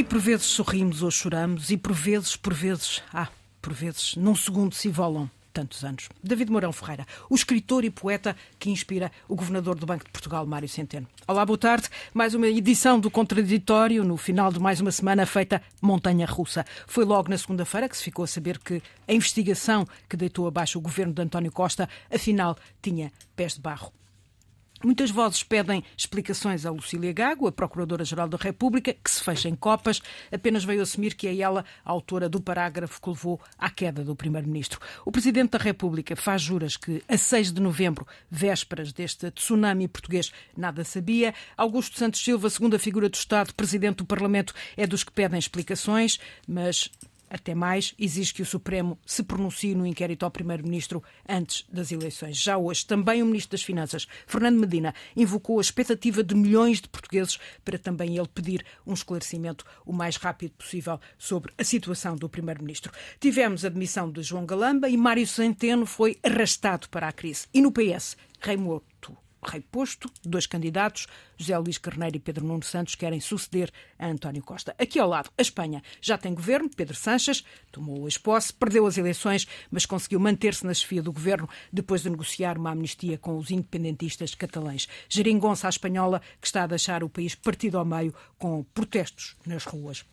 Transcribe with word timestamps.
E 0.00 0.02
por 0.02 0.18
vezes 0.18 0.46
sorrimos 0.46 1.02
ou 1.02 1.10
choramos, 1.10 1.70
e 1.70 1.76
por 1.76 1.92
vezes, 1.92 2.34
por 2.34 2.54
vezes, 2.54 3.02
ah, 3.12 3.28
por 3.60 3.74
vezes, 3.74 4.16
num 4.16 4.34
segundo 4.34 4.74
se 4.74 4.88
volam 4.88 5.30
tantos 5.52 5.84
anos. 5.84 6.08
David 6.24 6.50
Mourão 6.50 6.72
Ferreira, 6.72 7.06
o 7.28 7.34
escritor 7.34 7.84
e 7.84 7.90
poeta 7.90 8.34
que 8.58 8.70
inspira 8.70 9.12
o 9.28 9.36
governador 9.36 9.78
do 9.78 9.84
Banco 9.84 10.06
de 10.06 10.10
Portugal, 10.10 10.46
Mário 10.46 10.70
Centeno. 10.70 11.06
Olá, 11.28 11.44
boa 11.44 11.58
tarde. 11.58 11.90
Mais 12.14 12.34
uma 12.34 12.48
edição 12.48 12.98
do 12.98 13.10
Contraditório, 13.10 14.02
no 14.02 14.16
final 14.16 14.50
de 14.50 14.58
mais 14.58 14.80
uma 14.80 14.90
semana 14.90 15.26
feita 15.26 15.60
montanha 15.82 16.24
russa. 16.24 16.64
Foi 16.86 17.04
logo 17.04 17.28
na 17.28 17.36
segunda-feira 17.36 17.86
que 17.86 17.94
se 17.94 18.04
ficou 18.04 18.24
a 18.24 18.26
saber 18.26 18.58
que 18.58 18.82
a 19.06 19.12
investigação 19.12 19.86
que 20.08 20.16
deitou 20.16 20.46
abaixo 20.46 20.78
o 20.78 20.80
governo 20.80 21.12
de 21.12 21.20
António 21.20 21.52
Costa, 21.52 21.86
afinal, 22.10 22.56
tinha 22.80 23.12
pés 23.36 23.52
de 23.52 23.60
barro. 23.60 23.92
Muitas 24.82 25.10
vozes 25.10 25.42
pedem 25.42 25.84
explicações 25.94 26.64
a 26.64 26.70
Lucília 26.70 27.12
Gago, 27.12 27.46
a 27.46 27.52
Procuradora-Geral 27.52 28.26
da 28.26 28.38
República, 28.38 28.94
que 28.94 29.10
se 29.10 29.22
fecha 29.22 29.46
em 29.46 29.54
copas, 29.54 30.00
apenas 30.32 30.64
veio 30.64 30.80
assumir 30.80 31.14
que 31.14 31.28
é 31.28 31.36
ela 31.38 31.66
a 31.84 31.90
autora 31.90 32.30
do 32.30 32.40
parágrafo 32.40 32.98
que 32.98 33.10
levou 33.10 33.38
à 33.58 33.68
queda 33.68 34.02
do 34.02 34.16
Primeiro-Ministro. 34.16 34.80
O 35.04 35.12
Presidente 35.12 35.50
da 35.50 35.58
República 35.58 36.16
faz 36.16 36.40
juras 36.40 36.78
que, 36.78 37.02
a 37.06 37.18
6 37.18 37.52
de 37.52 37.60
novembro, 37.60 38.06
vésperas 38.30 38.90
deste 38.90 39.30
tsunami 39.30 39.86
português, 39.86 40.32
nada 40.56 40.82
sabia. 40.82 41.34
Augusto 41.58 41.98
Santos 41.98 42.24
Silva, 42.24 42.48
segunda 42.48 42.78
figura 42.78 43.10
do 43.10 43.14
Estado, 43.14 43.54
Presidente 43.54 43.98
do 43.98 44.06
Parlamento, 44.06 44.54
é 44.78 44.86
dos 44.86 45.04
que 45.04 45.12
pedem 45.12 45.38
explicações, 45.38 46.18
mas 46.48 46.90
até 47.30 47.54
mais, 47.54 47.94
exige 47.98 48.34
que 48.34 48.42
o 48.42 48.46
Supremo 48.46 48.98
se 49.06 49.22
pronuncie 49.22 49.74
no 49.74 49.86
inquérito 49.86 50.24
ao 50.24 50.30
Primeiro-Ministro 50.30 51.02
antes 51.28 51.64
das 51.72 51.92
eleições. 51.92 52.36
Já 52.36 52.58
hoje, 52.58 52.84
também 52.84 53.22
o 53.22 53.26
Ministro 53.26 53.52
das 53.52 53.62
Finanças, 53.62 54.06
Fernando 54.26 54.58
Medina, 54.58 54.92
invocou 55.16 55.58
a 55.58 55.62
expectativa 55.62 56.24
de 56.24 56.34
milhões 56.34 56.80
de 56.80 56.88
portugueses 56.88 57.38
para 57.64 57.78
também 57.78 58.18
ele 58.18 58.28
pedir 58.28 58.66
um 58.84 58.92
esclarecimento 58.92 59.64
o 59.86 59.92
mais 59.92 60.16
rápido 60.16 60.52
possível 60.52 61.00
sobre 61.16 61.52
a 61.56 61.62
situação 61.62 62.16
do 62.16 62.28
Primeiro-Ministro. 62.28 62.92
Tivemos 63.20 63.64
a 63.64 63.68
admissão 63.68 64.10
de 64.10 64.22
João 64.22 64.44
Galamba 64.44 64.88
e 64.88 64.96
Mário 64.96 65.26
Centeno 65.26 65.86
foi 65.86 66.18
arrastado 66.24 66.88
para 66.88 67.06
a 67.06 67.12
crise. 67.12 67.46
E 67.54 67.62
no 67.62 67.70
PS, 67.70 68.16
Raimundo 68.40 68.82
rei 69.42 69.60
posto, 69.60 70.10
dois 70.24 70.46
candidatos, 70.46 71.06
José 71.36 71.56
Luís 71.58 71.78
Carneiro 71.78 72.16
e 72.16 72.20
Pedro 72.20 72.46
Nuno 72.46 72.62
Santos, 72.62 72.94
querem 72.94 73.20
suceder 73.20 73.70
a 73.98 74.06
António 74.06 74.42
Costa. 74.42 74.74
Aqui 74.78 74.98
ao 74.98 75.08
lado, 75.08 75.30
a 75.36 75.42
Espanha 75.42 75.82
já 76.00 76.18
tem 76.18 76.34
governo, 76.34 76.70
Pedro 76.74 76.94
Sanches 76.96 77.44
tomou 77.72 78.06
a 78.06 78.10
posse, 78.22 78.52
perdeu 78.52 78.86
as 78.86 78.98
eleições, 78.98 79.46
mas 79.70 79.86
conseguiu 79.86 80.20
manter-se 80.20 80.66
na 80.66 80.74
chefia 80.74 81.02
do 81.02 81.12
governo 81.12 81.48
depois 81.72 82.02
de 82.02 82.10
negociar 82.10 82.58
uma 82.58 82.72
amnistia 82.72 83.18
com 83.18 83.36
os 83.36 83.50
independentistas 83.50 84.34
catalães. 84.34 84.88
Geringonça 85.08 85.66
à 85.66 85.70
espanhola, 85.70 86.20
que 86.40 86.46
está 86.46 86.64
a 86.64 86.66
deixar 86.66 87.02
o 87.02 87.08
país 87.08 87.34
partido 87.34 87.78
ao 87.78 87.84
meio 87.84 88.14
com 88.38 88.62
protestos 88.62 89.36
nas 89.46 89.64
ruas. 89.64 90.04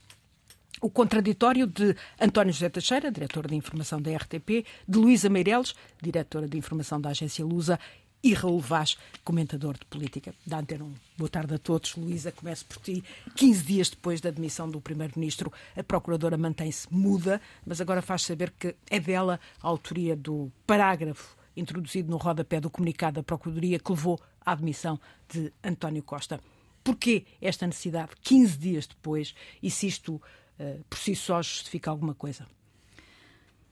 O 0.80 0.92
contraditório 0.92 1.66
de 1.66 1.96
António 2.22 2.54
José 2.54 2.70
Teixeira, 2.70 3.12
diretor 3.12 3.48
de 3.48 3.56
informação 3.56 4.00
da 4.00 4.16
RTP, 4.16 4.64
de 4.88 4.98
Luísa 5.00 5.28
Meireles, 5.28 5.74
diretora 6.00 6.48
de 6.48 6.56
informação 6.56 7.02
da 7.02 7.10
agência 7.10 7.44
Lusa, 7.44 7.80
e 8.24 8.34
Raul 8.34 8.60
Vaz, 8.60 8.98
comentador 9.24 9.78
de 9.78 9.86
política 9.86 10.34
da 10.46 10.60
Antena 10.60 10.84
1. 10.84 10.94
Boa 11.18 11.30
tarde 11.30 11.54
a 11.54 11.58
todos. 11.58 11.96
Luísa, 11.96 12.32
começo 12.32 12.66
por 12.66 12.78
ti. 12.78 13.04
15 13.36 13.64
dias 13.64 13.90
depois 13.90 14.20
da 14.20 14.30
admissão 14.30 14.70
do 14.70 14.82
Primeiro-Ministro, 14.82 15.52
a 15.76 15.84
Procuradora 15.84 16.38
mantém-se 16.38 16.92
muda, 16.92 17.40
mas 17.66 17.80
agora 17.80 18.02
faz 18.02 18.24
saber 18.24 18.52
que 18.52 18.76
é 18.90 19.00
dela 19.00 19.40
a 19.62 19.68
autoria 19.68 20.16
do 20.16 20.52
parágrafo 20.66 21.38
introduzido 21.56 22.10
no 22.10 22.18
rodapé 22.18 22.60
do 22.60 22.70
comunicado 22.70 23.16
da 23.16 23.24
Procuradoria 23.24 23.80
que 23.80 23.92
levou 23.92 24.20
à 24.46 24.52
admissão 24.52 25.00
de 25.28 25.52
António 25.64 26.04
Costa. 26.04 26.40
Porquê 26.84 27.26
esta 27.42 27.66
necessidade 27.66 28.12
15 28.22 28.58
dias 28.58 28.88
depois 28.88 29.36
e 29.62 29.70
se 29.70 29.88
isto 29.88 30.16
uh, 30.60 30.84
por 30.90 30.98
si 30.98 31.16
só 31.16 31.42
justifica 31.42 31.90
alguma 31.90 32.14
coisa? 32.14 32.48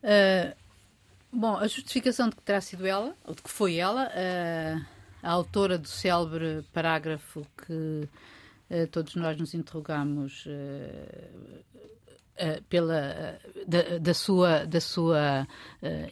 Uh, 0.04 0.65
Bom, 1.38 1.58
a 1.58 1.68
justificação 1.68 2.30
de 2.30 2.36
que 2.38 2.42
terá 2.42 2.62
sido 2.62 2.86
ela, 2.86 3.14
ou 3.26 3.36
de 3.36 3.42
que 3.42 3.50
foi 3.50 3.76
ela, 3.76 4.10
a, 4.10 5.28
a 5.28 5.32
autora 5.32 5.78
do 5.78 5.86
célebre 5.86 6.64
parágrafo 6.72 7.46
que 7.58 8.08
a, 8.72 8.88
todos 8.88 9.16
nós 9.16 9.38
nos 9.38 9.54
interrogamos 9.54 10.46
a, 10.48 10.52
pela 12.70 13.40
da, 13.68 13.98
da, 14.00 14.14
sua 14.14 14.66
da 14.66 14.82
sua 14.82 15.48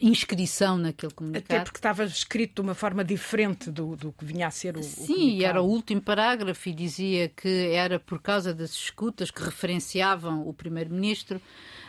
inscrição 0.00 0.78
naquele 0.78 1.12
comunicado. 1.12 1.54
Até 1.54 1.64
porque 1.64 1.78
estava 1.78 2.04
escrito 2.04 2.54
de 2.56 2.60
uma 2.62 2.74
forma 2.74 3.04
diferente 3.04 3.70
do, 3.70 3.96
do 3.96 4.12
que 4.12 4.24
vinha 4.24 4.46
a 4.46 4.50
ser 4.50 4.76
o 4.76 4.82
Sim, 4.82 5.40
o 5.40 5.44
era 5.44 5.62
o 5.62 5.66
último 5.66 6.00
parágrafo 6.00 6.68
e 6.68 6.72
dizia 6.72 7.28
que 7.28 7.68
era 7.72 7.98
por 7.98 8.20
causa 8.20 8.54
das 8.54 8.70
escutas 8.70 9.30
que 9.30 9.42
referenciavam 9.42 10.48
o 10.48 10.52
primeiro-ministro 10.52 11.40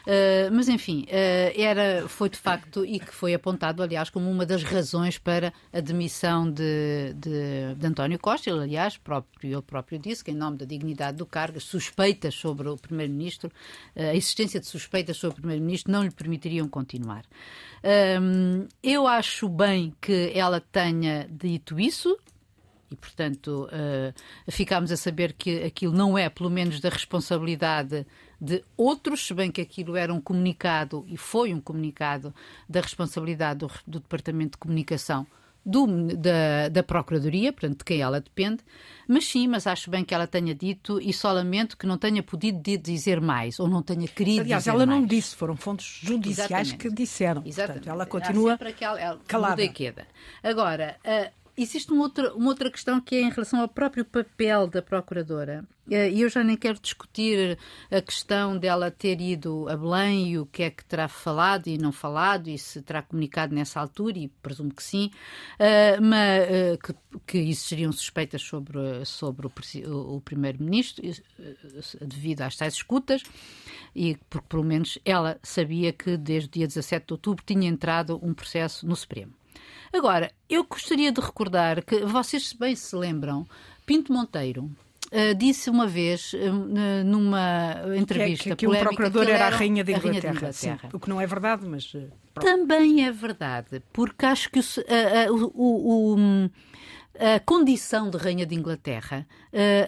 Uh, 0.06 0.54
mas 0.54 0.70
enfim, 0.70 1.08
uh, 1.08 1.60
era, 1.60 2.08
foi 2.08 2.30
de 2.30 2.38
facto 2.38 2.86
e 2.86 3.00
que 3.00 3.12
foi 3.14 3.34
apontado, 3.34 3.82
aliás, 3.82 4.08
como 4.08 4.30
uma 4.30 4.46
das 4.46 4.62
razões 4.62 5.18
para 5.18 5.52
a 5.74 5.80
demissão 5.80 6.50
de, 6.50 7.14
de, 7.16 7.74
de 7.76 7.88
António 7.88 8.20
Costa. 8.20 8.52
Ele, 8.52 8.62
aliás, 8.62 8.98
próprio, 8.98 9.52
ele 9.52 9.62
próprio 9.64 9.98
disse 9.98 10.24
que, 10.24 10.30
em 10.30 10.36
nome 10.36 10.58
da 10.58 10.66
dignidade 10.66 11.18
do 11.18 11.26
cargo, 11.26 11.60
suspeitas 11.60 12.36
sobre 12.36 12.70
o 12.70 12.78
Primeiro-Ministro, 12.78 13.52
uh, 13.96 14.16
existência 14.26 14.60
de 14.60 14.66
suspeitas 14.66 15.18
sobre 15.18 15.34
o 15.34 15.42
Primeiro-Ministro 15.42 15.92
não 15.92 16.04
lhe 16.04 16.12
permitiriam 16.12 16.68
continuar. 16.68 17.24
eu 18.84 19.08
acho 19.08 19.48
bem 19.48 19.94
que 20.02 20.32
ela 20.34 20.60
tenha 20.60 21.28
dito 21.32 21.80
isso, 21.80 22.18
e, 22.92 22.96
portanto, 22.96 23.68
uh, 23.72 24.52
ficámos 24.52 24.92
a 24.92 24.98
saber 24.98 25.34
que 25.34 25.64
aquilo 25.64 25.94
não 25.94 26.18
é, 26.18 26.30
pelo 26.30 26.50
menos, 26.50 26.80
da 26.80 26.90
responsabilidade 26.90 28.06
de 28.40 28.64
outros, 28.78 29.26
se 29.26 29.34
bem 29.34 29.52
que 29.52 29.62
aquilo 29.62 29.96
era 29.96 30.14
um 30.14 30.22
comunicado 30.22 31.04
e 31.08 31.18
foi 31.18 31.54
um 31.54 31.60
comunicado 31.60 32.34
da 32.70 32.82
responsabilidade 32.82 33.60
do, 33.60 33.72
do 33.88 34.00
Departamento 34.00 34.52
de 34.52 34.58
Comunicação 34.58 35.26
do, 35.66 35.88
da, 36.16 36.70
da 36.70 36.84
Procuradoria, 36.84 37.52
portanto, 37.52 37.80
de 37.80 37.84
quem 37.84 38.02
ela 38.02 38.22
depende, 38.22 38.60
mas 39.08 39.26
sim, 39.26 39.48
mas 39.48 39.66
acho 39.66 39.90
bem 39.90 40.06
que 40.06 40.14
ela 40.14 40.28
tenha 40.28 40.54
dito 40.54 41.00
e 41.02 41.12
só 41.12 41.32
lamento 41.32 41.78
que 41.78 41.88
não 41.88 41.98
tenha 41.98 42.22
podido 42.22 42.62
dizer 42.78 43.20
mais 43.20 43.60
ou 43.60 43.68
não 43.68 43.82
tenha 43.82 44.08
querido 44.08 44.42
Aliás, 44.42 44.64
dizer 44.64 44.72
ela 44.72 44.86
mais. 44.86 45.02
não 45.02 45.08
disse, 45.08 45.36
foram 45.36 45.56
fontes 45.56 46.00
judiciais 46.02 46.68
Exatamente. 46.68 46.78
que 46.78 46.90
disseram. 46.94 47.42
Exatamente. 47.46 47.86
Portanto, 47.86 47.94
ela 47.94 48.06
continua 48.06 48.60
ela, 48.80 49.00
ela 49.00 49.20
calada. 49.28 49.68
Queda. 49.68 50.08
Agora, 50.44 50.98
uh, 51.04 51.45
existe 51.58 51.92
uma 51.92 52.04
outra, 52.04 52.34
uma 52.34 52.50
outra 52.50 52.70
questão 52.70 53.00
que 53.00 53.16
é 53.16 53.22
em 53.22 53.30
relação 53.30 53.62
ao 53.62 53.68
próprio 53.68 54.04
papel 54.04 54.68
da 54.68 54.82
Procuradora. 54.82 55.66
Eh, 55.90 56.12
e 56.12 56.22
eu 56.22 56.30
já 56.30 56.44
nem 56.44 56.58
quero 56.58 56.80
discutir 56.80 57.58
a 57.92 58.02
questão 58.02 58.58
dela 58.58 58.90
ter 58.90 59.22
ido 59.22 59.68
a 59.70 59.78
Belém 59.78 60.32
e 60.32 60.40
o 60.40 60.46
que 60.46 60.64
é 60.64 60.70
que 60.70 60.84
terá 60.84 61.08
falado 61.08 61.68
e 61.68 61.78
não 61.78 61.92
falado 61.92 62.50
e 62.50 62.58
se 62.58 62.82
terá 62.82 63.02
comunicado 63.02 63.54
nessa 63.54 63.80
altura, 63.80 64.18
e 64.18 64.28
presumo 64.28 64.74
que 64.74 64.84
sim, 64.84 65.12
eh, 65.60 66.00
mas 66.00 66.44
eh, 66.50 66.78
que, 66.84 66.96
que 67.26 67.38
existiriam 67.38 67.92
suspeitas 67.92 68.42
sobre, 68.42 69.06
sobre 69.06 69.48
o, 69.48 70.16
o 70.16 70.22
Primeiro-Ministro 70.22 71.04
devido 72.02 72.42
às 72.42 72.56
tais 72.56 72.74
escutas, 72.74 73.24
e 73.96 74.18
porque 74.30 74.48
pelo 74.50 74.64
menos 74.64 74.98
ela 75.06 75.40
sabia 75.44 75.94
que 75.94 76.18
desde 76.18 76.50
o 76.50 76.52
dia 76.52 76.68
17 76.68 77.08
de 77.08 77.14
outubro 77.14 77.44
tinha 77.46 77.68
entrado 77.68 78.20
um 78.22 78.34
processo 78.34 78.88
no 78.88 78.96
Supremo. 78.96 79.34
Agora, 79.96 80.30
eu 80.50 80.66
gostaria 80.66 81.10
de 81.10 81.22
recordar 81.22 81.82
que 81.82 82.00
vocês 82.00 82.52
bem 82.52 82.76
se 82.76 82.94
lembram, 82.96 83.48
Pinto 83.86 84.12
Monteiro, 84.12 84.70
Uh, 85.06 85.36
disse 85.36 85.70
uma 85.70 85.86
vez 85.86 86.34
uh, 86.34 87.06
numa 87.06 87.76
entrevista 87.96 88.44
que, 88.44 88.50
que, 88.50 88.56
que 88.56 88.66
polémica, 88.66 88.92
o 88.92 88.96
procurador 88.96 89.30
era, 89.30 89.46
a 89.46 89.50
rainha 89.50 89.84
de 89.84 89.92
Inglaterra, 89.92 90.12
rainha 90.12 90.22
de 90.22 90.38
Inglaterra. 90.38 90.80
Sim, 90.82 90.90
o 90.92 91.00
que 91.00 91.08
não 91.08 91.22
é 91.22 91.28
verdade, 91.28 91.66
mas 91.66 91.94
uh, 91.94 92.12
também 92.34 93.06
é 93.06 93.12
verdade, 93.12 93.84
porque 93.94 94.26
acho 94.26 94.50
que 94.50 94.60
o, 94.60 95.52
o, 95.54 96.16
o, 96.16 96.50
a 97.20 97.40
condição 97.40 98.10
de 98.10 98.18
rainha 98.18 98.48
de 98.48 98.56
Inglaterra 98.56 99.28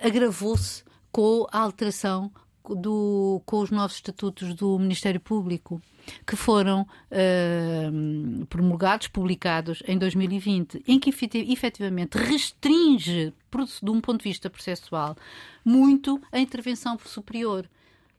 agravou-se 0.03 0.83
com 1.11 1.47
a 1.51 1.59
alteração 1.59 2.31
do, 2.75 3.41
com 3.45 3.59
os 3.59 3.71
novos 3.71 3.95
estatutos 3.95 4.53
do 4.53 4.77
Ministério 4.79 5.19
Público 5.19 5.81
que 6.25 6.35
foram 6.35 6.81
uh, 6.81 8.45
promulgados, 8.45 9.07
publicados 9.07 9.83
em 9.87 9.97
2020, 9.97 10.83
em 10.87 10.99
que 10.99 11.09
efetivamente 11.09 12.17
restringe, 12.17 13.33
de 13.81 13.89
um 13.89 13.99
ponto 13.99 14.19
de 14.19 14.29
vista 14.29 14.49
processual, 14.49 15.17
muito 15.65 16.21
a 16.31 16.39
intervenção 16.39 16.97
superior. 17.05 17.69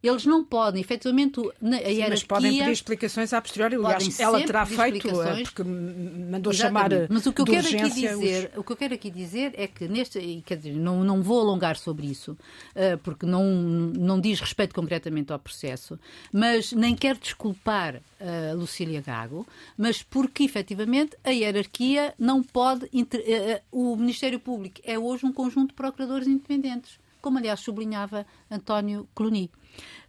Eles 0.01 0.25
não 0.25 0.45
podem, 0.45 0.81
efetivamente, 0.81 1.41
a 1.41 1.43
Sim, 1.43 1.67
hierarquia... 1.67 2.09
Mas 2.09 2.23
podem 2.23 2.57
pedir 2.57 2.71
explicações 2.71 3.33
a 3.33 3.41
posteriori. 3.41 3.75
Aliás, 3.75 4.21
ela 4.21 4.41
terá 4.45 4.65
feito, 4.65 5.09
eh, 5.09 5.43
porque 5.43 5.65
mandou 5.65 6.53
Exatamente. 6.53 6.95
chamar 6.95 7.07
Mas 7.11 7.27
o 7.27 7.33
que 7.33 7.41
eu 7.41 7.45
quero 7.45 7.67
aqui 7.67 7.91
dizer, 7.91 8.51
os... 8.53 8.59
o 8.59 8.65
que 8.65 8.73
eu 8.73 8.77
quero 8.77 8.95
aqui 8.95 9.11
dizer 9.11 9.53
é 9.57 9.67
que 9.67 9.89
neste, 9.89 10.21
quer 10.47 10.57
dizer, 10.57 10.75
não, 10.75 11.03
não 11.03 11.21
vou 11.21 11.41
alongar 11.41 11.77
sobre 11.77 12.07
isso, 12.07 12.33
uh, 12.33 12.99
porque 13.03 13.27
não, 13.27 13.45
não 13.45 14.21
diz 14.21 14.39
respeito 14.39 14.73
concretamente 14.73 15.33
ao 15.33 15.39
processo, 15.39 15.99
mas 16.33 16.71
nem 16.73 16.95
quero 16.95 17.19
desculpar 17.19 18.01
a 18.21 18.55
uh, 18.55 18.59
Lucília 18.59 19.01
Gago, 19.01 19.45
mas 19.77 20.01
porque 20.01 20.45
efetivamente 20.45 21.17
a 21.25 21.31
hierarquia 21.31 22.15
não 22.17 22.41
pode. 22.41 22.85
Uh, 22.85 23.61
o 23.73 23.97
Ministério 23.97 24.39
Público 24.39 24.81
é 24.85 24.97
hoje 24.97 25.27
um 25.27 25.33
conjunto 25.33 25.71
de 25.71 25.75
procuradores 25.75 26.29
independentes 26.29 26.99
como 27.21 27.39
aliás 27.39 27.61
sublinhava 27.61 28.27
António 28.51 29.09
Cluny. 29.15 29.51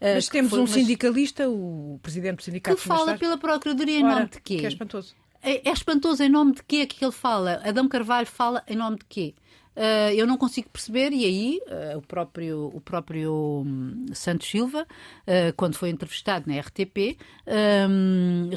Mas 0.02 0.28
temos 0.28 0.52
foi, 0.52 0.60
um 0.62 0.68
sindicalista, 0.68 1.50
o 1.50 2.00
presidente 2.02 2.38
do 2.38 2.44
sindicato 2.44 2.78
que 2.78 2.84
fala 2.84 3.18
pela 3.18 3.38
Procuradoria 3.38 4.00
em 4.00 4.04
Ora, 4.04 4.16
nome 4.16 4.30
de 4.30 4.42
quê? 4.42 4.58
Que 4.58 4.66
é 4.66 4.70
espantoso. 4.70 5.16
É, 5.42 5.70
é 5.70 5.72
espantoso 5.72 6.24
em 6.24 6.30
nome 6.30 6.54
de 6.54 6.64
quê 6.64 6.86
que 6.86 7.04
ele 7.04 7.12
fala? 7.12 7.62
Adão 7.64 7.88
Carvalho 7.88 8.28
fala 8.28 8.64
em 8.68 8.76
nome 8.76 8.98
de 8.98 9.06
quê? 9.06 9.34
Uh, 9.80 10.12
eu 10.14 10.28
não 10.28 10.38
consigo 10.38 10.70
perceber, 10.70 11.14
e 11.14 11.24
aí 11.24 11.62
uh, 11.68 12.00
o 12.00 12.02
próprio, 12.02 12.70
o 12.74 12.82
próprio 12.82 13.64
um, 13.66 14.08
Santos 14.14 14.50
Silva, 14.50 14.82
uh, 14.84 15.54
quando 15.56 15.76
foi 15.76 15.90
entrevistado 15.90 16.52
na 16.52 16.60
RTP, 16.60 17.18
um, 17.88 18.50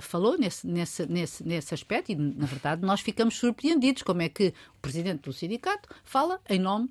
falou 0.00 0.38
nesse, 0.38 0.66
nesse, 0.66 1.04
nesse, 1.04 1.46
nesse 1.46 1.74
aspecto, 1.74 2.12
e 2.12 2.14
na 2.14 2.46
verdade 2.46 2.80
nós 2.80 3.02
ficamos 3.02 3.36
surpreendidos 3.36 4.02
como 4.02 4.22
é 4.22 4.30
que 4.30 4.54
o 4.78 4.80
presidente 4.80 5.24
do 5.24 5.34
sindicato 5.34 5.86
fala 6.02 6.40
em 6.48 6.58
nome 6.58 6.88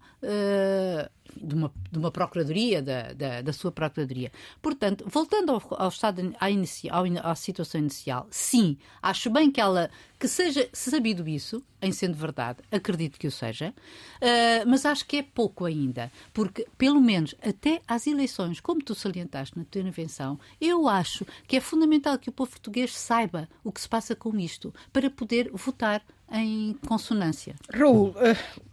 de 1.42 1.56
uma, 1.56 1.72
de 1.92 1.98
uma 1.98 2.12
procuradoria, 2.12 2.82
da, 2.82 3.14
da, 3.14 3.42
da, 3.42 3.54
sua 3.54 3.72
procuradoria. 3.72 4.32
Portanto, 4.62 5.06
voltando 5.08 5.52
ao, 5.52 5.62
ao 5.72 5.90
estado, 5.90 6.34
à, 6.40 7.32
à 7.32 7.36
situação 7.36 7.80
inicial, 7.80 8.28
sim, 8.30 8.78
acho 9.02 9.30
bem 9.30 9.52
que 9.52 9.62
ela, 9.62 9.90
que 10.20 10.28
seja 10.28 10.68
sabido 10.74 11.28
isso, 11.28 11.64
em 11.82 11.92
sendo 11.92 12.16
verdade, 12.16 12.60
acredito 12.72 13.20
que 13.20 13.28
o 13.28 13.32
seja, 13.32 13.74
uh, 14.22 14.68
mas 14.70 14.86
acho 14.86 15.06
que 15.06 15.18
é 15.18 15.24
pouco 15.24 15.66
ainda, 15.66 16.12
porque, 16.34 16.66
pelo 16.78 17.02
menos, 17.02 17.36
até 17.42 17.82
às 17.88 18.08
eleições, 18.08 18.60
como 18.60 18.82
tu 18.82 18.96
salientaste 18.96 19.58
na 19.58 19.66
tua 19.66 19.82
intervenção, 19.82 20.40
eu 20.62 20.88
acho 20.88 21.26
que 21.48 21.58
é 21.58 21.62
fundamental 21.62 22.18
que 22.18 22.30
o 22.30 22.34
povo 22.34 22.52
português 22.52 22.96
saiba 22.98 23.50
o 23.64 23.72
que 23.72 23.82
se 23.82 23.90
passa 23.90 24.16
com 24.16 24.38
isto, 24.40 24.74
para 24.92 25.10
poder 25.10 25.52
votar 25.52 26.02
em 26.32 26.74
consonância. 26.88 27.56
Raul, 27.72 28.10
uh 28.10 28.73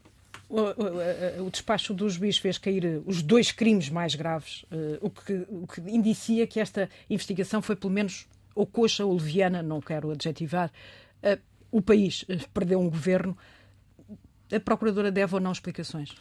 o, 0.50 1.50
despacho 1.50 1.94
do 1.94 2.08
juiz 2.08 2.36
fez 2.36 2.58
cair 2.58 2.84
eh, 2.84 3.00
os 3.06 3.22
dois 3.22 3.52
crimes 3.52 3.88
mais 3.88 4.16
graves, 4.16 4.64
uh, 4.72 4.98
o, 5.00 5.08
que, 5.08 5.46
o 5.48 5.66
que 5.66 5.80
indicia 5.82 6.46
que 6.46 6.58
esta 6.58 6.90
investigação 7.08 7.62
foi 7.62 7.76
pelo 7.76 7.92
menos 7.92 8.26
ou 8.54 8.66
coxa 8.66 9.04
ou 9.04 9.14
leviana, 9.14 9.62
não 9.62 9.80
quero 9.80 10.10
adjetivar. 10.10 10.70
Uh, 11.22 11.40
o 11.70 11.80
país 11.80 12.24
perdeu 12.52 12.80
um 12.80 12.90
governo. 12.90 13.38
A 14.52 14.58
Procuradora 14.58 15.12
deve 15.12 15.34
ou 15.34 15.40
não 15.40 15.52
explicações? 15.52 16.12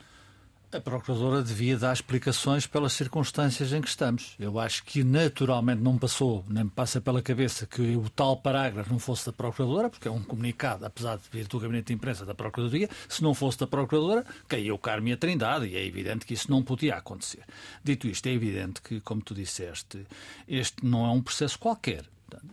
A 0.71 0.80
Procuradora 0.80 1.42
devia 1.42 1.75
dar 1.80 1.94
explicações 1.94 2.68
pelas 2.68 2.94
circunstâncias 2.94 3.74
em 3.74 3.81
que 3.81 3.88
estamos. 3.88 4.36
Eu 4.39 4.60
acho 4.60 4.83
que 4.83 5.04
naturalmente 5.04 5.81
não 5.81 5.98
passou, 5.98 6.45
nem 6.48 6.66
me 6.66 6.69
passa 6.69 7.01
pela 7.01 7.24
cabeça 7.24 7.66
que 7.66 7.95
o 7.95 8.07
tal 8.07 8.38
parágrafo 8.38 8.92
não 8.92 9.00
fosse 9.00 9.25
da 9.25 9.33
Procuradora, 9.33 9.89
porque 9.89 10.07
é 10.07 10.12
um 10.12 10.21
comunicado, 10.21 10.86
apesar 10.86 11.18
de 11.18 11.24
vir 11.31 11.48
do 11.48 11.60
Gabinete 11.60 11.88
de 11.88 11.94
Imprensa 11.94 12.24
da 12.24 12.36
Procuradoria, 12.36 12.88
se 13.07 13.24
não 13.24 13.33
fosse 13.33 13.57
da 13.57 13.66
Procuradora, 13.66 14.24
caiu 14.48 14.77
Carme 14.77 15.12
a 15.12 15.18
Trindade, 15.18 15.66
e 15.66 15.75
é 15.75 15.83
evidente 15.83 16.24
que 16.24 16.36
isso 16.36 16.51
não 16.51 16.62
podia 16.62 16.98
acontecer. 16.98 17.44
Dito 17.83 18.07
isto, 18.07 18.27
é 18.27 18.31
evidente 18.31 18.80
que, 18.80 19.01
como 19.01 19.24
tu 19.24 19.33
disseste, 19.33 20.06
este 20.48 20.86
não 20.86 21.04
é 21.04 21.10
um 21.10 21.22
processo 21.24 21.57
qualquer. 21.57 22.06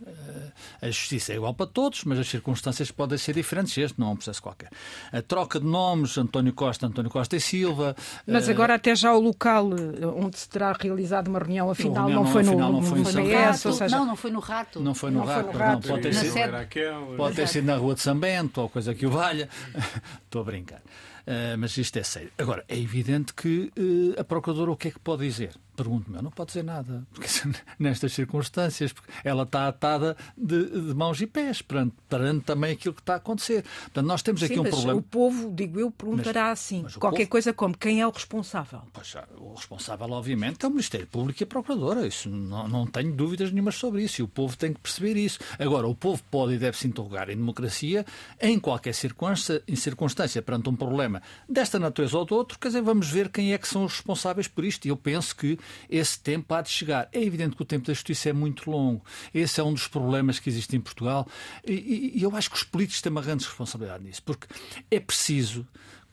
Eh, 0.05 0.87
a 0.87 0.87
justiça 0.87 1.33
é 1.33 1.35
igual 1.35 1.53
para 1.53 1.67
todos, 1.67 2.03
mas 2.03 2.19
as 2.19 2.27
circunstâncias 2.27 2.91
podem 2.91 3.17
ser 3.17 3.33
diferentes. 3.33 3.77
Este 3.77 3.99
não 3.99 4.07
é 4.07 4.11
um 4.11 4.15
processo 4.15 4.41
qualquer. 4.41 4.69
A 5.11 5.21
troca 5.21 5.59
de 5.59 5.65
nomes, 5.65 6.17
António 6.17 6.53
Costa, 6.53 6.87
António 6.87 7.11
Costa 7.11 7.35
e 7.35 7.41
Silva. 7.41 7.95
Mas 8.25 8.47
eh, 8.47 8.51
agora 8.51 8.75
até 8.75 8.95
já 8.95 9.13
o 9.13 9.19
local 9.19 9.69
eh, 9.73 10.05
onde 10.05 10.37
se 10.37 10.49
terá 10.49 10.73
realizado 10.73 11.27
uma 11.27 11.39
reunião, 11.39 11.69
afinal, 11.69 12.07
reunião, 12.07 12.23
não, 12.23 12.31
foi 12.31 12.43
no, 12.43 12.57
não 12.57 12.81
foi, 12.81 12.99
no, 12.99 13.11
no 13.11 13.33
rato, 13.33 13.67
ou 13.67 13.73
seja, 13.73 13.97
não, 13.97 14.05
não 14.05 14.15
foi 14.15 14.31
no 14.31 14.39
Rato. 14.39 14.79
Não 14.79 14.95
foi 14.95 15.11
no, 15.11 15.19
não 15.19 15.25
rato, 15.25 15.43
foi 15.43 15.53
no 15.53 15.59
rato. 15.59 15.87
Não, 15.87 15.95
pode 15.95 16.01
ter, 16.03 16.13
sido, 16.13 17.17
pode 17.17 17.35
ter 17.35 17.47
sido 17.47 17.65
na 17.65 17.75
Rua 17.75 17.95
de 17.95 18.01
São 18.01 18.17
Bento 18.17 18.61
ou 18.61 18.69
coisa 18.69 18.95
que 18.95 19.05
o 19.05 19.11
valha. 19.11 19.49
Estou 20.23 20.41
a 20.41 20.45
brincar. 20.45 20.79
Uh, 21.27 21.57
mas 21.57 21.77
isto 21.77 21.97
é 21.97 22.03
sério. 22.03 22.31
Agora, 22.37 22.63
é 22.69 22.77
evidente 22.77 23.33
que 23.33 23.71
uh, 23.77 24.21
a 24.21 24.23
Procuradora 24.23 24.71
o 24.71 24.77
que 24.77 24.87
é 24.87 24.91
que 24.91 24.99
pode 24.99 25.25
dizer? 25.25 25.51
Pergunto-me, 25.77 26.19
não 26.23 26.31
pode 26.31 26.47
dizer 26.47 26.63
nada, 26.63 27.05
porque 27.13 27.29
nestas 27.77 28.11
circunstâncias, 28.11 28.91
porque 28.91 29.11
ela 29.23 29.43
está 29.43 29.67
atada 29.67 30.17
de, 30.35 30.65
de 30.65 30.93
mãos 30.95 31.21
e 31.21 31.27
pés 31.27 31.61
perante, 31.61 31.93
perante, 32.09 32.45
também 32.45 32.71
aquilo 32.71 32.95
que 32.95 33.01
está 33.01 33.13
a 33.13 33.17
acontecer. 33.17 33.63
Portanto, 33.83 34.07
nós 34.07 34.23
temos 34.23 34.41
aqui 34.41 34.55
Sim, 34.55 34.61
um 34.61 34.63
problema. 34.63 34.95
O 34.95 35.03
povo, 35.03 35.53
digo 35.53 35.79
eu, 35.79 35.91
perguntará 35.91 36.45
mas, 36.45 36.59
assim: 36.59 36.81
mas 36.81 36.95
qualquer 36.95 37.25
povo... 37.25 37.29
coisa 37.29 37.53
como 37.53 37.77
quem 37.77 38.01
é 38.01 38.07
o 38.07 38.09
responsável? 38.09 38.81
Pois, 38.91 39.13
o 39.37 39.53
responsável, 39.53 40.09
obviamente, 40.09 40.65
é 40.65 40.67
o 40.67 40.71
Ministério 40.71 41.05
Público 41.05 41.41
e 41.41 41.45
a 41.45 41.47
Procuradora. 41.47 42.07
Isso 42.07 42.27
não, 42.27 42.67
não 42.67 42.87
tenho 42.87 43.13
dúvidas 43.13 43.51
nenhumas 43.51 43.75
sobre 43.75 44.03
isso. 44.03 44.21
E 44.21 44.23
o 44.23 44.27
povo 44.27 44.57
tem 44.57 44.73
que 44.73 44.79
perceber 44.79 45.15
isso. 45.15 45.37
Agora, 45.59 45.87
o 45.87 45.93
povo 45.93 46.19
pode 46.31 46.55
e 46.55 46.57
deve 46.57 46.75
se 46.75 46.87
interrogar 46.87 47.29
em 47.29 47.35
democracia 47.35 48.03
em 48.41 48.59
qualquer 48.59 48.95
circunstância, 48.95 49.61
em 49.67 49.75
circunstância 49.75 50.41
perante 50.41 50.69
um 50.69 50.75
problema 50.75 51.21
desta 51.47 51.77
natureza 51.77 52.17
ou 52.17 52.25
de 52.25 52.33
outro. 52.33 52.57
Quer 52.57 52.69
dizer, 52.69 52.81
vamos 52.81 53.09
ver 53.09 53.29
quem 53.29 53.53
é 53.53 53.59
que 53.59 53.67
são 53.67 53.85
os 53.85 53.93
responsáveis 53.93 54.47
por 54.47 54.65
isto. 54.65 54.85
E 54.85 54.89
eu 54.89 54.97
penso 54.97 55.35
que 55.35 55.59
esse 55.89 56.19
tempo 56.19 56.53
há 56.53 56.61
de 56.61 56.69
chegar. 56.69 57.09
É 57.11 57.21
evidente 57.21 57.55
que 57.55 57.61
o 57.61 57.65
tempo 57.65 57.87
da 57.87 57.93
justiça 57.93 58.29
é 58.29 58.33
muito 58.33 58.69
longo. 58.69 59.03
Esse 59.33 59.59
é 59.59 59.63
um 59.63 59.73
dos 59.73 59.87
problemas 59.87 60.39
que 60.39 60.49
existe 60.49 60.75
em 60.75 60.81
Portugal. 60.81 61.27
E, 61.65 62.13
e 62.15 62.23
eu 62.23 62.35
acho 62.35 62.49
que 62.49 62.57
os 62.57 62.63
políticos 62.63 63.01
têm 63.01 63.11
uma 63.11 63.21
grande 63.21 63.45
responsabilidade 63.45 64.03
nisso, 64.03 64.23
porque 64.23 64.47
é 64.89 64.99
preciso 64.99 65.67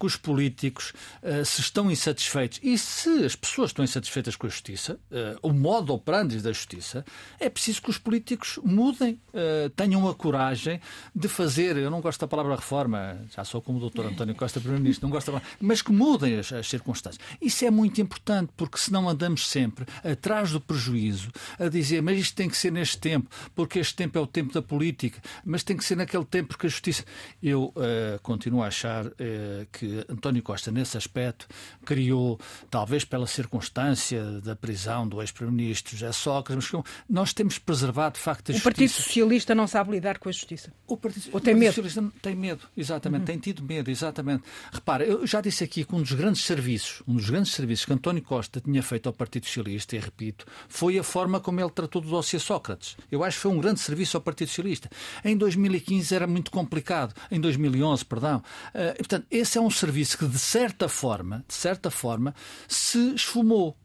que 0.05 0.07
os 0.07 0.17
políticos, 0.17 0.93
uh, 1.23 1.45
se 1.45 1.63
estão 1.63 1.91
insatisfeitos 1.91 2.61
e 2.63 2.77
se 2.77 3.25
as 3.25 3.35
pessoas 3.35 3.71
estão 3.71 3.83
insatisfeitas 3.83 4.37
com 4.37 4.47
a 4.47 4.51
justiça, 4.51 5.01
uh, 5.11 5.39
o 5.43 5.53
modo 5.53 5.95
operandi 5.95 6.41
da 6.41 6.53
justiça, 6.53 7.05
é 7.41 7.49
preciso 7.49 7.81
que 7.81 7.89
os 7.89 7.97
políticos 7.97 8.59
mudem, 8.63 9.19
uh, 9.33 9.71
tenham 9.71 10.07
a 10.07 10.15
coragem 10.15 10.79
de 11.15 11.27
fazer, 11.27 11.77
eu 11.79 11.91
não 11.91 12.03
gosto 12.03 12.21
da 12.21 12.29
palavra 12.29 12.55
reforma, 12.55 13.19
já 13.35 13.45
sou 13.45 13.63
como 13.63 13.79
o 13.79 13.81
doutor 13.81 14.07
António 14.07 14.35
Costa, 14.35 14.61
Primeiro-Ministro, 14.61 15.07
não 15.07 15.13
gosto 15.13 15.33
da 15.33 15.39
palavra, 15.39 15.57
mas 15.59 15.81
que 15.81 15.91
mudem 15.91 16.39
as, 16.39 16.53
as, 16.53 16.69
circunstâncias. 16.69 17.25
Isso 17.41 17.65
é 17.65 17.71
muito 17.71 18.01
importante, 18.01 18.53
porque 18.57 18.77
senão 18.77 19.09
andamos 19.09 19.49
sempre 19.49 19.87
atrás 20.05 20.51
do 20.51 20.61
prejuízo, 20.61 21.31
a 21.59 21.69
dizer, 21.69 22.03
mas 22.03 22.19
isto 22.19 22.35
tem 22.35 22.49
que 22.49 22.57
ser 22.57 22.71
neste 22.71 22.99
tempo, 22.99 23.31
porque 23.55 23.79
este 23.79 23.95
tempo 23.95 24.19
é 24.19 24.21
o 24.21 24.27
tempo 24.27 24.53
da 24.53 24.61
política, 24.61 25.21
mas 25.45 25.63
tem 25.63 25.77
que 25.77 25.85
ser 25.85 25.97
naquele 25.97 26.25
tempo 26.25 26.49
porque 26.49 26.67
a 26.67 26.71
justiça. 26.71 27.05
Eu 27.43 27.73
continuo 28.23 28.63
a 28.63 28.67
achar 28.67 29.05
que 29.73 29.94
que 30.03 30.13
António 30.13 30.43
Costa, 30.43 30.71
nesse 30.71 30.97
aspecto, 30.97 31.47
criou, 31.85 32.39
talvez 32.71 33.05
pela 33.05 33.27
circunstância 33.27 34.23
da 34.41 34.57
prisão 34.57 35.07
do 35.07 35.21
ex-primeiro-ministro 35.21 35.97
José 35.97 36.13
Sócrates, 36.13 36.71
mas 36.73 36.85
nós 37.09 37.33
temos 37.33 37.59
preservado, 37.59 38.15
de 38.15 38.21
facto, 38.21 38.51
a 38.51 38.53
o 38.53 38.55
justiça. 38.55 38.69
O 38.69 38.73
Partido 38.73 38.91
Socialista 38.91 39.55
não 39.55 39.67
sabe 39.67 39.93
lidar 39.93 40.19
com 40.19 40.29
a 40.29 40.33
justiça. 40.33 40.73
O 40.87 40.97
Partido, 40.97 41.29
Ou 41.33 41.41
tem 41.41 41.55
o 41.55 41.59
medo? 41.59 41.75
Socialista 41.75 42.13
tem 42.23 42.35
medo, 42.35 42.67
exatamente, 42.77 43.21
uhum. 43.21 43.27
tem 43.27 43.39
tido 43.39 43.63
medo, 43.63 43.91
exatamente. 43.91 44.43
Repara, 44.73 45.05
eu 45.05 45.27
já 45.27 45.41
disse 45.41 45.65
aqui 45.65 45.85
que 45.85 45.95
um 45.95 46.01
dos 46.01 46.13
grandes 46.13 46.45
serviços, 46.45 47.03
um 47.07 47.15
dos 47.15 47.29
grandes 47.29 47.53
serviços 47.53 47.85
que 47.85 47.93
António 47.93 48.23
Costa 48.23 48.61
tinha 48.61 48.83
feito 48.83 49.07
ao 49.07 49.13
Partido 49.13 49.47
Socialista, 49.47 49.97
e 49.97 49.99
repito, 49.99 50.47
foi 50.69 50.99
a 50.99 51.03
forma 51.03 51.41
como 51.41 51.61
ele 51.61 51.71
tratou 51.71 52.01
do 52.01 52.09
dossiê 52.09 52.39
Sócrates. 52.39 52.97
Eu 53.11 53.23
acho 53.23 53.37
que 53.37 53.43
foi 53.43 53.53
um 53.53 53.61
grande 53.61 53.81
serviço 53.81 54.17
ao 54.17 54.21
Partido 54.21 54.49
Socialista. 54.49 54.91
Em 55.25 55.37
2015 55.37 56.15
era 56.15 56.27
muito 56.27 56.51
complicado, 56.51 57.15
em 57.31 57.41
2011, 57.41 58.05
perdão. 58.05 58.43
Uh, 58.75 58.97
portanto, 58.97 59.27
esse 59.31 59.59
é 59.59 59.61
um 59.61 59.71
serviço 59.75 60.19
que, 60.19 60.27
de 60.27 60.39
certa 60.39 60.89
forma, 60.89 61.45
de 61.47 61.55
certa 61.55 61.91
forma, 61.91 62.35
se 62.69 63.15
esfumou. 63.15 63.77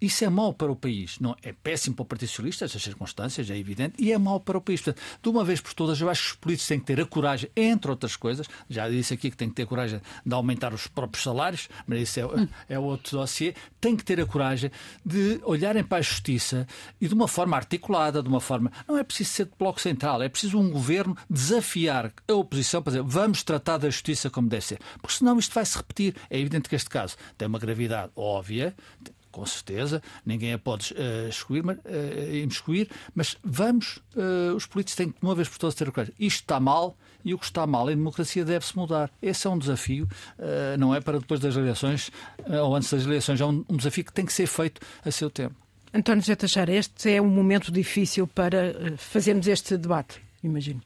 Isso 0.00 0.24
é 0.24 0.28
mau 0.28 0.52
para 0.52 0.70
o 0.70 0.76
país. 0.76 1.18
Não, 1.18 1.36
é 1.42 1.52
péssimo 1.52 1.96
para 1.96 2.02
o 2.02 2.06
Partido 2.06 2.28
Socialista, 2.28 2.64
essas 2.64 2.82
circunstâncias, 2.82 3.50
é 3.50 3.56
evidente, 3.56 3.94
e 3.98 4.12
é 4.12 4.18
mau 4.18 4.40
para 4.40 4.58
o 4.58 4.60
país. 4.60 4.80
Portanto, 4.80 5.02
de 5.22 5.28
uma 5.28 5.44
vez 5.44 5.60
por 5.60 5.74
todas, 5.74 6.00
eu 6.00 6.08
acho 6.08 6.22
que 6.22 6.30
os 6.30 6.36
políticos 6.36 6.68
têm 6.68 6.80
que 6.80 6.86
ter 6.86 7.00
a 7.00 7.06
coragem, 7.06 7.50
entre 7.56 7.90
outras 7.90 8.16
coisas, 8.16 8.46
já 8.68 8.88
disse 8.88 9.14
aqui 9.14 9.30
que 9.30 9.36
têm 9.36 9.48
que 9.48 9.54
ter 9.54 9.62
a 9.62 9.66
coragem 9.66 10.00
de 10.24 10.34
aumentar 10.34 10.72
os 10.72 10.86
próprios 10.86 11.24
salários, 11.24 11.68
mas 11.86 12.02
isso 12.02 12.20
é, 12.20 12.48
é 12.74 12.78
outro 12.78 13.18
dossiê, 13.18 13.54
têm 13.80 13.96
que 13.96 14.04
ter 14.04 14.20
a 14.20 14.26
coragem 14.26 14.70
de 15.04 15.40
olharem 15.44 15.82
para 15.82 15.98
a 15.98 16.02
justiça 16.02 16.66
e 17.00 17.08
de 17.08 17.14
uma 17.14 17.28
forma 17.28 17.56
articulada, 17.56 18.22
de 18.22 18.28
uma 18.28 18.40
forma. 18.40 18.70
Não 18.86 18.96
é 18.96 19.04
preciso 19.04 19.30
ser 19.30 19.44
de 19.46 19.52
bloco 19.58 19.80
central, 19.80 20.22
é 20.22 20.28
preciso 20.28 20.58
um 20.58 20.70
governo 20.70 21.16
desafiar 21.28 22.12
a 22.26 22.32
oposição 22.32 22.82
para 22.82 22.92
dizer 22.92 23.02
vamos 23.02 23.42
tratar 23.42 23.78
da 23.78 23.90
justiça 23.90 24.30
como 24.30 24.48
deve 24.48 24.64
ser. 24.64 24.78
Porque 25.00 25.16
senão 25.16 25.38
isto 25.38 25.54
vai 25.54 25.64
se 25.64 25.76
repetir. 25.76 26.14
É 26.30 26.38
evidente 26.38 26.68
que 26.68 26.76
este 26.76 26.90
caso 26.90 27.16
tem 27.36 27.48
uma 27.48 27.58
gravidade 27.58 28.12
óbvia, 28.14 28.74
com 29.38 29.46
certeza, 29.46 30.02
ninguém 30.26 30.52
a 30.52 30.58
pode 30.58 30.92
uh, 30.94 31.28
excluir, 31.28 31.62
mas, 31.62 31.76
uh, 31.76 32.88
mas 33.14 33.36
vamos, 33.44 33.98
uh, 34.16 34.52
os 34.56 34.66
políticos 34.66 34.96
têm 34.96 35.10
que, 35.10 35.20
de 35.20 35.24
uma 35.24 35.34
vez 35.34 35.48
por 35.48 35.58
todas, 35.58 35.76
ter 35.76 35.88
o 35.88 35.92
claro. 35.92 36.12
Isto 36.18 36.40
está 36.40 36.58
mal 36.58 36.96
e 37.24 37.32
o 37.32 37.38
que 37.38 37.44
está 37.44 37.64
mal 37.64 37.88
em 37.88 37.94
democracia 37.94 38.44
deve-se 38.44 38.76
mudar. 38.76 39.12
Esse 39.22 39.46
é 39.46 39.50
um 39.50 39.56
desafio, 39.56 40.08
uh, 40.40 40.76
não 40.76 40.92
é 40.92 41.00
para 41.00 41.20
depois 41.20 41.38
das 41.38 41.54
eleições 41.54 42.10
ou 42.48 42.74
antes 42.74 42.90
das 42.90 43.04
eleições, 43.04 43.40
é 43.40 43.46
um, 43.46 43.64
um, 43.68 43.76
desafio 43.76 44.04
que 44.04 44.12
tem 44.12 44.26
que 44.26 44.32
ser 44.32 44.48
feito 44.48 44.80
a 45.04 45.10
seu 45.12 45.30
tempo. 45.30 45.54
António 45.94 46.20
José 46.20 46.34
Teixeira, 46.34 46.72
este 46.72 47.12
é 47.12 47.22
um 47.22 47.28
momento 47.28 47.70
difícil 47.70 48.26
para 48.26 48.74
fazermos 48.96 49.46
este 49.46 49.76
debate, 49.76 50.20
imagino. 50.42 50.82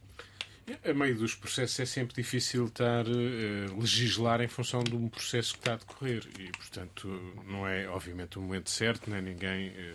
A 0.85 0.95
meio 0.95 1.17
dos 1.17 1.35
processos 1.35 1.79
é 1.81 1.87
sempre 1.87 2.15
difícil 2.15 2.67
estar 2.67 3.07
uh, 3.07 3.81
legislar 3.81 4.41
em 4.41 4.49
função 4.49 4.83
de 4.85 4.95
um 4.95 5.09
processo 5.09 5.55
que 5.55 5.59
está 5.59 5.75
a 5.75 5.77
decorrer 5.77 6.29
e, 6.39 6.51
portanto, 6.53 7.09
não 7.47 7.67
é 7.67 7.89
obviamente 7.89 8.39
o 8.39 8.43
momento 8.43 8.71
certo, 8.71 9.11
nem 9.11 9.21
ninguém 9.21 9.71
uh, 9.71 9.95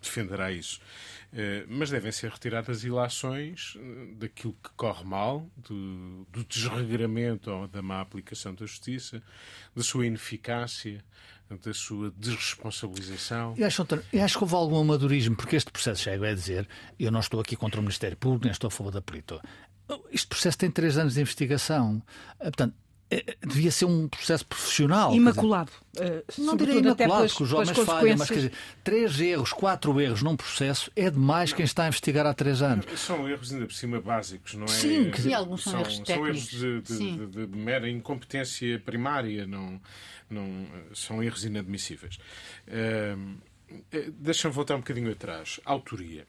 defenderá 0.00 0.50
isso. 0.50 0.80
Uh, 1.32 1.66
mas 1.68 1.90
devem 1.90 2.10
ser 2.12 2.30
retiradas 2.30 2.82
ilações 2.82 3.76
daquilo 4.14 4.56
que 4.62 4.70
corre 4.76 5.04
mal, 5.04 5.46
do, 5.56 6.26
do 6.30 6.44
desregramento 6.44 7.50
ou 7.50 7.68
da 7.68 7.82
má 7.82 8.00
aplicação 8.00 8.54
da 8.54 8.64
justiça, 8.64 9.22
da 9.74 9.82
sua 9.82 10.06
ineficácia, 10.06 11.04
da 11.62 11.72
sua 11.72 12.12
desresponsabilização. 12.16 13.54
Eu 13.56 13.66
acho, 13.66 13.86
eu 14.12 14.24
acho 14.24 14.36
que 14.36 14.44
houve 14.44 14.54
algum 14.54 14.80
amadorismo, 14.80 15.36
porque 15.36 15.54
este 15.54 15.70
processo, 15.70 16.02
chego 16.02 16.24
a 16.24 16.34
dizer, 16.34 16.68
eu 16.98 17.10
não 17.10 17.20
estou 17.20 17.40
aqui 17.40 17.54
contra 17.54 17.78
o 17.78 17.82
Ministério 17.82 18.16
Público, 18.16 18.44
nem 18.44 18.52
estou 18.52 18.66
a 18.68 18.70
favor 18.70 18.90
da 18.90 19.00
Perito. 19.00 19.40
Este 20.10 20.26
processo 20.26 20.58
tem 20.58 20.70
três 20.70 20.98
anos 20.98 21.14
de 21.14 21.20
investigação. 21.20 22.02
Portanto, 22.38 22.74
é, 23.08 23.36
devia 23.46 23.70
ser 23.70 23.84
um 23.84 24.08
processo 24.08 24.44
profissional. 24.44 25.14
Imaculado. 25.14 25.70
Dizer, 25.92 26.24
uh, 26.38 26.44
não 26.44 26.56
direi 26.56 26.78
imaculado, 26.78 27.32
que 27.32 27.42
os 27.42 27.52
homens 27.52 27.78
falham, 27.78 28.16
mas 28.18 28.28
quer 28.28 28.34
dizer, 28.34 28.52
três 28.82 29.20
erros, 29.20 29.52
quatro 29.52 30.00
erros 30.00 30.22
num 30.22 30.36
processo 30.36 30.90
é 30.96 31.08
demais 31.08 31.52
quem 31.52 31.64
está 31.64 31.84
a 31.84 31.88
investigar 31.88 32.26
há 32.26 32.34
três 32.34 32.62
anos. 32.62 32.84
São 32.98 33.28
erros 33.28 33.52
ainda 33.52 33.66
por 33.66 33.74
cima 33.74 34.00
básicos, 34.00 34.54
não 34.54 34.64
é? 34.64 34.68
Sim, 34.68 35.10
que 35.12 35.32
alguns 35.32 35.62
são, 35.62 35.72
são 35.72 35.80
erros 35.80 35.98
técnicos. 36.00 36.50
São 36.50 36.66
erros 36.66 36.88
de, 36.88 36.98
de, 36.98 37.26
de, 37.26 37.46
de, 37.46 37.56
mera 37.56 37.88
incompetência 37.88 38.80
primária, 38.80 39.46
não, 39.46 39.80
não, 40.28 40.66
são 40.92 41.22
erros 41.22 41.44
inadmissíveis. 41.44 42.18
Uh, 42.66 43.36
Deixa-me 44.18 44.54
voltar 44.54 44.76
um 44.76 44.78
bocadinho 44.78 45.10
atrás. 45.10 45.60
Autoria. 45.64 46.26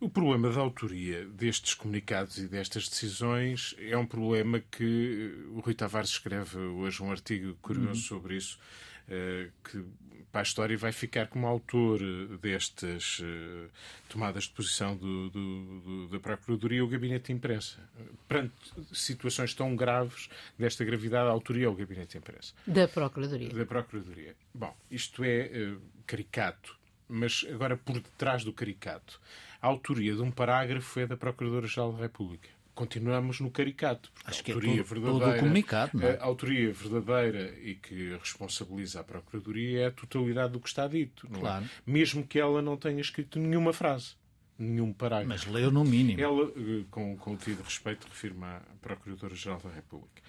O 0.00 0.08
problema 0.08 0.50
da 0.50 0.60
autoria 0.60 1.26
destes 1.26 1.74
comunicados 1.74 2.38
e 2.38 2.48
destas 2.48 2.88
decisões 2.88 3.76
é 3.78 3.94
um 3.98 4.06
problema 4.06 4.58
que 4.58 5.44
o 5.50 5.60
Rui 5.60 5.74
Tavares 5.74 6.08
escreve 6.08 6.56
hoje 6.56 7.02
um 7.02 7.10
artigo 7.10 7.54
curioso 7.60 7.90
uhum. 7.90 7.94
sobre 8.20 8.36
isso, 8.36 8.58
eh, 9.06 9.50
que 9.62 9.84
para 10.32 10.40
a 10.40 10.42
história 10.42 10.78
vai 10.78 10.90
ficar 10.90 11.26
como 11.26 11.46
autor 11.46 12.00
destas 12.40 13.20
eh, 13.22 13.68
tomadas 14.08 14.44
de 14.44 14.50
posição 14.52 14.96
do, 14.96 15.28
do, 15.28 15.80
do, 15.80 16.08
da 16.08 16.18
Procuradoria 16.18 16.82
o 16.82 16.88
Gabinete 16.88 17.26
de 17.26 17.32
Imprensa. 17.34 17.78
Perante 18.26 18.54
situações 18.94 19.52
tão 19.52 19.76
graves 19.76 20.30
desta 20.58 20.82
gravidade, 20.82 21.28
a 21.28 21.32
autoria 21.32 21.66
é 21.66 21.68
o 21.68 21.74
Gabinete 21.74 22.12
de 22.12 22.18
Imprensa. 22.18 22.54
Da 22.66 22.88
Procuradoria. 22.88 23.50
Da 23.50 23.66
Procuradoria. 23.66 24.34
Bom, 24.54 24.74
isto 24.90 25.22
é 25.22 25.74
caricato, 26.06 26.74
mas 27.06 27.44
agora 27.52 27.76
por 27.76 28.00
detrás 28.00 28.44
do 28.44 28.52
caricato 28.54 29.20
a 29.60 29.66
autoria 29.66 30.14
de 30.14 30.22
um 30.22 30.30
parágrafo 30.30 31.00
é 31.00 31.06
da 31.06 31.16
Procuradora-Geral 31.16 31.92
da 31.92 32.02
República. 32.02 32.48
Continuamos 32.74 33.40
no 33.40 33.50
caricato. 33.50 34.10
Acho 34.24 34.42
que 34.42 34.52
é 34.52 34.54
autoria 34.54 34.80
é 34.80 34.82
todo, 34.82 34.86
verdadeira, 34.86 35.32
todo 35.32 35.38
comunicado. 35.40 35.98
Não 35.98 36.08
é? 36.08 36.16
A 36.16 36.24
autoria 36.24 36.72
verdadeira 36.72 37.58
e 37.60 37.74
que 37.74 38.16
responsabiliza 38.16 39.00
a 39.00 39.04
Procuradoria 39.04 39.80
é 39.80 39.86
a 39.86 39.90
totalidade 39.90 40.52
do 40.52 40.60
que 40.60 40.68
está 40.68 40.88
dito. 40.88 41.28
É? 41.30 41.38
Claro. 41.38 41.64
É? 41.64 41.68
Mesmo 41.84 42.26
que 42.26 42.38
ela 42.38 42.62
não 42.62 42.76
tenha 42.76 43.00
escrito 43.00 43.38
nenhuma 43.38 43.72
frase 43.72 44.14
nenhum 44.60 44.92
parágrafo. 44.92 45.28
Mas 45.28 45.46
leu 45.46 45.70
no 45.70 45.82
mínimo. 45.82 46.20
Ela, 46.20 46.52
eh, 46.54 46.84
com, 46.90 47.16
com 47.16 47.32
o 47.32 47.36
devido 47.36 47.62
respeito, 47.62 48.06
refirma 48.06 48.58
à 48.58 48.74
Procuradora-Geral 48.82 49.58
da 49.58 49.70
República. 49.70 50.22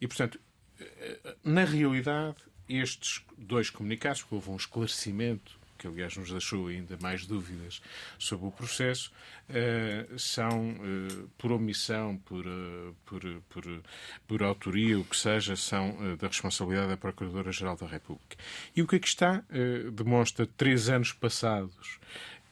E, 0.00 0.06
portanto, 0.06 0.40
eh, 0.80 1.36
na 1.44 1.64
realidade, 1.64 2.36
estes 2.66 3.22
dois 3.36 3.68
comunicados, 3.68 4.22
que 4.22 4.34
houve 4.34 4.50
um 4.50 4.56
esclarecimento 4.56 5.60
que 5.78 5.86
aliás 5.86 6.16
nos 6.16 6.30
deixou 6.30 6.68
ainda 6.68 6.96
mais 7.00 7.26
dúvidas 7.26 7.80
sobre 8.18 8.46
o 8.46 8.50
processo, 8.50 9.12
uh, 9.48 10.18
são, 10.18 10.72
uh, 10.72 11.28
por 11.36 11.52
omissão, 11.52 12.16
por, 12.18 12.46
uh, 12.46 12.94
por, 13.04 13.22
por, 13.48 13.82
por 14.26 14.42
autoria, 14.42 14.98
o 14.98 15.04
que 15.04 15.16
seja, 15.16 15.56
são 15.56 16.16
da 16.16 16.28
responsabilidade 16.28 16.88
da 16.88 16.96
Procuradora-Geral 16.96 17.76
da 17.76 17.86
República. 17.86 18.36
E 18.74 18.82
o 18.82 18.86
que 18.86 18.96
aqui 18.96 19.08
está 19.08 19.44
demonstra 19.92 20.46
três 20.46 20.88
anos 20.88 21.12
passados 21.12 21.98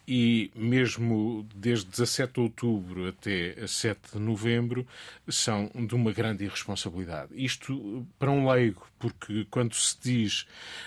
e 0.06 0.50
mesmo 0.54 1.46
desde 1.54 1.86
17 1.86 2.34
de 2.34 2.40
outubro 2.40 3.08
até 3.08 3.66
7 3.66 4.12
de 4.14 4.18
novembro 4.18 4.86
são 5.28 5.70
de 5.74 5.94
uma 5.94 6.12
grande 6.12 6.44
irresponsabilidade. 6.44 7.30
Isto 7.34 8.06
para 8.18 8.30
um 8.30 8.50
leigo, 8.50 8.86
porque 8.98 9.46
quando 9.50 9.74
se 9.74 9.96
diz 10.02 10.46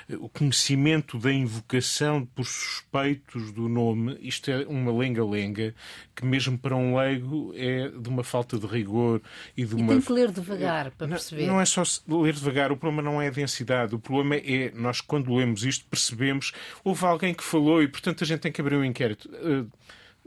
eh, 0.09 0.17
o 0.17 0.27
conhecimento 0.27 1.17
da 1.17 1.31
invocação 1.31 2.25
por 2.35 2.45
suspeitos 2.45 3.51
do 3.51 3.69
nome, 3.69 4.17
isto 4.21 4.51
é 4.51 4.65
uma 4.67 4.91
lenga-lenga 4.95 5.73
que 6.13 6.25
mesmo 6.25 6.57
para 6.57 6.75
um 6.75 6.97
leigo 6.97 7.53
é 7.55 7.89
de 7.89 8.09
uma 8.09 8.23
falta 8.23 8.57
de 8.57 8.67
rigor 8.67 9.21
e 9.55 9.65
de 9.65 9.75
e 9.75 9.75
uma... 9.75 9.93
tem 9.93 10.01
que 10.01 10.11
ler 10.11 10.31
devagar 10.31 10.91
para 10.91 11.07
perceber. 11.07 11.45
Não, 11.45 11.55
não 11.55 11.61
é 11.61 11.65
só 11.65 11.83
ler 12.07 12.33
devagar, 12.33 12.71
o 12.71 12.77
problema 12.77 13.01
não 13.01 13.21
é 13.21 13.27
a 13.27 13.31
densidade, 13.31 13.95
o 13.95 13.99
problema 13.99 14.35
é 14.35 14.71
nós 14.75 14.99
quando 14.99 15.33
lemos 15.33 15.63
isto 15.63 15.85
percebemos 15.85 16.51
houve 16.83 17.05
alguém 17.05 17.33
que 17.33 17.43
falou 17.43 17.81
e 17.81 17.87
portanto 17.87 18.23
a 18.23 18.27
gente 18.27 18.41
tem 18.41 18.51
que 18.51 18.61
abrir 18.61 18.75
um 18.75 18.83
inquérito 18.83 19.04
inquérito. 19.05 19.71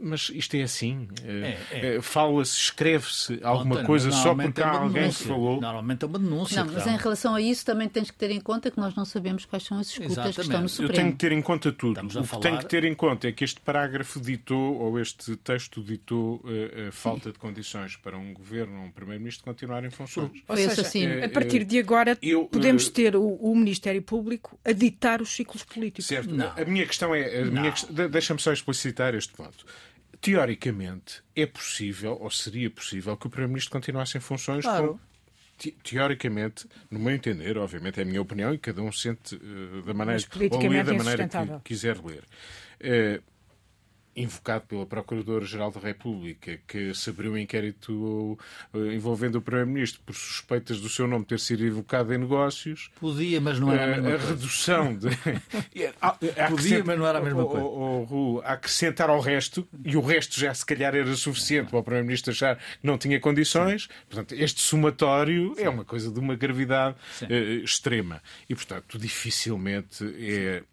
Mas 0.01 0.31
isto 0.33 0.55
é 0.55 0.63
assim. 0.63 1.07
É, 1.23 1.57
é. 1.71 1.95
Eh, 1.95 2.01
fala-se, 2.01 2.57
escreve-se 2.57 3.39
alguma 3.43 3.83
coisa 3.83 4.11
só 4.11 4.33
porque 4.33 4.61
é 4.61 4.63
há 4.63 4.71
alguém 4.71 5.09
que 5.09 5.23
falou. 5.23 5.59
Normalmente 5.59 6.03
é 6.03 6.07
uma 6.07 6.19
denúncia. 6.19 6.63
Não, 6.63 6.73
mas 6.73 6.87
em 6.87 6.95
relação 6.95 7.35
a 7.35 7.41
isso 7.41 7.65
também 7.65 7.89
tens 7.89 8.09
que 8.09 8.17
ter 8.17 8.31
em 8.31 8.39
conta 8.39 8.71
que 8.71 8.79
nós 8.79 8.95
não 8.95 9.03
sabemos 9.03 9.43
quais 9.45 9.63
são 9.63 9.77
as 9.77 9.87
escutas 9.87 10.11
Exatamente. 10.11 10.35
que 10.35 10.41
estão 10.41 10.61
no 10.61 10.69
Supremo. 10.69 10.91
Eu 10.91 10.95
tenho 10.95 11.11
que 11.11 11.17
ter 11.17 11.31
em 11.33 11.41
conta 11.41 11.71
tudo. 11.71 11.99
O 11.99 12.27
que 12.27 12.39
tenho 12.39 12.57
que 12.59 12.65
ter 12.65 12.83
em 12.85 12.95
conta 12.95 13.27
é 13.27 13.31
que 13.31 13.43
este 13.43 13.59
parágrafo 13.59 14.21
ditou, 14.21 14.77
ou 14.77 14.97
este 14.99 15.35
texto 15.35 15.83
ditou, 15.83 16.41
a, 16.45 16.49
eh, 16.49 16.87
a 16.87 16.91
falta 16.91 17.31
de 17.31 17.37
condições 17.37 17.97
para 17.97 18.17
um 18.17 18.33
governo 18.33 18.79
ou 18.79 18.85
um 18.85 18.91
primeiro-ministro 18.91 19.43
continuar 19.43 19.83
em 19.83 19.89
funções. 19.89 20.31
Ou 20.47 20.55
seja, 20.55 20.81
assim, 20.81 21.05
a 21.21 21.29
partir 21.29 21.65
de 21.65 21.77
agora 21.77 22.17
eu, 22.21 22.45
podemos 22.45 22.87
ter 22.87 23.17
o, 23.17 23.33
o, 23.35 23.55
Ministério 23.55 24.01
Público 24.01 24.57
a 24.63 24.71
ditar 24.71 25.21
os 25.21 25.29
ciclos 25.29 25.63
políticos. 25.63 26.05
Certo. 26.05 26.33
Não. 26.33 26.53
A 26.55 26.65
minha 26.65 26.85
questão 26.85 27.13
é. 27.13 27.43
Deixa-me 28.09 28.39
só 28.39 28.53
explicitar 28.53 29.13
este 29.13 29.33
ponto 29.33 29.65
teoricamente, 30.21 31.23
é 31.35 31.45
possível, 31.45 32.17
ou 32.19 32.29
seria 32.29 32.69
possível, 32.69 33.15
que 33.15 33.27
o 33.27 33.29
Primeiro-Ministro 33.29 33.71
continuasse 33.71 34.17
em 34.17 34.21
funções 34.21 34.63
claro. 34.63 34.93
com 34.93 35.09
teoricamente, 35.83 36.65
no 36.89 36.99
meu 36.99 37.13
entender, 37.13 37.57
obviamente 37.57 37.99
é 37.99 38.03
a 38.03 38.05
minha 38.05 38.21
opinião 38.21 38.53
e 38.53 38.57
cada 38.57 38.81
um 38.81 38.91
sente 38.91 39.35
uh, 39.35 39.81
da 39.81 39.93
maneira 39.93 40.23
ou 40.51 40.59
lê 40.61 40.83
da 40.83 40.93
maneira 40.93 41.27
que 41.27 41.59
quiser 41.65 41.97
ler. 41.97 42.23
Uh, 42.79 43.21
invocado 44.15 44.65
pela 44.67 44.85
Procuradora-Geral 44.85 45.71
da 45.71 45.79
República, 45.79 46.59
que 46.67 46.93
se 46.93 47.09
abriu 47.09 47.33
um 47.33 47.37
inquérito 47.37 48.37
eh, 48.73 48.93
envolvendo 48.93 49.35
o 49.35 49.41
Primeiro-Ministro 49.41 50.01
por 50.05 50.13
suspeitas 50.13 50.81
do 50.81 50.89
seu 50.89 51.07
nome 51.07 51.25
ter 51.25 51.39
sido 51.39 51.65
invocado 51.65 52.13
em 52.13 52.17
negócios. 52.17 52.91
Podia, 52.99 53.39
mas 53.39 53.59
não 53.59 53.71
era 53.71 53.83
a 53.83 53.87
mesma 53.87 54.09
a, 54.09 54.13
a 54.13 54.17
coisa. 54.17 54.33
redução 54.33 54.95
de. 54.95 55.07
Podia, 56.49 56.83
mas 56.83 56.97
não 56.97 57.07
era 57.07 57.19
a 57.19 57.21
mesma 57.21 57.45
coisa. 57.45 57.65
O, 57.65 58.35
o, 58.35 58.41
acrescentar 58.43 59.09
ao 59.09 59.19
resto, 59.19 59.67
e 59.85 59.95
o 59.95 60.01
resto 60.01 60.39
já 60.39 60.53
se 60.53 60.65
calhar 60.65 60.95
era 60.95 61.15
suficiente 61.15 61.69
para 61.69 61.79
o 61.79 61.83
Primeiro-Ministro 61.83 62.31
achar 62.31 62.57
que 62.57 62.63
não 62.83 62.97
tinha 62.97 63.19
condições. 63.19 63.83
Sim. 63.83 63.89
Portanto, 64.09 64.33
este 64.33 64.61
somatório 64.61 65.53
Sim. 65.55 65.63
é 65.63 65.69
uma 65.69 65.85
coisa 65.85 66.11
de 66.11 66.19
uma 66.19 66.35
gravidade 66.35 66.95
uh, 67.23 67.63
extrema. 67.63 68.21
E, 68.49 68.55
portanto, 68.55 68.97
dificilmente 68.97 70.03
é 70.19 70.63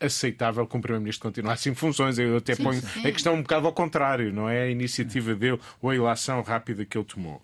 aceitável 0.00 0.66
que 0.66 0.76
um 0.76 0.80
Primeiro-Ministro 0.80 1.28
continuasse 1.28 1.68
em 1.68 1.74
funções. 1.74 2.18
Eu 2.18 2.36
até 2.36 2.54
sim, 2.54 2.62
ponho 2.62 2.80
sim. 2.80 3.00
a 3.00 3.12
questão 3.12 3.34
um 3.34 3.42
bocado 3.42 3.66
ao 3.66 3.72
contrário, 3.72 4.32
não 4.32 4.48
é? 4.48 4.62
A 4.62 4.68
iniciativa 4.68 5.34
dele 5.34 5.58
ou 5.80 5.90
a 5.90 5.94
ilação 5.94 6.42
rápida 6.42 6.84
que 6.84 6.96
ele 6.96 7.04
tomou. 7.04 7.42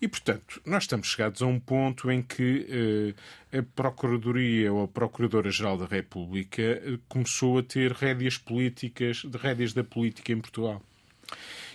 E, 0.00 0.08
portanto, 0.08 0.60
nós 0.66 0.84
estamos 0.84 1.08
chegados 1.08 1.40
a 1.42 1.46
um 1.46 1.58
ponto 1.58 2.10
em 2.10 2.22
que 2.22 3.14
eh, 3.52 3.58
a 3.58 3.62
Procuradoria 3.74 4.72
ou 4.72 4.84
a 4.84 4.88
Procuradora-Geral 4.88 5.78
da 5.78 5.86
República 5.86 6.62
eh, 6.62 6.98
começou 7.08 7.58
a 7.58 7.62
ter 7.62 7.92
rédeas 7.92 8.36
políticas, 8.36 9.18
de 9.24 9.38
rédeas 9.38 9.72
da 9.72 9.82
política 9.82 10.32
em 10.32 10.40
Portugal. 10.40 10.82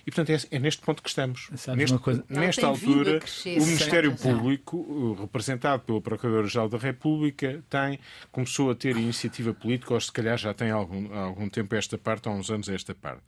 E, 0.09 0.11
portanto, 0.11 0.31
é, 0.31 0.55
é 0.55 0.59
neste 0.59 0.81
ponto 0.81 1.03
que 1.03 1.09
estamos. 1.09 1.49
Neste, 1.75 1.99
coisa... 1.99 2.25
Nesta 2.27 2.65
altura, 2.65 3.19
o 3.45 3.63
Ministério 3.63 4.15
Público, 4.15 5.15
representado 5.21 5.83
pelo 5.83 6.01
Procurador-Geral 6.01 6.67
da 6.67 6.79
República, 6.79 7.63
tem, 7.69 7.99
começou 8.31 8.71
a 8.71 8.75
ter 8.75 8.97
iniciativa 8.97 9.53
política, 9.53 9.93
ou 9.93 10.01
se 10.01 10.11
calhar 10.11 10.35
já 10.35 10.51
tem 10.51 10.71
algum, 10.71 11.13
há 11.13 11.19
algum 11.19 11.47
tempo 11.47 11.75
esta 11.75 11.95
parte, 11.95 12.27
há 12.27 12.31
uns 12.31 12.49
anos 12.49 12.67
esta 12.69 12.95
parte, 12.95 13.21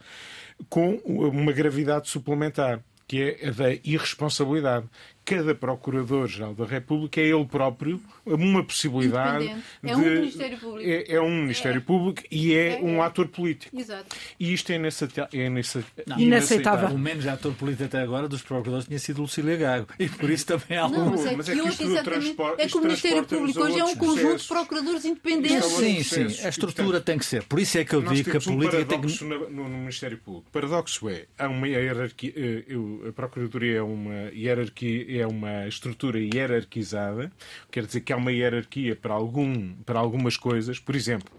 com 0.69 0.95
uma 1.05 1.51
gravidade 1.51 2.09
suplementar 2.09 2.83
que 3.07 3.37
é 3.41 3.49
a 3.49 3.51
da 3.51 3.73
irresponsabilidade 3.83 4.87
cada 5.31 5.55
Procurador-Geral 5.55 6.53
da 6.53 6.65
República 6.65 7.21
é 7.21 7.27
ele 7.27 7.45
próprio 7.45 8.01
uma 8.25 8.61
possibilidade 8.63 9.55
é 9.81 9.95
um 9.95 9.99
Ministério 9.99 10.57
Público. 10.57 10.89
É, 10.89 11.13
é 11.13 11.21
um 11.21 11.41
Ministério 11.41 11.77
é. 11.77 11.81
Público 11.81 12.23
e 12.29 12.53
é, 12.53 12.79
é, 12.79 12.81
um 12.81 13.01
ator 13.01 13.29
político. 13.29 13.79
Exato. 13.79 14.13
E 14.37 14.51
isto 14.51 14.71
é, 14.71 14.75
é 14.75 15.45
inaceitável. 15.45 16.17
inaceitável. 16.17 16.89
O 16.89 16.99
menos 16.99 17.25
ator 17.25 17.53
político 17.53 17.85
até 17.85 18.01
agora 18.01 18.27
dos 18.27 18.41
Procuradores 18.41 18.87
tinha 18.87 18.99
sido 18.99 19.21
Lucília 19.21 19.55
Gago. 19.55 19.87
E 19.97 20.09
por 20.09 20.29
isso 20.29 20.45
também 20.45 20.77
há 20.77 20.83
algum... 20.83 21.11
Mas 21.11 21.25
é, 21.25 21.35
mas 21.35 21.49
é 21.49 21.55
que, 21.55 21.67
isto 21.67 22.03
transporta, 22.03 22.61
é 22.61 22.67
que 22.67 22.77
o 22.77 22.81
Ministério 22.81 23.25
Público 23.25 23.61
hoje 23.61 23.79
é 23.79 23.85
um 23.85 23.95
conjunto 23.95 24.19
processos. 24.19 24.41
de 24.41 24.47
procuradores 24.49 25.05
independentes. 25.05 25.65
Sim, 25.65 26.03
sim. 26.03 26.45
A 26.45 26.49
estrutura 26.49 26.99
tem 26.99 27.17
que 27.17 27.25
ser. 27.25 27.43
Por 27.43 27.59
isso 27.59 27.77
é 27.77 27.85
que 27.85 27.95
eu 27.95 28.01
digo 28.01 28.29
que 28.29 28.37
a 28.37 28.41
política 28.41 28.81
um 28.81 28.85
tem 28.85 29.01
que... 29.01 29.23
No, 29.23 29.49
no, 29.49 29.69
Ministério 29.69 30.17
Público. 30.17 30.47
O 30.49 30.51
paradoxo 30.51 31.07
é, 31.07 31.25
há 31.39 31.47
uma 31.47 31.67
hierarquia... 31.67 32.33
Eh, 32.35 32.65
a 33.07 33.11
Procuradoria 33.13 33.77
é 33.77 33.81
uma 33.81 34.29
hierarquia 34.33 35.20
é 35.21 35.27
uma 35.27 35.67
estrutura 35.67 36.19
hierarquizada, 36.19 37.31
quer 37.71 37.85
dizer 37.85 38.01
que 38.01 38.11
há 38.13 38.17
uma 38.17 38.31
hierarquia 38.31 38.95
para, 38.95 39.13
algum, 39.13 39.73
para 39.85 39.99
algumas 39.99 40.37
coisas. 40.37 40.79
Por 40.79 40.95
exemplo, 40.95 41.31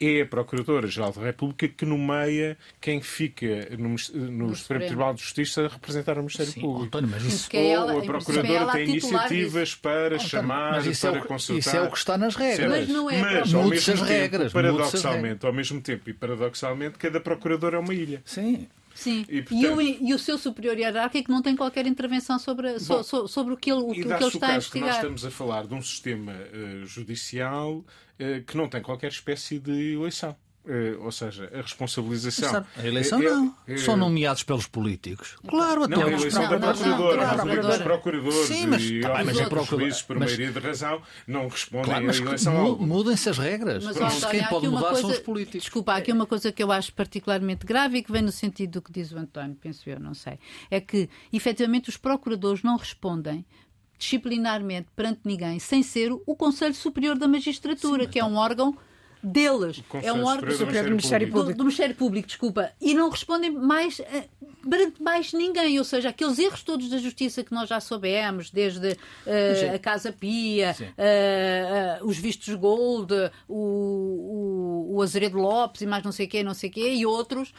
é 0.00 0.22
a 0.22 0.26
Procuradora-Geral 0.26 1.12
da 1.12 1.22
República 1.22 1.68
que 1.68 1.84
nomeia 1.84 2.56
quem 2.80 3.00
fica 3.00 3.68
no, 3.78 3.90
no, 3.90 3.98
Supremo 3.98 4.56
Supremo. 4.56 4.86
Tribunal 4.86 5.14
de 5.14 5.22
Justiça 5.22 5.66
a 5.66 5.68
representar 5.68 6.14
o 6.14 6.20
Ministério 6.20 6.52
Sim, 6.52 6.60
Público. 6.60 6.84
António, 6.86 7.10
mas 7.10 7.24
isso, 7.24 7.48
é 7.52 7.68
ela- 7.68 7.92
Ou 7.92 8.00
a 8.00 8.04
Procuradora 8.04 8.48
ela 8.58 8.72
a 8.72 8.76
tem 8.76 8.86
titular 8.92 9.22
iniciativas 9.30 9.74
para 9.74 10.06
António, 10.14 10.28
chamar, 10.28 10.72
mas 10.72 10.86
isso 10.86 11.06
é 11.06 11.10
para 11.10 11.20
o 11.20 11.26
consultar. 11.26 11.58
isso 11.60 11.76
é 11.76 11.82
o 11.82 11.90
que 11.90 11.98
está 11.98 12.18
nas 12.18 12.34
regras. 12.34 12.70
Mas 12.70 12.88
não 12.88 13.10
é 13.10 13.20
Mas, 13.20 13.54
ao 13.54 13.64
mesmo 13.64 13.74
as 13.74 13.84
tempo, 13.84 14.04
regras, 14.04 14.52
paradoxalmente, 14.52 15.46
ao 15.46 15.52
mesmo 15.52 15.80
tempo 15.80 16.10
e 16.10 16.12
paradoxalmente, 16.12 16.98
cada 16.98 17.20
Procurador 17.20 17.74
é 17.74 17.78
uma 17.78 17.94
ilha. 17.94 18.22
Sim. 18.24 18.66
Sim. 18.94 19.24
E, 19.28 19.38
E, 19.38 19.42
portanto- 19.42 19.74
o, 19.76 19.80
e 19.82 20.14
o 20.14 20.18
seu 20.18 20.38
superior 20.38 20.78
hierárquico 20.78 21.30
não 21.30 21.42
tem 21.42 21.56
qualquer 21.56 21.86
intervenção 21.86 22.38
sobre, 22.38 22.78
so- 22.78 22.96
Bom, 22.98 23.02
so- 23.02 23.26
sobre 23.28 23.52
o 23.54 23.56
que 23.56 23.70
ele, 23.70 23.80
o, 23.82 23.90
E 23.90 23.94
que 23.94 24.00
ele 24.02 24.08
o 24.12 24.14
está 24.14 24.26
a 24.26 24.30
que 24.30 24.38
nós 24.40 24.50
investigar. 24.56 24.94
estamos 24.94 25.24
a 25.26 25.30
falar 25.30 25.66
de 25.66 25.74
um 25.74 25.82
sistema 25.82 26.32
eh, 26.32 26.82
judicial 26.86 27.84
eh, 28.18 28.42
que 28.46 28.56
não 28.56 28.68
tem 28.68 28.80
qualquer 28.80 29.08
espécie 29.10 29.58
de 29.58 29.94
eleição. 29.94 30.36
Eh, 30.66 30.96
ou 30.98 31.12
seja, 31.12 31.50
a 31.52 31.60
responsabilização. 31.60 32.50
Sabe, 32.50 32.66
A 32.78 32.86
eleição 32.86 33.20
é- 33.20 33.24
não. 33.24 33.54
é- 33.68 33.76
São 33.76 33.98
nomeados 33.98 34.42
pelos 34.44 34.66
políticos. 34.66 35.36
Claro, 35.46 35.84
até 35.84 35.94
Não, 35.94 36.02
a 36.04 36.06
os 36.06 36.12
eleição 36.22 36.42
Não, 36.42 36.48
da 36.48 36.58
não, 36.58 36.66
não, 36.68 36.74
Procuradora, 36.74 37.26
não, 37.36 37.44
não, 37.44 37.60
os 37.70 37.78
não. 37.78 37.84
procuradores 37.84 38.46
Sim, 38.46 38.66
mas- 38.68 38.82
e 38.82 39.00
tá 39.00 39.08
mas 39.24 39.38
é 39.38 39.46
por 39.46 39.58
mas- 39.58 40.06
maioria 40.08 40.50
de 40.52 40.58
razão, 40.58 41.02
não 41.26 41.48
respondem 41.48 41.84
Claro, 41.84 42.04
à 42.04 42.06
mas 42.06 42.18
eleição 42.18 42.52
mu- 42.54 42.60
alguma. 42.60 42.86
mudem-se 42.94 43.28
as 43.28 43.36
regras. 43.36 43.84
Mas, 43.84 43.94
Pronto, 43.96 44.14
António, 44.16 44.30
quem 44.40 44.48
pode 44.48 44.68
mudar 44.68 44.80
são 44.94 45.02
coisa- 45.02 45.08
os 45.08 45.18
políticos. 45.18 45.60
Desculpa, 45.64 45.92
há 45.92 45.96
aqui 45.96 46.12
uma 46.12 46.24
coisa 46.26 46.50
que 46.50 46.62
eu 46.62 46.72
acho 46.72 46.94
particularmente 46.94 47.66
grave 47.66 47.98
e 47.98 48.02
que 48.02 48.10
vem 48.10 48.22
no 48.22 48.32
sentido 48.32 48.70
do 48.70 48.80
que 48.82 48.90
diz 48.90 49.12
o 49.12 49.18
António, 49.18 49.56
penso 49.60 49.82
eu, 49.90 50.00
não 50.00 50.14
sei. 50.14 50.38
É 50.70 50.80
que, 50.80 51.10
efetivamente, 51.30 51.90
os 51.90 51.98
procuradores 51.98 52.62
não 52.62 52.78
respondem 52.78 53.44
disciplinarmente 53.98 54.88
perante 54.96 55.20
ninguém, 55.24 55.58
sem 55.58 55.82
ser 55.82 56.10
o 56.12 56.34
Conselho 56.34 56.74
Superior 56.74 57.18
da 57.18 57.28
Magistratura, 57.28 58.06
que 58.06 58.18
é 58.18 58.24
um 58.24 58.36
órgão 58.36 58.74
deles. 59.24 59.82
É 60.02 60.12
um 60.12 60.24
órgão 60.24 60.50
Superior 60.50 60.84
do 60.84 60.90
Ministério 60.90 61.26
do, 61.26 61.32
Público. 61.32 61.58
do 61.58 61.64
Ministério 61.64 61.94
Público, 61.94 62.28
desculpa, 62.28 62.70
e 62.80 62.94
não 62.94 63.08
respondem 63.08 63.50
mais 63.50 64.00
eh, 64.00 64.28
perante 64.68 65.02
mais 65.02 65.32
ninguém, 65.32 65.78
ou 65.78 65.84
seja, 65.84 66.08
aqueles 66.08 66.38
erros 66.38 66.62
todos 66.62 66.88
da 66.88 66.98
justiça 66.98 67.44
que 67.44 67.52
nós 67.52 67.68
já 67.68 67.80
soubemos, 67.80 68.50
desde 68.50 68.96
eh, 69.26 69.72
a 69.74 69.78
Casa 69.78 70.12
Pia, 70.12 70.74
eh, 70.80 70.88
eh, 70.98 71.98
os 72.02 72.18
vistos 72.18 72.54
Gold, 72.54 73.12
o, 73.48 73.54
o, 73.54 74.96
o 74.96 75.02
Azeredo 75.02 75.38
Lopes 75.38 75.82
e 75.82 75.86
mais 75.86 76.02
não 76.02 76.12
sei 76.12 76.26
quê, 76.26 76.42
não 76.42 76.54
sei 76.54 76.70
quê, 76.70 76.94
e 76.94 77.06
outros, 77.06 77.52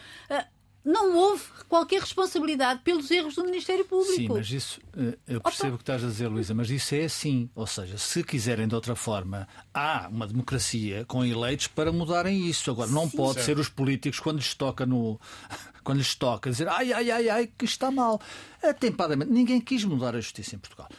não 0.85 1.17
houve 1.17 1.43
qualquer 1.67 1.99
responsabilidade 1.99 2.81
pelos 2.83 3.09
erros 3.09 3.33
do 3.33 3.43
Ministério 3.43 3.83
Público. 3.85 4.13
Sim, 4.15 4.27
mas 4.29 4.51
isso, 4.51 4.79
eh, 4.95 5.17
eu 5.27 5.41
percebo 5.41 5.73
o 5.73 5.77
que 5.77 5.81
estás 5.81 6.03
a 6.03 6.07
dizer, 6.07 6.27
Luísa, 6.27 6.53
mas 6.53 6.69
isso 6.69 6.93
é 6.93 7.05
assim. 7.05 7.49
Ou 7.55 7.65
seja, 7.65 7.97
se 7.97 8.23
quiserem 8.23 8.67
de 8.67 8.75
outra 8.75 8.95
forma, 8.95 9.47
há 9.73 10.07
uma 10.07 10.27
democracia 10.27 11.03
com 11.05 11.25
eleitos 11.25 11.65
para 11.65 11.91
mudarem 11.91 12.47
isso. 12.47 12.69
Agora, 12.69 12.91
não 12.91 13.09
pode 13.09 13.41
ser 13.41 13.57
os 13.57 13.67
políticos, 13.67 14.19
quando 14.19 14.37
lhes 14.37 14.53
toca 14.53 14.85
no. 14.85 15.19
Quando 15.83 15.99
lhes 15.99 16.15
toca 16.15 16.49
dizer 16.49 16.67
ai, 16.67 16.91
ai, 16.91 17.11
ai, 17.11 17.29
ai, 17.29 17.49
que 17.55 17.63
está 17.63 17.91
mal. 17.91 18.19
Atempadamente, 18.63 19.31
ninguém 19.31 19.61
quis 19.61 19.83
mudar 19.83 20.15
a 20.15 20.19
justiça 20.19 20.55
em 20.55 20.57
Portugal. 20.57 20.89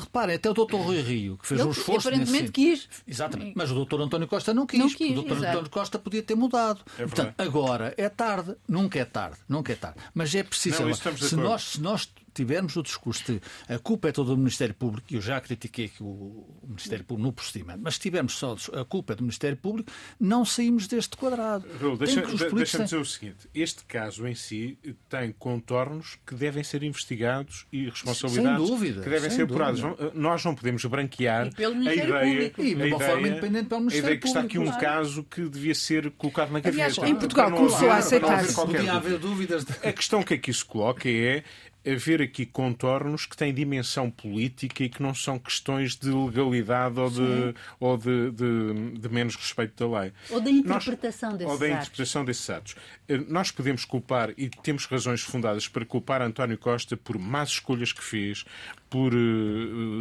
Reparem, 0.00 0.36
até 0.36 0.50
o 0.50 0.54
doutor 0.54 0.80
Rui 0.80 1.00
Rio, 1.00 1.38
que 1.38 1.46
fez 1.46 1.60
Ele 1.60 1.68
um 1.68 1.72
esforço. 1.72 2.08
aparentemente 2.08 2.42
nesse 2.42 2.52
quis. 2.52 2.88
Exatamente. 3.06 3.52
Mas 3.56 3.70
o 3.70 3.74
doutor 3.74 4.00
António 4.00 4.26
Costa 4.26 4.52
não 4.52 4.66
quis. 4.66 4.80
Não 4.80 4.88
quis, 4.88 5.10
o 5.12 5.14
doutor 5.14 5.36
exato. 5.36 5.52
António 5.52 5.70
Costa 5.70 5.98
podia 5.98 6.22
ter 6.22 6.34
mudado. 6.34 6.80
É 6.98 7.02
Portanto, 7.04 7.34
agora 7.38 7.94
é 7.96 8.08
tarde. 8.08 8.56
Nunca 8.68 8.98
é 8.98 9.04
tarde. 9.04 9.36
Nunca 9.48 9.72
é 9.72 9.76
tarde. 9.76 9.98
Mas 10.12 10.34
é 10.34 10.42
preciso. 10.42 10.84
Não, 10.84 10.92
se, 10.94 11.36
nós, 11.36 11.62
se 11.62 11.80
nós 11.80 12.08
tivermos 12.40 12.74
o 12.76 12.82
discurso 12.82 13.24
de 13.32 13.40
a 13.68 13.78
culpa 13.78 14.08
é 14.08 14.12
toda 14.12 14.30
do 14.30 14.36
Ministério 14.36 14.74
Público, 14.74 15.06
e 15.10 15.14
eu 15.16 15.20
já 15.20 15.40
critiquei 15.40 15.86
aqui 15.86 16.02
o, 16.02 16.46
Ministério 16.66 17.04
Público 17.04 17.26
no 17.28 17.32
procedimento, 17.32 17.80
mas 17.82 17.94
se 17.94 18.00
tivermos 18.00 18.32
só 18.34 18.56
a 18.72 18.84
culpa 18.84 19.12
é 19.12 19.16
do 19.16 19.22
Ministério 19.22 19.56
Público, 19.56 19.90
não 20.18 20.44
saímos 20.44 20.86
deste 20.86 21.16
quadrado. 21.16 21.66
Raul, 21.80 21.96
Tem 21.98 22.06
deixa- 22.06 22.22
que 22.22 22.36
Deixa-me 22.54 22.64
têm- 22.64 22.84
dizer 22.84 22.96
o 22.96 23.04
seguinte: 23.04 23.48
este 23.54 23.84
caso 23.84 24.26
em 24.26 24.34
si 24.34 24.78
tem 25.08 25.32
contornos 25.38 26.18
que 26.26 26.34
devem 26.34 26.62
ser 26.64 26.82
investigados 26.82 27.66
e 27.72 27.88
responsabilidades 27.88 28.60
Sem 28.60 28.66
dúvida, 28.76 29.02
que 29.02 29.10
devem 29.10 29.30
sem 29.30 29.46
ser. 29.46 29.50
Não- 29.50 29.96
Nós 30.14 30.44
não 30.44 30.54
podemos 30.54 30.84
branquear 30.84 31.50
E 31.58 31.64
a 31.64 31.70
ideia, 31.94 32.50
Público. 32.50 32.62
E 32.62 32.74
de 32.74 32.82
a 32.82 32.86
uma 32.86 32.86
ideia- 32.96 33.10
forma 33.10 33.28
independente 33.28 33.68
pelo 33.68 33.76
a 33.78 33.80
Ministério 33.80 34.06
ideia 34.06 34.20
que 34.20 34.26
está 34.28 34.40
aqui 34.40 34.58
um 34.58 34.70
caso 34.78 35.24
que 35.24 35.48
devia 35.48 35.74
ser 35.74 36.10
colocado 36.12 36.50
na 36.52 36.60
Aliás, 36.64 36.96
gaveta. 36.96 37.08
em 37.12 37.18
Portugal 37.18 37.50
começou 37.52 37.90
a 37.90 37.96
aceitar-se. 37.96 38.54
qualquer 38.54 38.76
Podia 38.78 38.92
dúvida. 38.92 39.08
haver 39.08 39.18
dúvidas. 39.18 39.64
de- 39.64 39.72
A 39.88 39.92
questão 39.92 40.22
que 40.22 40.34
aqui 40.34 40.52
se 40.52 40.64
coloca 40.64 41.08
é 41.08 41.42
haver 41.86 42.20
aqui 42.20 42.44
contornos 42.44 43.24
que 43.26 43.36
têm 43.36 43.54
dimensão 43.54 44.10
política 44.10 44.84
e 44.84 44.88
que 44.88 45.02
não 45.02 45.14
são 45.14 45.38
questões 45.38 45.96
de 45.96 46.10
legalidade 46.10 46.98
ou 47.00 47.10
de, 47.10 47.54
ou 47.78 47.96
de, 47.96 48.30
de- 48.32 48.98
de 48.98 49.08
menos 49.08 49.34
respeito 49.36 49.88
da 49.88 50.00
lei. 50.00 50.12
Ou 50.30 50.40
da 50.40 50.50
Nós- 50.50 50.58
interpretação 50.58 51.36
desses 51.36 51.52
ou 51.52 51.58
da 51.58 51.66
atos. 51.66 51.76
interpretação 51.78 52.24
desses 52.24 52.50
atos. 52.50 52.74
Eh, 53.08 53.16
Nós 53.28 53.50
podemos 53.50 53.84
culpar, 53.84 54.30
e 54.36 54.48
temos 54.48 54.84
razões 54.86 55.22
fundadas 55.22 55.68
para 55.68 55.84
culpar 55.84 56.20
António 56.22 56.58
Costa 56.58 56.96
por 56.96 57.18
más 57.18 57.48
escolhas 57.50 57.92
que 57.92 58.02
fez, 58.04 58.44
por 58.90 59.12
eh, 59.14 59.16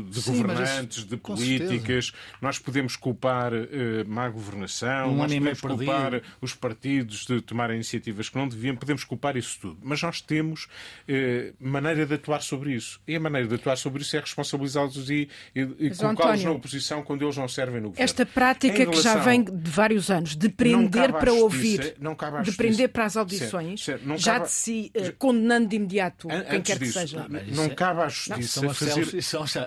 de 0.10 0.22
Sim, 0.22 0.42
governantes, 0.42 0.98
isso, 0.98 1.08
de 1.08 1.16
políticas. 1.18 2.12
Nós 2.42 2.58
podemos 2.60 2.96
culpar 2.96 3.54
eh, 3.54 4.04
má 4.08 4.28
governação, 4.30 5.12
Um 5.12 5.16
nós 5.18 5.32
podemos 5.32 5.62
perdido. 5.62 5.86
culpar 5.86 6.22
os 6.42 6.54
partidos 6.56 7.26
de 7.26 7.40
tomar 7.42 7.70
iniciativas 7.72 8.30
que 8.30 8.38
não 8.38 8.48
deviam, 8.48 8.76
podemos 8.76 9.04
culpar 9.04 9.38
isso 9.38 9.58
tudo. 9.62 9.78
Mas 9.84 10.02
nós 10.02 10.22
temos 10.22 10.68
eh, 11.08 11.54
maneira 11.60 12.06
de 12.06 12.16
atuar 12.16 12.42
sobre 12.42 12.74
isso. 12.74 13.00
E 13.08 13.16
a 13.16 13.20
maneira 13.20 13.48
de 13.48 13.56
atuar 13.56 13.78
sobre 13.78 14.02
isso 14.02 14.18
é 14.18 14.20
responsabilizá-los 14.20 15.10
e, 15.10 15.30
e, 15.56 15.62
e 15.80 15.90
colocá-los 15.96 16.44
na 16.44 16.52
oposição 16.52 17.04
quando 17.04 17.24
eles 17.24 17.38
não 17.38 17.48
servem 17.48 17.82
no 17.82 17.90
governo. 17.90 18.04
Esta 18.04 18.26
prática 18.26 18.84
Em 18.84 18.90
que 18.90 18.98
já 19.02 19.12
relação- 19.12 19.24
vem 19.24 19.44
de 19.44 19.70
vários 19.70 20.10
anos, 20.10 20.36
de 20.36 20.48
Não 20.48 20.54
prender 20.56 21.12
para 21.14 21.32
justiça- 21.32 21.44
ouvir, 21.44 21.96
não 22.00 22.14
de 22.16 22.26
justiça. 22.38 22.58
prender 22.58 22.90
para 22.90 23.06
as 23.06 23.14
Certo, 23.14 23.20
audições, 23.24 23.84
certo, 23.84 24.08
não 24.08 24.18
já 24.18 24.34
cabe- 24.34 24.46
de 24.46 24.52
si 24.52 24.92
eh, 24.94 25.14
condenando 25.18 25.68
de 25.70 25.76
imediato 25.76 26.28
An- 26.32 26.44
quem 26.44 26.62
quer 26.62 26.78
que 26.80 26.86
disso, 26.86 27.00
seja. 27.00 27.26
mas 27.30 27.48
isso 27.48 27.56
não 27.56 27.66
é- 27.66 27.70
cabe 27.70 28.00
à 28.00 28.04
Não, 28.04 28.10
justiça 28.10 28.66
as 28.66 28.79
fazer. 28.80 29.02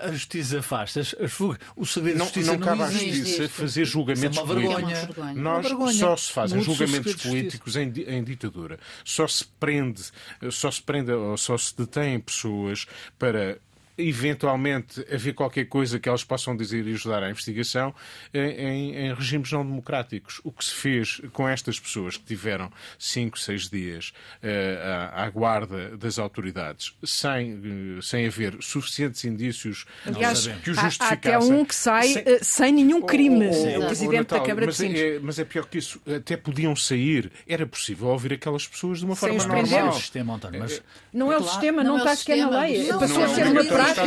a 0.03 0.11
justiça 0.11 0.61
faz. 0.61 0.97
As, 0.97 1.15
as 1.19 1.31
fugas, 1.31 1.57
o 1.75 1.85
segredo 1.85 2.17
Não, 2.17 2.25
não 2.35 2.43
não, 2.53 2.59
cabe 2.59 2.83
à 2.83 2.87
existe. 2.87 3.15
justiça 3.15 3.49
fazer 3.49 3.85
julgamentos 3.85 4.31
Isso 4.37 4.39
é 4.39 4.43
uma 4.43 4.53
políticos. 4.53 4.91
vergonha. 4.91 5.31
É. 5.31 5.33
Nós 5.33 5.53
Uma 5.53 5.61
vergonha. 5.61 5.93
só 5.93 6.17
se 6.17 6.31
fazem 6.31 6.61
julgamentos 6.61 7.15
políticos 7.15 7.75
em, 7.75 7.91
em 8.07 8.23
ditadura. 8.23 8.79
Só 9.05 9.27
se 9.27 9.45
prende, 9.59 10.03
só 10.51 10.69
se 10.71 10.81
prende 10.81 11.11
ou 11.11 11.37
só 11.37 11.57
se 11.57 11.75
detém 11.77 12.19
pessoas 12.19 12.85
para 13.17 13.57
eventualmente 13.97 15.05
haver 15.13 15.33
qualquer 15.33 15.65
coisa 15.65 15.99
que 15.99 16.07
elas 16.09 16.23
possam 16.23 16.55
dizer 16.55 16.87
e 16.87 16.93
ajudar 16.93 17.23
à 17.23 17.29
investigação 17.29 17.93
em, 18.33 18.39
em- 18.39 18.95
em 19.07 19.13
regimes 19.13 19.51
não 19.51 19.65
democráticos. 19.65 20.39
O 20.43 20.51
que 20.51 20.63
se 20.65 20.73
fez 20.73 21.21
com 21.31 21.47
estas 21.47 21.79
pessoas 21.79 22.17
que 22.17 22.23
tiveram 22.23 22.71
cinco, 22.97 23.37
seis 23.39 23.69
dias 23.69 24.13
eh, 24.41 24.79
à, 25.13 25.23
à 25.25 25.29
guarda 25.29 25.97
das 25.97 26.17
autoridades 26.19 26.93
sem, 27.03 27.97
eh, 27.97 28.01
sem 28.01 28.25
haver 28.25 28.57
suficientes 28.61 29.23
indícios 29.25 29.85
Aliás, 30.05 30.47
que 30.63 30.71
o 30.71 30.77
há, 30.77 30.81
há 30.81 30.83
justificassem. 30.89 31.33
até 31.35 31.39
um 31.39 31.65
que 31.65 31.75
sai 31.75 32.07
sem- 32.07 32.23
eh, 32.25 32.39
sem 32.41 32.71
nenhum 32.73 33.01
crime, 33.01 33.47
Oh, 33.47 33.51
oh, 33.51 33.53
oh, 33.55 33.79
o 33.79 33.83
oh, 33.83 33.87
presidente 33.87 34.27
da 34.29 34.39
Câmara 34.39 34.61
de 34.61 34.65
mas 34.67 34.77
Sines. 34.77 34.99
é, 34.99 35.19
mas 35.19 35.39
é 35.39 35.45
pior 35.45 35.65
que 35.65 35.77
isso. 35.77 36.01
Até 36.07 36.35
podiam 36.37 36.75
sair. 36.75 37.31
Era 37.47 37.65
possível 37.65 38.07
ouvir 38.07 38.33
aquelas 38.33 38.67
pessoas 38.67 38.99
de 38.99 39.05
uma 39.05 39.15
Sem 39.15 39.29
forma 39.37 39.37
os 39.37 39.45
Não 39.47 39.55
é 39.55 39.61
normal. 39.61 39.89
o 39.89 39.93
sistema, 39.99 40.35
António, 40.35 40.59
mas 40.59 40.81
Não 41.11 41.31
é 41.31 41.37
o 41.37 41.43
sistema, 41.43 41.83
Não 41.83 41.95
é 41.95 41.97
está 41.99 42.15
sequer 42.15 42.37
na 42.37 42.61
lei. 42.61 42.87
Passou 42.87 43.23
a 43.23 43.27
ser 43.29 43.47
uma. 43.47 43.63
Prática. 43.83 44.05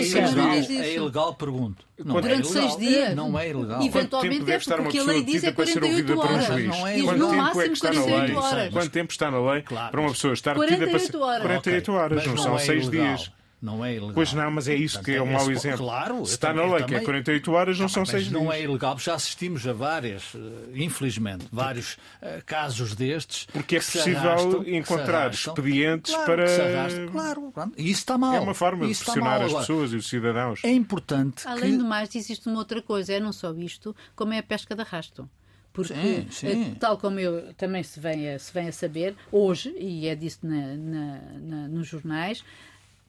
Isso. 0.58 0.72
É 0.72 0.94
ilegal, 0.94 1.34
pergunto. 1.34 1.84
Não 2.04 2.18
é 2.18 2.22
Durante 2.22 2.48
ilegal. 2.48 2.70
seis 2.70 2.76
dias. 2.76 3.14
Não 3.16 3.38
é 3.38 3.48
ilegal. 3.50 3.82
Eventualmente 3.82 4.50
é 4.50 4.56
estar 4.56 4.74
uma 4.76 4.82
porque 4.84 4.98
a 4.98 5.00
pessoa 5.00 5.14
lei 5.16 5.24
diz 5.24 5.44
é 5.44 5.52
para 5.52 5.66
ser 5.66 5.80
48 5.80 5.90
ouvida 5.90 6.14
por 6.14 6.24
um 6.24 6.34
horas. 6.34 6.46
juiz? 6.46 6.66
Não 6.66 6.86
é 6.86 6.96
no 6.96 7.04
Quanto 7.06 7.18
tempo 7.18 7.32
é 7.32 7.36
máximo 7.36 7.62
que 7.66 7.72
está 7.72 7.92
na 7.92 8.00
48 8.02 8.26
lei? 8.26 8.36
horas. 8.36 8.72
Quanto 8.72 8.90
tempo 8.90 9.12
está 9.12 9.30
na 9.30 9.52
lei 9.52 9.62
Claro, 9.62 9.90
para 9.90 10.00
uma 10.00 10.10
pessoa 10.10 10.32
estar 10.34 10.54
detida 10.58 10.76
para 10.76 10.86
48 10.86 11.12
ser 11.12 11.16
horas. 11.22 11.42
48 11.42 11.90
Ok, 11.92 11.94
horas, 12.02 12.16
mas 12.26 12.26
não 12.26 12.42
são 12.42 12.54
é 12.56 12.58
6 12.58 12.86
ilegal. 12.86 13.06
dias. 13.16 13.32
Não 13.66 13.84
é 13.84 13.94
ilegal. 13.94 14.12
Pois 14.14 14.32
não, 14.32 14.50
mas 14.50 14.68
é 14.68 14.74
isso 14.76 15.02
que 15.02 15.10
é 15.10 15.20
um 15.20 15.26
Portanto, 15.26 15.42
mau 15.42 15.50
exemplo. 15.50 15.78
Claro, 15.78 16.24
Se 16.24 16.32
está 16.34 16.48
na 16.54 16.62
também- 16.62 16.74
lei 16.74 16.82
eu 16.82 16.86
que 16.86 16.94
é 16.94 16.98
também- 16.98 17.04
48 17.04 17.52
horas, 17.52 17.78
não 17.80 17.86
Tá 17.88 17.92
são 17.94 18.02
bem, 18.04 18.10
6 18.12 18.24
mas 18.24 18.32
não 18.32 18.40
dias. 18.42 18.54
é 18.54 18.62
ilegal. 18.62 18.98
Já 18.98 19.14
assistimos 19.14 19.66
a 19.66 19.72
vários, 19.72 20.34
eh, 20.36 20.38
infelizmente, 20.76 21.46
vários 21.50 21.96
eh, 22.22 22.42
casos 22.46 22.94
destes. 22.94 23.46
Porque 23.52 23.76
é 23.76 23.80
possível 23.80 24.18
arrastam, 24.30 24.68
encontrar 24.68 25.22
arrastam. 25.24 25.52
expedientes 25.54 26.14
Claro, 26.14 26.26
para- 26.26 26.64
arrastam. 26.78 27.08
Claro. 27.08 27.52
E 27.76 27.82
isso 27.90 28.00
está 28.00 28.16
mal. 28.16 28.34
É 28.36 28.40
uma 28.40 28.54
forma 28.54 28.86
de 28.86 28.94
pressionar 28.94 29.40
mal. 29.40 29.46
as 29.48 29.52
pessoas 29.54 29.92
e 29.92 29.96
os 29.96 30.08
cidadãos. 30.08 30.60
É 30.62 30.70
importante 30.70 31.46
Além 31.48 31.72
que... 31.72 31.76
do 31.78 31.84
mais, 31.84 32.14
existe 32.14 32.46
uma 32.48 32.58
outra 32.58 32.80
coisa, 32.80 33.12
é 33.12 33.18
não 33.20 33.32
só 33.32 33.52
isto, 33.54 33.94
como 34.14 34.32
é 34.32 34.38
a 34.38 34.42
pesca 34.42 34.74
de 34.76 34.82
arrasto. 34.82 35.28
Porque, 35.72 35.92
Sim, 35.92 36.26
sim. 36.30 36.72
eh, 36.72 36.76
tal 36.80 36.96
como 36.96 37.20
eu 37.20 37.52
também 37.52 37.82
se 37.82 38.00
vem 38.00 38.30
a, 38.32 38.38
se 38.38 38.50
vem 38.54 38.68
a 38.68 38.72
saber, 38.72 39.14
hoje, 39.30 39.74
e 39.78 40.08
é 40.08 40.14
disso 40.14 40.38
na- 40.42 40.74
na- 40.74 41.20
na- 41.38 41.68
nos 41.68 41.86
jornais, 41.86 42.42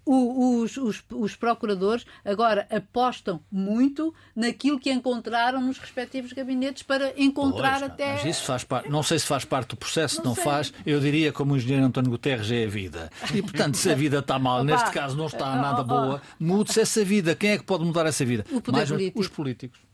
os, 0.08 0.78
os, 0.78 1.04
os, 1.12 1.36
procuradores 1.36 2.06
agora 2.24 2.68
apostam 2.70 3.42
muito 3.52 4.14
naquilo 4.36 4.80
que 4.80 4.92
encontraram 4.92 5.62
nos 5.62 5.78
respectivos 5.78 6.32
gabinetes 6.34 6.84
para 6.84 7.14
encontrar 7.20 7.80
pois, 7.80 7.92
até. 7.92 8.14
Mas 8.14 8.26
isso 8.26 8.44
faz 8.44 8.64
parte, 8.64 8.90
não 8.90 9.04
sei 9.04 9.20
se 9.20 9.26
faz 9.26 9.44
parte 9.44 9.70
do 9.70 9.78
processo, 9.78 10.18
não, 10.18 10.28
não 10.28 10.36
faz. 10.36 10.74
Eu 10.86 11.00
diria, 11.00 11.32
como 11.32 11.54
o 11.54 11.58
engenheiro 11.58 11.86
António 11.86 12.12
Guterres, 12.12 12.52
é 12.52 12.64
a 12.64 12.70
vida. 12.70 13.10
E 13.34 13.42
portanto, 13.42 13.76
se 13.76 13.90
a 13.92 13.96
vida 13.96 14.20
está 14.20 14.40
mal, 14.40 14.62
Opa, 14.62 14.64
neste 14.64 14.92
caso 14.92 15.18
não 15.18 15.28
está 15.28 15.56
nada 15.56 15.84
boa, 15.84 16.22
mude-se 16.40 16.80
essa 16.80 17.04
vida. 17.04 17.36
Quem 17.36 17.52
é 17.52 17.58
que 17.58 17.64
pode 17.64 17.84
mudar 17.84 18.06
essa 18.06 18.24
vida? 18.26 18.46
Mais 18.72 18.90
político. 18.90 19.20
Os 19.20 19.28
políticos. 19.28 19.87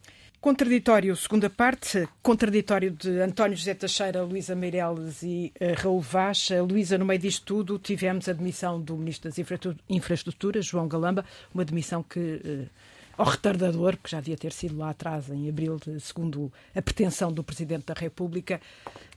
Contraditório, 0.44 1.16
segunda 1.16 1.50
parte, 1.50 2.06
contraditório 2.22 2.92
de 2.92 3.22
António 3.22 3.56
José 3.56 3.74
Teixeira, 3.74 4.24
Luísa 4.24 4.54
Meireles 4.54 5.24
e 5.24 5.54
uh, 5.56 5.82
Raul 5.82 6.02
Vaz. 6.02 6.50
Uh, 6.50 6.66
Luísa, 6.66 6.98
no 6.98 7.06
meio 7.06 7.18
disto 7.18 7.46
tudo, 7.46 7.80
tivemos 7.80 8.28
a 8.28 8.34
demissão 8.34 8.82
do 8.82 8.98
Ministro 8.98 9.32
das 9.32 9.40
Infraestruturas, 9.88 10.66
João 10.66 10.86
Galamba, 10.86 11.24
uma 11.54 11.64
demissão 11.64 12.04
que, 12.04 12.20
uh, 12.20 12.70
ao 13.18 13.26
retardador, 13.26 13.96
que 13.96 14.12
já 14.12 14.20
devia 14.20 14.36
ter 14.36 14.52
sido 14.52 14.78
lá 14.78 14.90
atrás, 14.90 15.30
em 15.30 15.48
abril, 15.48 15.80
de, 15.80 15.98
segundo 16.02 16.52
a 16.76 16.82
pretensão 16.82 17.32
do 17.32 17.42
Presidente 17.42 17.86
da 17.86 17.94
República. 17.94 18.60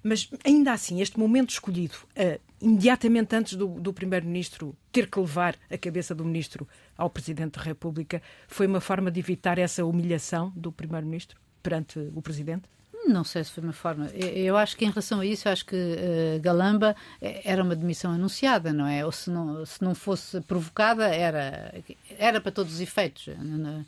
Mas, 0.04 0.30
ainda 0.44 0.72
assim, 0.72 1.00
este 1.00 1.18
momento 1.18 1.50
escolhido, 1.50 1.96
uh, 2.16 2.40
imediatamente 2.60 3.34
antes 3.34 3.54
do, 3.54 3.66
do 3.66 3.92
Primeiro-Ministro 3.92 4.76
ter 4.92 5.10
que 5.10 5.18
levar 5.18 5.56
a 5.68 5.76
cabeça 5.76 6.14
do 6.14 6.24
Ministro 6.24 6.68
ao 6.96 7.10
Presidente 7.10 7.58
da 7.58 7.62
República, 7.62 8.22
foi 8.48 8.66
uma 8.66 8.80
forma 8.80 9.10
de 9.10 9.20
evitar 9.20 9.58
essa 9.58 9.84
humilhação 9.84 10.52
do 10.56 10.72
Primeiro-Ministro 10.72 11.38
perante 11.62 11.98
o 12.14 12.22
Presidente? 12.22 12.68
Não 13.06 13.22
sei 13.22 13.44
se 13.44 13.52
foi 13.52 13.62
uma 13.62 13.72
forma. 13.72 14.06
Eu 14.06 14.56
acho 14.56 14.76
que 14.76 14.84
em 14.84 14.88
relação 14.88 15.20
a 15.20 15.26
isso, 15.26 15.48
acho 15.48 15.64
que 15.64 15.76
uh, 15.76 16.40
Galamba 16.40 16.96
eh, 17.22 17.40
era 17.44 17.62
uma 17.62 17.76
demissão 17.76 18.10
anunciada, 18.10 18.72
não 18.72 18.86
é? 18.86 19.04
Ou 19.06 19.12
se 19.12 19.30
não, 19.30 19.64
se 19.64 19.82
não 19.82 19.94
fosse 19.94 20.40
provocada, 20.40 21.06
era, 21.06 21.72
era 22.18 22.40
para 22.40 22.52
todos 22.52 22.74
os 22.74 22.80
efeitos. 22.80 23.28
Uh, 23.28 23.84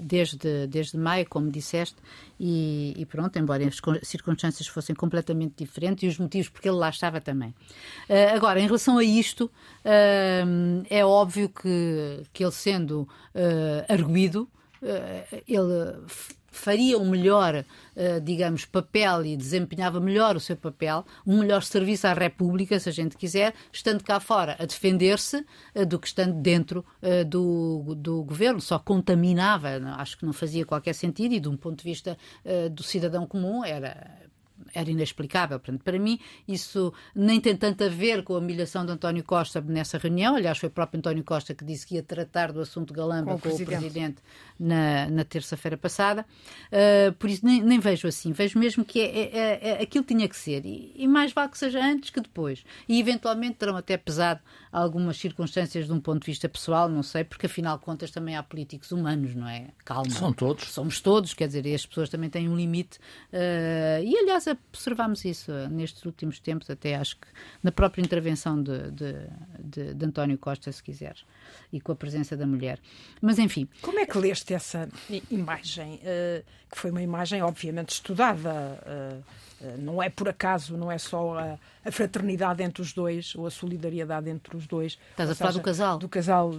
desde, 0.00 0.68
desde 0.68 0.96
maio, 0.96 1.28
como 1.28 1.50
disseste, 1.50 1.96
e, 2.38 2.94
e, 2.96 3.04
pronto, 3.04 3.36
embora 3.38 3.64
as 3.66 3.80
circunstâncias 4.06 4.68
fossem 4.68 4.94
completamente 4.94 5.54
diferentes 5.56 6.04
e 6.04 6.06
os 6.06 6.18
motivos 6.18 6.48
porque 6.48 6.68
ele 6.68 6.76
lá 6.76 6.90
estava 6.90 7.20
também. 7.20 7.50
Uh, 8.08 8.34
agora, 8.34 8.60
em 8.60 8.66
relação 8.66 8.98
a 8.98 9.04
isto, 9.04 9.50
é 10.88 11.04
óbvio 11.04 11.48
que, 11.48 12.22
que 12.32 12.44
ele 12.44 12.52
sendo 12.52 13.08
arguído, 13.88 14.48
ele 15.46 15.98
faria 16.54 16.98
um 16.98 17.08
melhor, 17.08 17.64
eh, 17.96 18.20
digamos, 18.20 18.64
papel 18.64 19.26
e 19.26 19.36
desempenhava 19.36 20.00
melhor 20.00 20.36
o 20.36 20.40
seu 20.40 20.56
papel, 20.56 21.04
um 21.26 21.38
melhor 21.40 21.62
serviço 21.62 22.06
à 22.06 22.12
República, 22.12 22.78
se 22.78 22.88
a 22.88 22.92
gente 22.92 23.16
quiser, 23.16 23.54
estando 23.72 24.02
cá 24.02 24.20
fora 24.20 24.56
a 24.58 24.64
defender-se 24.64 25.44
eh, 25.74 25.84
do 25.84 25.98
que 25.98 26.06
estando 26.06 26.40
dentro 26.40 26.84
eh, 27.02 27.24
do, 27.24 27.94
do 27.96 28.22
governo. 28.22 28.60
Só 28.60 28.78
contaminava, 28.78 29.68
acho 29.98 30.16
que 30.16 30.24
não 30.24 30.32
fazia 30.32 30.64
qualquer 30.64 30.94
sentido 30.94 31.34
e, 31.34 31.40
de 31.40 31.48
um 31.48 31.56
ponto 31.56 31.78
de 31.78 31.84
vista 31.84 32.16
do 32.72 32.82
cidadão 32.82 33.26
comum, 33.26 33.64
era 33.64 34.23
era 34.74 34.90
inexplicável. 34.90 35.58
Portanto, 35.58 35.82
para 35.82 35.98
mim, 35.98 36.18
isso 36.46 36.92
nem 37.14 37.40
tem 37.40 37.56
tanto 37.56 37.84
a 37.84 37.88
ver 37.88 38.22
com 38.22 38.34
a 38.34 38.38
humilhação 38.38 38.84
de 38.84 38.92
António 38.92 39.22
Costa 39.22 39.60
nessa 39.60 39.98
reunião. 39.98 40.34
Aliás, 40.34 40.58
foi 40.58 40.68
o 40.68 40.72
próprio 40.72 40.98
António 40.98 41.24
Costa 41.24 41.54
que 41.54 41.64
disse 41.64 41.86
que 41.86 41.94
ia 41.94 42.02
tratar 42.02 42.52
do 42.52 42.60
assunto 42.60 42.92
Galamba 42.92 43.32
com, 43.32 43.38
com 43.38 43.48
o 43.48 43.52
Presidente, 43.54 43.78
presidente 43.78 44.22
na, 44.58 45.08
na 45.10 45.24
terça-feira 45.24 45.76
passada. 45.76 46.26
Uh, 46.66 47.12
por 47.14 47.30
isso, 47.30 47.44
nem, 47.44 47.62
nem, 47.62 47.78
vejo 47.78 48.08
assim. 48.08 48.32
Vejo 48.32 48.58
mesmo 48.58 48.84
que 48.84 49.00
é, 49.00 49.04
é, 49.04 49.30
é, 49.32 49.68
é, 49.70 49.82
aquilo 49.82 50.04
tinha 50.04 50.28
que 50.28 50.36
ser. 50.36 50.64
E, 50.64 50.92
e, 50.96 51.06
mais 51.06 51.32
vale 51.32 51.50
que 51.50 51.58
seja 51.58 51.84
antes 51.84 52.10
que 52.10 52.20
depois. 52.20 52.64
E, 52.88 52.98
eventualmente, 52.98 53.56
terão 53.56 53.76
até 53.76 53.96
pesado 53.96 54.40
algumas 54.72 55.16
circunstâncias 55.16 55.86
de 55.86 55.92
um 55.92 56.00
ponto 56.00 56.20
de 56.20 56.26
vista 56.26 56.48
pessoal, 56.48 56.88
não 56.88 57.02
sei, 57.02 57.24
porque, 57.24 57.46
afinal 57.46 57.78
de 57.78 57.84
contas, 57.84 58.10
também 58.10 58.36
há 58.36 58.42
políticos 58.42 58.90
humanos, 58.92 59.34
não 59.34 59.48
é? 59.48 59.68
Calma. 59.84 60.10
São 60.10 60.32
todos. 60.32 60.72
Somos 60.72 61.00
todos, 61.00 61.34
quer 61.34 61.46
dizer, 61.46 61.66
e 61.66 61.74
as 61.74 61.86
pessoas 61.86 62.08
também 62.08 62.30
têm 62.30 62.48
um 62.48 62.56
limite. 62.56 62.98
Uh, 63.32 64.02
e, 64.04 64.16
aliás, 64.18 64.46
observamos 64.68 65.24
isso 65.24 65.52
nestes 65.70 66.04
últimos 66.04 66.40
tempos, 66.40 66.68
até 66.68 66.96
acho 66.96 67.16
que 67.16 67.26
na 67.62 67.70
própria 67.70 68.02
intervenção 68.02 68.62
de, 68.62 68.90
de, 68.90 69.14
de, 69.58 69.94
de 69.94 70.04
António 70.04 70.36
Costa, 70.38 70.70
se 70.70 70.82
quiseres, 70.82 71.24
e 71.72 71.80
com 71.80 71.92
a 71.92 71.94
presença 71.94 72.36
da 72.36 72.46
mulher. 72.46 72.78
Mas 73.20 73.38
enfim. 73.38 73.68
Como 73.80 73.98
é 73.98 74.06
que 74.06 74.18
leste 74.18 74.52
essa 74.52 74.88
imagem? 75.30 75.96
Uh, 75.96 76.44
que 76.70 76.78
foi 76.78 76.90
uma 76.90 77.02
imagem, 77.02 77.42
obviamente, 77.42 77.90
estudada. 77.90 78.52
Uh, 78.86 79.44
não 79.78 80.02
é 80.02 80.10
por 80.10 80.28
acaso, 80.28 80.76
não 80.76 80.90
é 80.90 80.98
só 80.98 81.38
a, 81.38 81.58
a, 81.84 81.92
fraternidade 81.92 82.62
entre 82.62 82.82
os 82.82 82.92
dois 82.92 83.34
ou 83.34 83.46
a 83.46 83.50
solidariedade 83.50 84.28
entre 84.28 84.56
os 84.56 84.66
dois. 84.66 84.98
Estás 85.10 85.30
a 85.30 85.34
falar 85.34 85.52
do 85.52 85.62
casal? 85.62 85.98
Do 85.98 86.08
casal 86.08 86.52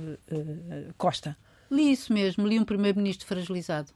Costa. 0.97 1.37
Li 1.69 1.91
isso 1.91 2.11
mesmo, 2.13 2.47
li 2.47 2.57
um 2.57 2.65
primeiro-ministro 2.65 3.27
fragilizado 3.27 3.91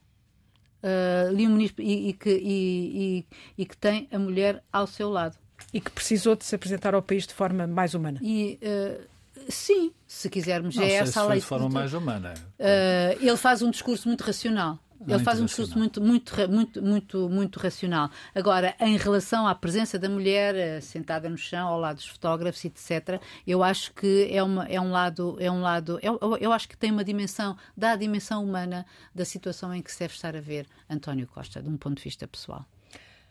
uh, 0.83 1.33
um 1.33 1.59
e, 1.59 1.71
e, 1.77 2.13
que, 2.13 2.29
e, 2.29 3.25
e, 3.57 3.65
que 3.65 3.77
tem 3.77 4.07
a 4.11 4.19
mulher 4.19 4.63
ao 4.71 4.87
seu 4.87 5.09
lado. 5.09 5.35
E 5.73 5.79
que 5.79 5.91
precisou 5.91 6.35
de 6.35 6.45
se 6.45 6.55
apresentar 6.55 6.95
ao 6.95 7.01
país 7.01 7.27
de 7.27 7.33
forma 7.33 7.67
mais 7.67 7.93
humana. 7.93 8.19
E, 8.21 8.59
uh, 8.61 9.01
sim, 9.49 9.91
se 10.07 10.29
quisermos, 10.29 10.75
não 10.75 10.83
é 10.83 10.93
essa 10.93 11.21
a 11.21 11.27
lei. 11.27 11.39
De 11.39 11.45
forma 11.45 11.69
mais 11.69 11.93
humana. 11.93 12.33
Uh, 12.59 13.17
ele 13.21 13.37
faz 13.37 13.61
um 13.61 13.69
discurso 13.69 14.07
muito 14.07 14.23
racional. 14.23 14.79
Ele 15.07 15.19
faz 15.19 15.39
um 15.39 15.45
discurso 15.45 15.77
muito, 15.77 16.01
muito, 16.01 16.35
muito, 16.49 16.81
muito, 16.81 17.29
muito 17.29 17.59
racional. 17.59 18.09
Agora, 18.35 18.75
em 18.79 18.97
relação 18.97 19.47
à 19.47 19.55
presença 19.55 19.97
da 19.97 20.09
mulher 20.09 20.55
eh, 20.55 20.81
sentada 20.81 21.29
no 21.29 21.37
chão, 21.37 21.67
ao 21.67 21.79
lado 21.79 21.97
dos 21.97 22.07
fotógrafos, 22.07 22.63
etc., 22.65 23.21
eu 23.47 23.63
acho 23.63 23.93
que 23.93 24.27
é, 24.29 24.43
uma, 24.43 24.65
é 24.65 24.79
um 24.79 24.91
lado, 24.91 25.37
é 25.39 25.49
um 25.49 25.61
lado, 25.61 25.99
eu, 26.01 26.19
eu 26.39 26.51
acho 26.51 26.67
que 26.67 26.75
tem 26.75 26.91
uma 26.91 27.03
dimensão, 27.03 27.55
dá 27.77 27.91
a 27.91 27.95
dimensão 27.95 28.43
humana 28.43 28.85
da 29.15 29.23
situação 29.23 29.73
em 29.73 29.81
que 29.81 29.91
se 29.91 29.99
deve 29.99 30.13
estar 30.13 30.35
a 30.35 30.41
ver 30.41 30.67
António 30.89 31.27
Costa, 31.27 31.61
de 31.61 31.69
um 31.69 31.77
ponto 31.77 31.97
de 31.97 32.03
vista 32.03 32.27
pessoal. 32.27 32.65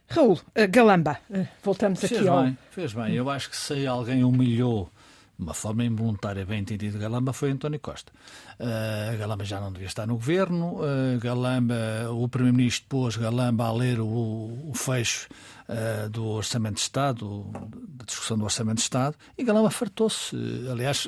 Raul, 0.08 0.40
eh, 0.54 0.66
Galamba, 0.66 1.18
eh, 1.30 1.46
voltamos 1.62 2.00
fez 2.00 2.12
aqui 2.12 2.22
bem, 2.22 2.30
ao. 2.30 2.52
Fez 2.70 2.94
bem, 2.94 3.14
eu 3.14 3.28
acho 3.28 3.50
que 3.50 3.56
se 3.56 3.86
alguém 3.86 4.24
humilhou 4.24 4.90
uma 5.38 5.54
forma 5.54 5.84
involuntária, 5.84 6.44
bem 6.44 6.60
entendido, 6.60 6.98
Galamba 6.98 7.32
foi 7.32 7.50
António 7.50 7.78
Costa. 7.78 8.12
Uh, 8.58 9.16
Galamba 9.16 9.44
já 9.44 9.60
não 9.60 9.72
devia 9.72 9.86
estar 9.86 10.06
no 10.06 10.14
governo. 10.14 10.80
Uh, 10.80 11.18
Galamba, 11.20 11.74
o 12.10 12.28
Primeiro-Ministro 12.28 12.86
pôs 12.88 13.16
Galamba 13.16 13.66
a 13.66 13.72
ler 13.72 14.00
o, 14.00 14.06
o 14.06 14.72
fecho 14.74 15.28
uh, 15.68 16.10
do 16.10 16.26
Orçamento 16.26 16.74
de 16.74 16.80
Estado, 16.80 17.46
da 17.88 18.04
discussão 18.04 18.36
do 18.36 18.44
Orçamento 18.44 18.78
de 18.78 18.82
Estado, 18.82 19.16
e 19.36 19.44
Galamba 19.44 19.70
fartou-se. 19.70 20.36
aliás, 20.70 21.06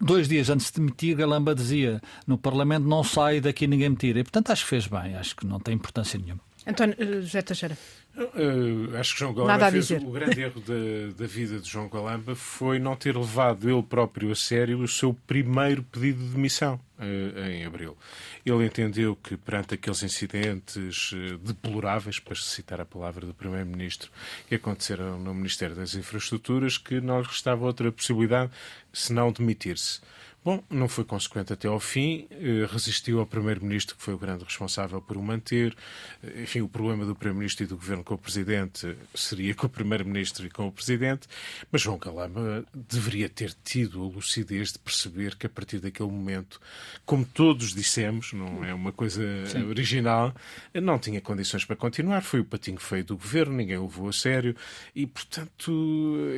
dois 0.00 0.28
dias 0.28 0.48
antes 0.48 0.70
de 0.70 0.80
demitir, 0.80 1.14
Galamba 1.14 1.54
dizia 1.54 2.00
no 2.26 2.38
Parlamento: 2.38 2.86
não 2.86 3.04
sai 3.04 3.40
daqui 3.40 3.66
ninguém 3.66 3.90
me 3.90 3.96
tira. 3.96 4.18
E, 4.18 4.22
portanto, 4.22 4.50
acho 4.50 4.64
que 4.64 4.70
fez 4.70 4.86
bem, 4.86 5.14
acho 5.14 5.36
que 5.36 5.46
não 5.46 5.60
tem 5.60 5.74
importância 5.74 6.18
nenhuma. 6.18 6.40
António 6.66 6.96
José 7.22 7.42
Teixeira. 7.42 7.76
Uh, 8.18 8.96
acho 8.96 9.14
que 9.14 9.20
João 9.20 9.32
Galamba 9.32 9.70
fez 9.70 9.90
o 9.92 10.10
grande 10.10 10.40
erro 10.40 10.60
da, 10.60 11.12
da 11.16 11.26
vida 11.26 11.60
de 11.60 11.68
João 11.68 11.88
Galamba 11.88 12.34
foi 12.34 12.80
não 12.80 12.96
ter 12.96 13.16
levado 13.16 13.70
ele 13.70 13.82
próprio 13.82 14.32
a 14.32 14.34
sério 14.34 14.80
o 14.80 14.88
seu 14.88 15.14
primeiro 15.14 15.84
pedido 15.84 16.18
de 16.18 16.30
demissão 16.30 16.80
uh, 16.98 17.48
em 17.48 17.64
abril. 17.64 17.96
Ele 18.44 18.64
entendeu 18.64 19.14
que 19.14 19.36
perante 19.36 19.74
aqueles 19.74 20.02
incidentes 20.02 21.12
uh, 21.12 21.38
deploráveis, 21.38 22.18
para 22.18 22.34
citar 22.34 22.80
a 22.80 22.84
palavra 22.84 23.24
do 23.24 23.32
Primeiro-Ministro, 23.32 24.10
que 24.48 24.56
aconteceram 24.56 25.16
no 25.20 25.32
Ministério 25.32 25.76
das 25.76 25.94
Infraestruturas, 25.94 26.76
que 26.76 27.00
não 27.00 27.22
restava 27.22 27.64
outra 27.64 27.92
possibilidade 27.92 28.50
senão 28.92 29.30
demitir-se. 29.30 30.00
Bom, 30.44 30.62
não 30.70 30.88
foi 30.88 31.04
consequente 31.04 31.52
até 31.52 31.68
ao 31.68 31.80
fim, 31.80 32.26
eh, 32.30 32.66
resistiu 32.70 33.18
ao 33.20 33.26
Primeiro-Ministro, 33.26 33.96
que 33.96 34.02
foi 34.02 34.14
o 34.14 34.18
grande 34.18 34.44
responsável 34.44 35.02
por 35.02 35.16
o 35.16 35.22
manter. 35.22 35.76
Eh, 36.22 36.42
enfim, 36.42 36.60
o 36.60 36.68
problema 36.68 37.04
do 37.04 37.14
Primeiro-Ministro 37.14 37.64
e 37.64 37.66
do 37.66 37.76
Governo 37.76 38.04
com 38.04 38.14
o 38.14 38.18
Presidente 38.18 38.96
seria 39.14 39.54
com 39.54 39.66
o 39.66 39.68
Primeiro-Ministro 39.68 40.46
e 40.46 40.50
com 40.50 40.68
o 40.68 40.72
Presidente, 40.72 41.26
mas 41.70 41.82
João 41.82 41.98
Calama 41.98 42.64
deveria 42.72 43.28
ter 43.28 43.52
tido 43.64 44.02
a 44.02 44.06
lucidez 44.06 44.72
de 44.72 44.78
perceber 44.78 45.36
que 45.36 45.46
a 45.46 45.50
partir 45.50 45.80
daquele 45.80 46.10
momento, 46.10 46.60
como 47.04 47.24
todos 47.24 47.74
dissemos, 47.74 48.32
não 48.32 48.64
é 48.64 48.72
uma 48.72 48.92
coisa 48.92 49.22
Sim. 49.46 49.64
original, 49.64 50.34
não 50.72 50.98
tinha 50.98 51.20
condições 51.20 51.64
para 51.64 51.76
continuar. 51.76 52.22
Foi 52.22 52.40
o 52.40 52.44
patinho 52.44 52.78
feio 52.78 53.04
do 53.04 53.16
Governo, 53.16 53.54
ninguém 53.54 53.76
o 53.76 53.82
levou 53.82 54.08
a 54.08 54.12
sério 54.12 54.54
e, 54.94 55.06
portanto, 55.06 55.72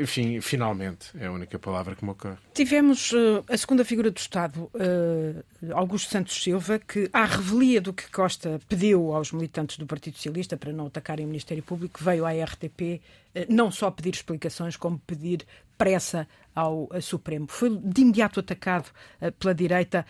enfim, 0.01 0.41
finalmente 0.41 1.11
é 1.19 1.27
a 1.27 1.33
única 1.33 1.59
palavra 1.59 1.95
que 1.95 2.05
me 2.05 2.11
ocorre. 2.11 2.39
Tivemos 2.55 3.13
uh, 3.13 3.45
a 3.49 3.57
segunda 3.57 3.85
figura 3.91 4.09
do 4.09 4.19
Estado, 4.19 4.71
uh, 4.73 5.75
Augusto 5.75 6.13
Santos 6.13 6.41
Silva, 6.41 6.79
que, 6.79 7.11
à 7.13 7.25
revelia 7.25 7.81
do 7.81 7.93
que 7.93 8.09
Costa 8.09 8.61
pediu 8.69 9.13
aos 9.13 9.33
militantes 9.33 9.79
do 9.79 9.85
Partido 9.85 10.15
Socialista 10.15 10.57
para 10.57 10.73
não 10.73 10.87
atacarem 10.87 11.27
o 11.27 11.29
Ministério 11.29 11.61
Público, 11.61 11.99
veio 12.01 12.25
à 12.25 12.31
RTP 12.31 12.81
uh, 12.81 13.01
eh, 13.35 13.47
não 13.49 13.69
só 13.69 13.91
pedir 13.91 14.15
explicações, 14.15 14.77
como 14.77 14.97
pedir 15.01 15.45
pressa 15.77 16.29
ao 16.55 16.89
Supremo. 17.03 17.49
Foi 17.49 17.77
de 17.77 18.03
imediato 18.03 18.39
atacado 18.39 18.87
uh, 19.21 19.33
pela 19.33 19.53
direita. 19.53 20.07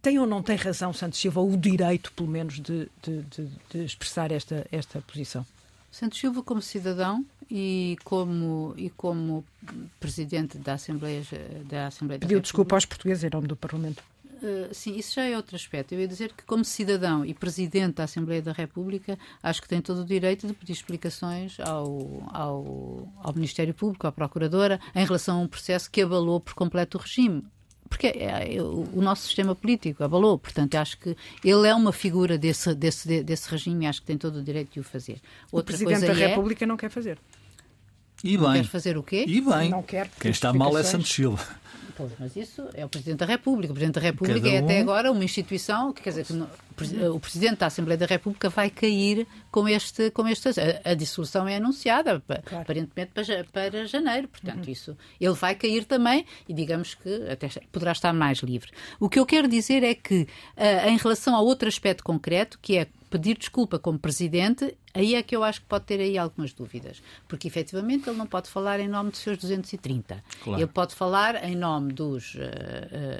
Tem 0.00 0.16
ou 0.20 0.26
não 0.26 0.40
tem 0.40 0.54
razão 0.54 0.92
Santos 0.92 1.18
Silva, 1.18 1.40
o 1.40 1.56
direito, 1.56 2.12
pelo 2.12 2.28
menos, 2.28 2.60
de, 2.60 2.88
de, 3.02 3.22
de, 3.22 3.48
de 3.68 3.84
expressar 3.84 4.30
esta, 4.30 4.64
esta 4.70 5.00
posição? 5.00 5.44
Santos 5.98 6.20
Silva, 6.20 6.44
como 6.44 6.62
cidadão, 6.62 7.26
e 7.50 7.96
como, 8.04 8.72
e 8.76 8.88
como 8.90 9.44
presidente 9.98 10.56
da 10.56 10.74
Assembleia, 10.74 11.22
da 11.68 11.88
Assembleia 11.88 12.20
Pediu 12.20 12.38
da 12.38 12.42
desculpa 12.42 12.76
aos 12.76 12.84
portugueses 12.84 13.24
em 13.24 13.30
nome 13.32 13.48
do 13.48 13.56
Parlamento. 13.56 14.02
Uh, 14.40 14.72
sim, 14.72 14.94
isso 14.94 15.16
já 15.16 15.24
é 15.24 15.36
outro 15.36 15.56
aspecto. 15.56 15.92
Eu 15.92 16.00
ia 16.00 16.06
dizer 16.06 16.32
que, 16.32 16.44
como 16.44 16.64
cidadão 16.64 17.24
e 17.24 17.34
presidente 17.34 17.96
da 17.96 18.04
Assembleia 18.04 18.40
da 18.40 18.52
República, 18.52 19.18
acho 19.42 19.60
que 19.60 19.68
tem 19.68 19.80
todo 19.80 20.02
o 20.02 20.04
direito 20.04 20.46
de 20.46 20.52
pedir 20.52 20.74
explicações 20.74 21.58
ao, 21.58 22.22
ao, 22.32 23.08
ao 23.20 23.34
Ministério 23.34 23.74
Público, 23.74 24.06
à 24.06 24.12
Procuradora, 24.12 24.78
em 24.94 25.04
relação 25.04 25.38
a 25.38 25.42
um 25.42 25.48
processo 25.48 25.90
que 25.90 26.02
abalou 26.02 26.38
por 26.38 26.54
completo 26.54 26.96
o 26.96 27.00
regime 27.00 27.44
porque 27.88 28.08
é, 28.08 28.56
é, 28.56 28.62
o 28.62 29.00
nosso 29.00 29.22
sistema 29.22 29.54
político 29.54 30.04
abalou, 30.04 30.38
portanto 30.38 30.74
acho 30.76 30.98
que 30.98 31.16
ele 31.44 31.66
é 31.66 31.74
uma 31.74 31.92
figura 31.92 32.36
desse, 32.36 32.74
desse, 32.74 33.22
desse 33.22 33.50
regime 33.50 33.84
e 33.84 33.88
acho 33.88 34.00
que 34.00 34.06
tem 34.06 34.18
todo 34.18 34.36
o 34.36 34.42
direito 34.42 34.72
de 34.72 34.80
o 34.80 34.84
fazer. 34.84 35.20
Outra 35.50 35.74
o 35.74 35.78
Presidente 35.78 36.06
da 36.06 36.20
é... 36.20 36.28
República 36.28 36.66
não 36.66 36.76
quer 36.76 36.90
fazer. 36.90 37.18
E 38.22 38.36
bem. 38.36 38.52
Quer 38.54 38.64
fazer 38.64 38.98
o 38.98 39.02
quê? 39.02 39.24
E 39.26 39.40
bem. 39.40 39.70
Não 39.70 39.82
quer 39.82 40.10
Quem 40.20 40.30
está 40.30 40.52
mal 40.52 40.76
é 40.76 40.82
Santos 40.82 41.10
Silva. 41.10 41.44
Pois, 41.96 42.12
mas 42.16 42.36
isso 42.36 42.64
é 42.74 42.84
o 42.84 42.88
Presidente 42.88 43.18
da 43.18 43.26
República. 43.26 43.72
O 43.72 43.74
Presidente 43.74 43.96
da 43.96 44.00
República 44.00 44.48
um... 44.48 44.52
é 44.52 44.58
até 44.58 44.80
agora 44.80 45.10
uma 45.10 45.24
instituição 45.24 45.92
que, 45.92 46.02
quer 46.02 46.10
dizer, 46.10 46.26
que 46.26 46.32
não, 46.32 46.48
o 47.12 47.18
Presidente 47.18 47.56
da 47.56 47.66
Assembleia 47.66 47.98
da 47.98 48.06
República 48.06 48.48
vai 48.48 48.70
cair 48.70 49.26
com 49.50 49.68
este. 49.68 50.08
Com 50.12 50.28
este 50.28 50.48
a, 50.48 50.92
a 50.92 50.94
dissolução 50.94 51.48
é 51.48 51.56
anunciada, 51.56 52.22
claro. 52.24 52.62
aparentemente 52.62 53.10
para, 53.12 53.44
para 53.52 53.84
janeiro. 53.86 54.28
Portanto, 54.28 54.66
uhum. 54.66 54.72
isso. 54.72 54.96
Ele 55.20 55.34
vai 55.34 55.56
cair 55.56 55.84
também 55.84 56.24
e 56.48 56.54
digamos 56.54 56.94
que 56.94 57.28
até 57.28 57.48
poderá 57.72 57.90
estar 57.90 58.12
mais 58.12 58.38
livre. 58.38 58.70
O 59.00 59.08
que 59.08 59.18
eu 59.18 59.26
quero 59.26 59.48
dizer 59.48 59.82
é 59.82 59.94
que, 59.94 60.22
uh, 60.56 60.88
em 60.88 60.96
relação 60.96 61.34
a 61.34 61.40
outro 61.40 61.66
aspecto 61.66 62.04
concreto, 62.04 62.60
que 62.62 62.76
é 62.78 62.86
pedir 63.08 63.36
desculpa 63.36 63.78
como 63.78 63.98
presidente, 63.98 64.76
aí 64.94 65.14
é 65.14 65.22
que 65.22 65.34
eu 65.34 65.42
acho 65.42 65.60
que 65.60 65.66
pode 65.66 65.84
ter 65.84 66.00
aí 66.00 66.16
algumas 66.16 66.52
dúvidas. 66.52 67.02
Porque, 67.26 67.48
efetivamente, 67.48 68.08
ele 68.08 68.16
não 68.16 68.26
pode 68.26 68.48
falar 68.48 68.80
em 68.80 68.88
nome 68.88 69.10
dos 69.10 69.20
seus 69.20 69.38
230. 69.38 70.22
Claro. 70.42 70.60
Ele 70.60 70.66
pode 70.66 70.94
falar 70.94 71.42
em 71.44 71.56
nome 71.56 71.92
dos 71.92 72.34
uh, 72.34 72.38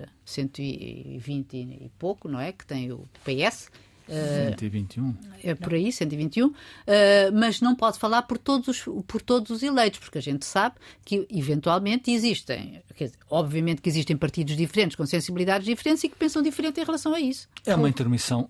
uh, 0.05 0.09
120 0.24 1.55
e 1.57 1.90
pouco, 1.98 2.29
não 2.29 2.40
é? 2.40 2.53
Que 2.53 2.66
tem 2.66 2.92
o 2.92 3.09
PS. 3.24 3.70
Uh, 4.09 4.51
121. 4.59 5.14
É 5.42 5.55
por 5.55 5.74
aí, 5.74 5.92
121. 5.92 6.46
Uh, 6.46 6.55
mas 7.35 7.61
não 7.61 7.77
pode 7.77 7.98
falar 7.98 8.22
por 8.22 8.38
todos, 8.38 8.68
os, 8.68 9.05
por 9.07 9.20
todos 9.20 9.51
os 9.51 9.62
eleitos, 9.62 10.01
porque 10.01 10.18
a 10.18 10.22
gente 10.22 10.46
sabe 10.46 10.77
que, 11.05 11.27
eventualmente, 11.31 12.11
existem. 12.11 12.83
Dizer, 12.98 13.12
obviamente 13.31 13.83
que 13.83 13.88
existem 13.88 14.16
partidos 14.16 14.57
diferentes, 14.57 14.96
com 14.96 15.07
sensibilidades 15.07 15.66
diferentes 15.66 16.03
e 16.05 16.09
que 16.09 16.16
pensam 16.16 16.42
diferente 16.42 16.81
em 16.81 16.85
relação 16.85 17.14
a 17.14 17.20
isso. 17.20 17.48
É 17.66 17.74
uma 17.74 17.88
intermissão 17.88 18.48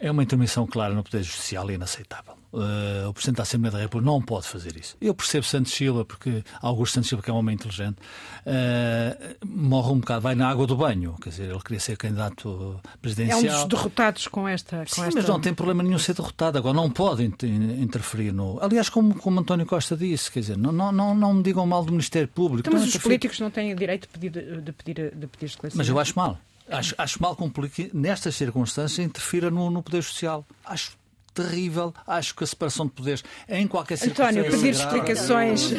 é 0.00 0.10
uma 0.10 0.22
intervenção 0.22 0.66
clara 0.66 0.94
no 0.94 1.02
Poder 1.02 1.22
Judicial 1.22 1.70
e 1.70 1.74
inaceitável. 1.74 2.34
Uh, 2.52 3.08
o 3.08 3.14
Presidente 3.14 3.36
da 3.36 3.42
Assembleia 3.44 3.72
da 3.72 3.78
República 3.78 4.10
não 4.10 4.20
pode 4.20 4.48
fazer 4.48 4.76
isso. 4.76 4.96
Eu 5.00 5.14
percebo 5.14 5.46
Santos 5.46 5.72
Silva, 5.72 6.04
porque 6.04 6.42
Augusto 6.60 6.94
Santos 6.94 7.08
Silva, 7.08 7.22
que 7.22 7.30
é 7.30 7.32
um 7.32 7.36
homem 7.36 7.54
inteligente, 7.54 7.96
uh, 8.44 9.46
morre 9.46 9.92
um 9.92 10.00
bocado, 10.00 10.20
vai 10.22 10.34
na 10.34 10.48
água 10.48 10.66
do 10.66 10.76
banho. 10.76 11.16
Quer 11.22 11.30
dizer, 11.30 11.50
ele 11.50 11.60
queria 11.60 11.78
ser 11.78 11.96
candidato 11.96 12.80
presidencial. 13.00 13.40
É 13.40 13.42
um 13.44 13.54
dos 13.54 13.64
derrotados 13.68 14.26
com 14.26 14.48
esta. 14.48 14.78
Com 14.78 14.86
Sim, 14.86 15.02
esta... 15.02 15.20
mas 15.20 15.28
não 15.28 15.40
tem 15.40 15.54
problema 15.54 15.82
nenhum 15.84 15.98
ser 15.98 16.14
derrotado. 16.14 16.58
Agora, 16.58 16.74
não 16.74 16.90
pode 16.90 17.24
interferir 17.24 18.32
no. 18.32 18.58
Aliás, 18.60 18.88
como, 18.88 19.14
como 19.14 19.38
António 19.38 19.64
Costa 19.64 19.96
disse, 19.96 20.30
quer 20.30 20.40
dizer, 20.40 20.58
não, 20.58 20.72
não, 20.72 20.90
não, 20.90 21.14
não 21.14 21.34
me 21.34 21.42
digam 21.44 21.64
mal 21.66 21.84
do 21.84 21.92
Ministério 21.92 22.26
Público. 22.26 22.68
Então, 22.68 22.80
mas 22.80 22.92
os 22.92 23.00
políticos 23.00 23.38
não 23.38 23.50
têm 23.50 23.74
direito 23.76 24.08
de 24.08 24.08
pedir, 24.08 24.60
de 24.60 24.72
pedir, 24.72 25.14
de 25.14 25.26
pedir 25.28 25.46
esclarecimento. 25.46 25.76
Mas 25.76 25.88
eu 25.88 25.98
acho 26.00 26.14
mal. 26.16 26.36
Acho, 26.70 26.94
acho 26.96 27.22
mal 27.22 27.34
que 27.34 27.42
um 27.42 27.50
político, 27.50 27.96
nestas 27.96 28.36
circunstâncias, 28.36 29.04
interfira 29.04 29.50
no, 29.50 29.70
no 29.70 29.82
Poder 29.82 30.02
Social. 30.02 30.46
Acho 30.64 30.98
terrível. 31.34 31.94
Acho 32.06 32.34
que 32.34 32.44
a 32.44 32.46
separação 32.46 32.86
de 32.86 32.92
poderes 32.92 33.24
em 33.48 33.66
qualquer 33.66 33.96
circunstância. 33.96 34.40
António, 34.40 34.58
pedir 34.58 34.70
explicações, 34.70 35.72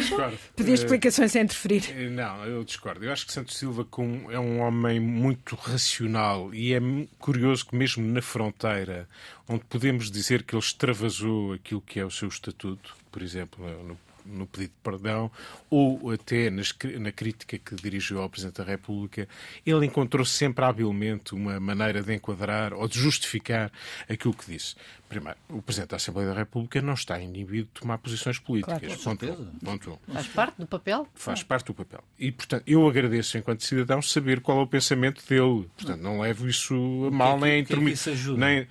pedir 0.56 0.73
explicações 0.73 1.36
é 1.36 1.41
interferir. 1.41 1.84
Eh, 1.89 2.10
não, 2.10 2.45
eu 2.45 2.63
discordo. 2.63 3.04
Eu 3.04 3.12
acho 3.12 3.25
que 3.25 3.34
Santos 3.34 3.58
Silva 3.58 3.88
é 4.30 4.39
um 4.39 4.62
homem 4.62 4.99
muito 4.99 5.56
racional 5.56 6.54
e 6.54 6.73
é 6.73 6.80
curioso 7.19 7.65
que 7.65 7.75
mesmo 7.75 8.06
na 8.06 8.21
fronteira, 8.21 9.08
onde 9.47 9.63
podemos 9.65 10.10
dizer 10.10 10.43
que 10.43 10.56
ele 10.56 10.63
extravasou 10.63 11.54
aquilo 11.54 11.82
que 11.82 11.99
é 11.99 12.06
o 12.06 12.12
seu 12.12 12.27
estatuto, 12.27 12.95
por 13.12 13.21
exemplo, 13.21 13.65
no 13.84 13.97
no 14.25 14.47
pedido 14.47 14.71
de 14.71 14.79
perdão 14.84 15.31
ou 15.69 16.12
até 16.12 16.49
nas, 16.49 16.73
na 16.99 17.12
crítica 17.12 17.57
que 17.57 17.75
dirigiu 17.75 18.21
ao 18.21 18.29
Presidente 18.29 18.57
da 18.57 18.63
República, 18.63 19.27
ele 19.65 19.86
encontrou 19.86 20.25
sempre 20.25 20.65
habilmente 20.65 21.34
uma 21.34 21.60
maneira 21.60 22.01
de 22.01 22.13
enquadrar 22.13 22.73
ou 22.73 22.88
de 22.88 22.99
justificar 22.99 23.71
aquilo 24.10 24.34
que 24.34 24.51
disse. 24.51 24.75
Primeiro, 25.07 25.38
o 25.49 25.62
Presidente 25.62 25.89
da 25.89 25.97
Assembleia 25.97 26.29
da 26.29 26.36
República 26.36 26.81
não 26.81 26.93
está 26.93 27.19
inibido 27.19 27.65
de 27.73 27.81
tomar 27.81 27.97
posições 27.97 28.39
políticas. 28.39 28.79
Claro, 28.79 29.17
ponto, 29.17 29.51
ponto 29.63 29.99
Faz 30.07 30.27
parte 30.27 30.57
do 30.57 30.67
papel? 30.67 31.07
Faz 31.13 31.43
parte 31.43 31.65
do 31.65 31.73
papel. 31.73 32.01
E, 32.17 32.31
portanto, 32.31 32.63
eu 32.65 32.88
agradeço, 32.88 33.38
enquanto 33.38 33.65
cidadão, 33.65 34.01
saber 34.01 34.39
qual 34.39 34.60
é 34.60 34.62
o 34.63 34.67
pensamento 34.67 35.21
dele. 35.27 35.69
Portanto, 35.75 36.01
não 36.01 36.21
levo 36.21 36.47
isso 36.47 36.73
a 37.07 37.12
mal, 37.12 37.38
nem 37.38 37.51
a 37.53 37.60
intermitir. 37.60 38.38
Nem 38.38 38.67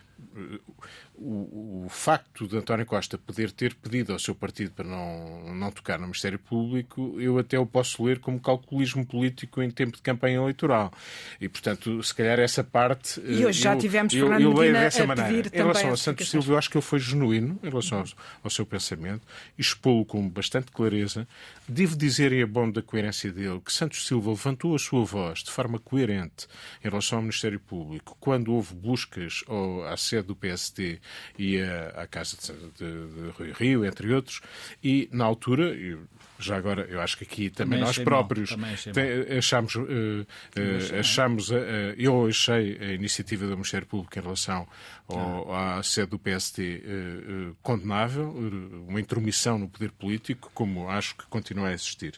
o, 1.21 1.85
o, 1.85 1.89
facto 1.91 2.49
de 2.49 2.57
António 2.57 2.87
Costa 2.87 3.19
poder 3.19 3.53
ter 3.53 3.75
pedido 3.75 4.13
ao 4.13 4.19
seu 4.19 4.35
partido 4.35 4.71
para 4.71 4.87
não, 4.87 5.55
não 5.55 5.71
tocar 5.71 5.99
no 5.99 6.07
Ministério 6.07 6.39
Público, 6.39 7.17
eu 7.21 7.39
até 7.39 7.59
o 7.59 7.67
posso 7.67 8.03
ler 8.03 8.19
como 8.19 8.41
calculismo 8.41 9.05
político 9.05 9.63
em 9.63 9.71
tempo 9.71 9.97
de 9.97 10.03
campanha 10.03 10.39
eleitoral. 10.39 10.91
E, 11.39 11.49
portanto, 11.49 12.03
se 12.03 12.15
calhar 12.15 12.39
essa 12.39 12.65
parte. 12.65 13.21
E 13.21 13.45
hoje 13.45 13.63
já 13.63 13.77
tivemos 13.77 14.15
eu, 14.15 14.29
Fernando 14.29 14.43
eu, 14.43 14.51
eu 14.51 14.59
leio 14.59 14.73
dessa 14.73 15.07
maneira. 15.07 15.49
Em 15.53 15.57
relação 15.57 15.93
a 15.93 15.97
Santos 15.97 16.31
Silva, 16.31 16.53
eu 16.53 16.59
acho 16.59 16.71
que 16.71 16.77
ele 16.77 16.85
foi 16.85 16.99
genuíno 16.99 17.59
em 17.63 17.69
relação 17.69 17.99
ao, 17.99 18.07
ao 18.45 18.51
seu 18.51 18.65
pensamento, 18.65 19.23
expô-lo 19.59 20.07
com 20.07 20.27
bastante 20.27 20.73
clareza. 20.73 21.29
Devo 21.69 21.97
dizer, 21.97 22.33
e 22.33 22.41
é 22.41 22.47
bom 22.47 22.71
da 22.71 22.81
coerência 22.81 23.31
dele, 23.31 23.61
que 23.61 23.73
Santos 23.73 24.07
Silva 24.07 24.31
levantou 24.31 24.75
a 24.75 24.79
sua 24.79 25.05
voz 25.05 25.41
de 25.41 25.51
forma 25.51 25.79
coerente 25.79 26.47
em 26.83 26.89
relação 26.89 27.19
ao 27.19 27.23
Ministério 27.23 27.61
Público 27.61 28.17
quando 28.19 28.53
houve 28.55 28.75
buscas 28.75 29.45
ao, 29.47 29.85
à 29.85 29.97
sede 29.97 30.29
do 30.29 30.37
PSD 30.37 30.99
e 31.39 31.61
à, 31.61 32.07
Casa 32.07 32.37
de, 32.37 32.85
de, 32.85 33.45
de 33.45 33.53
Rio, 33.53 33.85
entre 33.85 34.13
outros, 34.13 34.41
e 34.83 35.09
na 35.13 35.25
altura, 35.25 35.75
já 36.41 36.57
agora, 36.57 36.87
eu 36.89 37.01
acho 37.01 37.19
que 37.19 37.25
aqui 37.25 37.51
também, 37.51 37.79
também 37.79 37.81
nós 37.81 37.99
próprios 37.99 38.57
tem, 38.93 39.39
achamos, 39.39 39.75
uh, 39.75 39.83
uh, 39.83 40.99
achamos 40.99 41.51
uh, 41.51 41.55
eu 41.99 42.27
achei 42.27 42.79
a 42.81 42.93
iniciativa 42.93 43.47
do 43.47 43.53
Ministério 43.53 43.87
Público 43.87 44.19
em 44.19 44.23
relação 44.23 44.67
ao, 45.07 45.53
ah. 45.53 45.79
à 45.79 45.83
sede 45.83 46.11
do 46.11 46.19
PSD 46.19 46.83
condenável, 47.63 48.31
uma 48.89 49.01
intromissão 49.01 49.59
no 49.59 49.69
poder 49.69 49.91
político, 49.91 50.51
como 50.55 50.89
acho 50.89 51.17
que 51.17 51.27
continua 51.27 51.69
a 51.69 51.73
existir. 51.73 52.15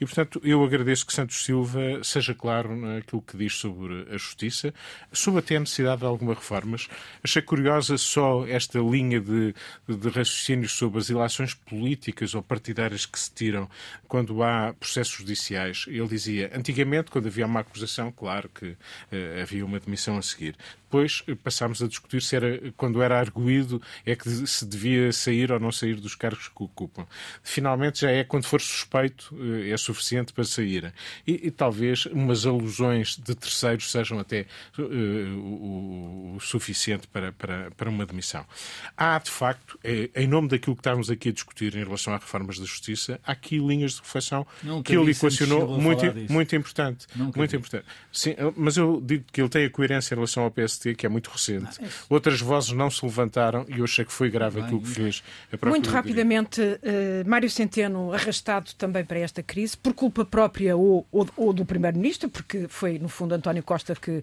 E, 0.00 0.04
portanto, 0.04 0.40
eu 0.44 0.62
agradeço 0.64 1.04
que 1.04 1.12
Santos 1.12 1.44
Silva 1.44 2.02
seja 2.02 2.34
claro 2.34 2.74
naquilo 2.76 3.20
que 3.20 3.36
diz 3.36 3.54
sobre 3.54 4.06
a 4.10 4.16
justiça, 4.16 4.72
sobre 5.12 5.40
até 5.40 5.56
a 5.56 5.60
necessidade 5.60 6.00
de 6.00 6.06
algumas 6.06 6.36
reformas. 6.36 6.88
Achei 7.22 7.42
curiosa 7.42 7.98
só 7.98 8.35
esta 8.44 8.78
linha 8.80 9.20
de, 9.20 9.54
de 9.88 10.08
raciocínios 10.08 10.72
sobre 10.72 10.98
as 10.98 11.08
ilações 11.08 11.54
políticas 11.54 12.34
ou 12.34 12.42
partidárias 12.42 13.06
que 13.06 13.18
se 13.18 13.32
tiram 13.32 13.68
quando 14.08 14.42
há 14.42 14.74
processos 14.78 15.18
judiciais. 15.18 15.84
Ele 15.86 16.08
dizia, 16.08 16.50
antigamente, 16.54 17.10
quando 17.10 17.26
havia 17.28 17.46
uma 17.46 17.60
acusação, 17.60 18.10
claro 18.10 18.48
que 18.48 18.66
uh, 18.66 18.76
havia 19.42 19.64
uma 19.64 19.78
demissão 19.80 20.18
a 20.18 20.22
seguir. 20.22 20.56
Depois 20.86 21.24
eh, 21.26 21.34
passámos 21.34 21.82
a 21.82 21.88
discutir 21.88 22.22
se 22.22 22.36
era, 22.36 22.72
quando 22.76 23.02
era 23.02 23.18
arguído, 23.18 23.82
é 24.04 24.14
que 24.14 24.28
se 24.46 24.64
devia 24.64 25.12
sair 25.12 25.50
ou 25.50 25.58
não 25.58 25.72
sair 25.72 25.96
dos 25.96 26.14
cargos 26.14 26.48
que 26.48 26.62
ocupam. 26.62 27.06
Finalmente 27.42 28.02
já 28.02 28.10
é 28.10 28.22
quando 28.22 28.44
for 28.44 28.60
suspeito, 28.60 29.36
eh, 29.38 29.70
é 29.70 29.76
suficiente 29.76 30.32
para 30.32 30.44
sair. 30.44 30.94
E, 31.26 31.48
e 31.48 31.50
talvez 31.50 32.06
umas 32.06 32.46
alusões 32.46 33.16
de 33.16 33.34
terceiros 33.34 33.90
sejam 33.90 34.18
até 34.18 34.46
uh, 34.78 34.82
o, 34.82 36.36
o, 36.36 36.40
suficiente 36.40 37.08
para, 37.08 37.32
para, 37.32 37.70
para 37.72 37.90
uma 37.90 38.06
demissão. 38.06 38.44
Há, 38.96 39.18
de 39.18 39.30
facto, 39.30 39.78
é, 39.82 40.10
em 40.14 40.26
nome 40.26 40.48
daquilo 40.48 40.76
que 40.76 40.80
estamos 40.80 41.10
aqui 41.10 41.30
a 41.30 41.32
discutir 41.32 41.74
em 41.74 41.84
relação 41.84 42.14
às 42.14 42.20
reformas 42.20 42.58
da 42.58 42.64
justiça, 42.64 43.20
há 43.24 43.32
aqui 43.32 43.58
linhas 43.58 43.94
de 43.94 44.00
reflexão 44.02 44.46
que 44.84 44.96
ele 44.96 45.10
equacionou 45.10 45.80
muito, 45.80 46.04
muito 46.30 46.54
importante. 46.54 47.06
muito 47.14 47.56
importante. 47.56 47.84
Sim, 48.12 48.34
mas 48.56 48.76
eu 48.76 49.00
digo 49.04 49.24
que 49.32 49.40
ele 49.40 49.48
tem 49.48 49.64
a 49.64 49.70
coerência 49.70 50.14
em 50.14 50.16
relação 50.16 50.44
ao 50.44 50.50
PSD, 50.50 50.85
que 50.94 51.06
é 51.06 51.08
muito 51.08 51.30
recente. 51.30 51.80
Não, 51.80 51.88
é 51.88 51.90
Outras 52.08 52.40
vozes 52.40 52.72
não 52.72 52.90
se 52.90 53.04
levantaram 53.04 53.64
e 53.68 53.78
eu 53.78 53.84
achei 53.84 54.04
que 54.04 54.12
foi 54.12 54.30
grave 54.30 54.60
aquilo 54.60 54.80
que 54.80 54.88
fez. 54.88 55.22
muito 55.64 55.90
rapidamente, 55.90 56.60
uh, 56.60 57.28
Mário 57.28 57.50
Centeno 57.50 58.12
arrastado 58.12 58.72
também 58.74 59.04
para 59.04 59.18
esta 59.18 59.42
crise, 59.42 59.76
por 59.76 59.94
culpa 59.94 60.24
própria 60.24 60.76
ou, 60.76 61.06
ou, 61.10 61.28
ou 61.36 61.52
do 61.52 61.64
Primeiro-Ministro, 61.64 62.28
porque 62.28 62.66
foi, 62.68 62.98
no 62.98 63.08
fundo, 63.08 63.34
António 63.34 63.62
Costa 63.62 63.94
que 63.94 64.18
uh, 64.18 64.22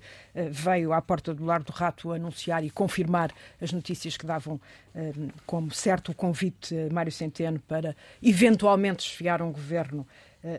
veio 0.50 0.94
à 0.94 1.02
porta 1.02 1.34
do 1.34 1.44
Lar 1.46 1.64
do 1.64 1.72
Rato 1.72 2.12
anunciar 2.12 2.64
e 2.64 2.70
confirmar 2.70 3.32
as 3.62 3.72
notícias 3.72 4.18
que 4.18 4.26
davam 4.26 4.56
uh, 4.96 5.34
como 5.46 5.72
certo 5.72 6.12
o 6.12 6.16
convite 6.16 6.76
a 6.76 6.94
Mário 6.94 7.12
Centeno 7.12 7.60
para 7.60 7.96
eventualmente 8.22 9.08
esfiar 9.08 9.42
um 9.42 9.52
governo 9.52 10.06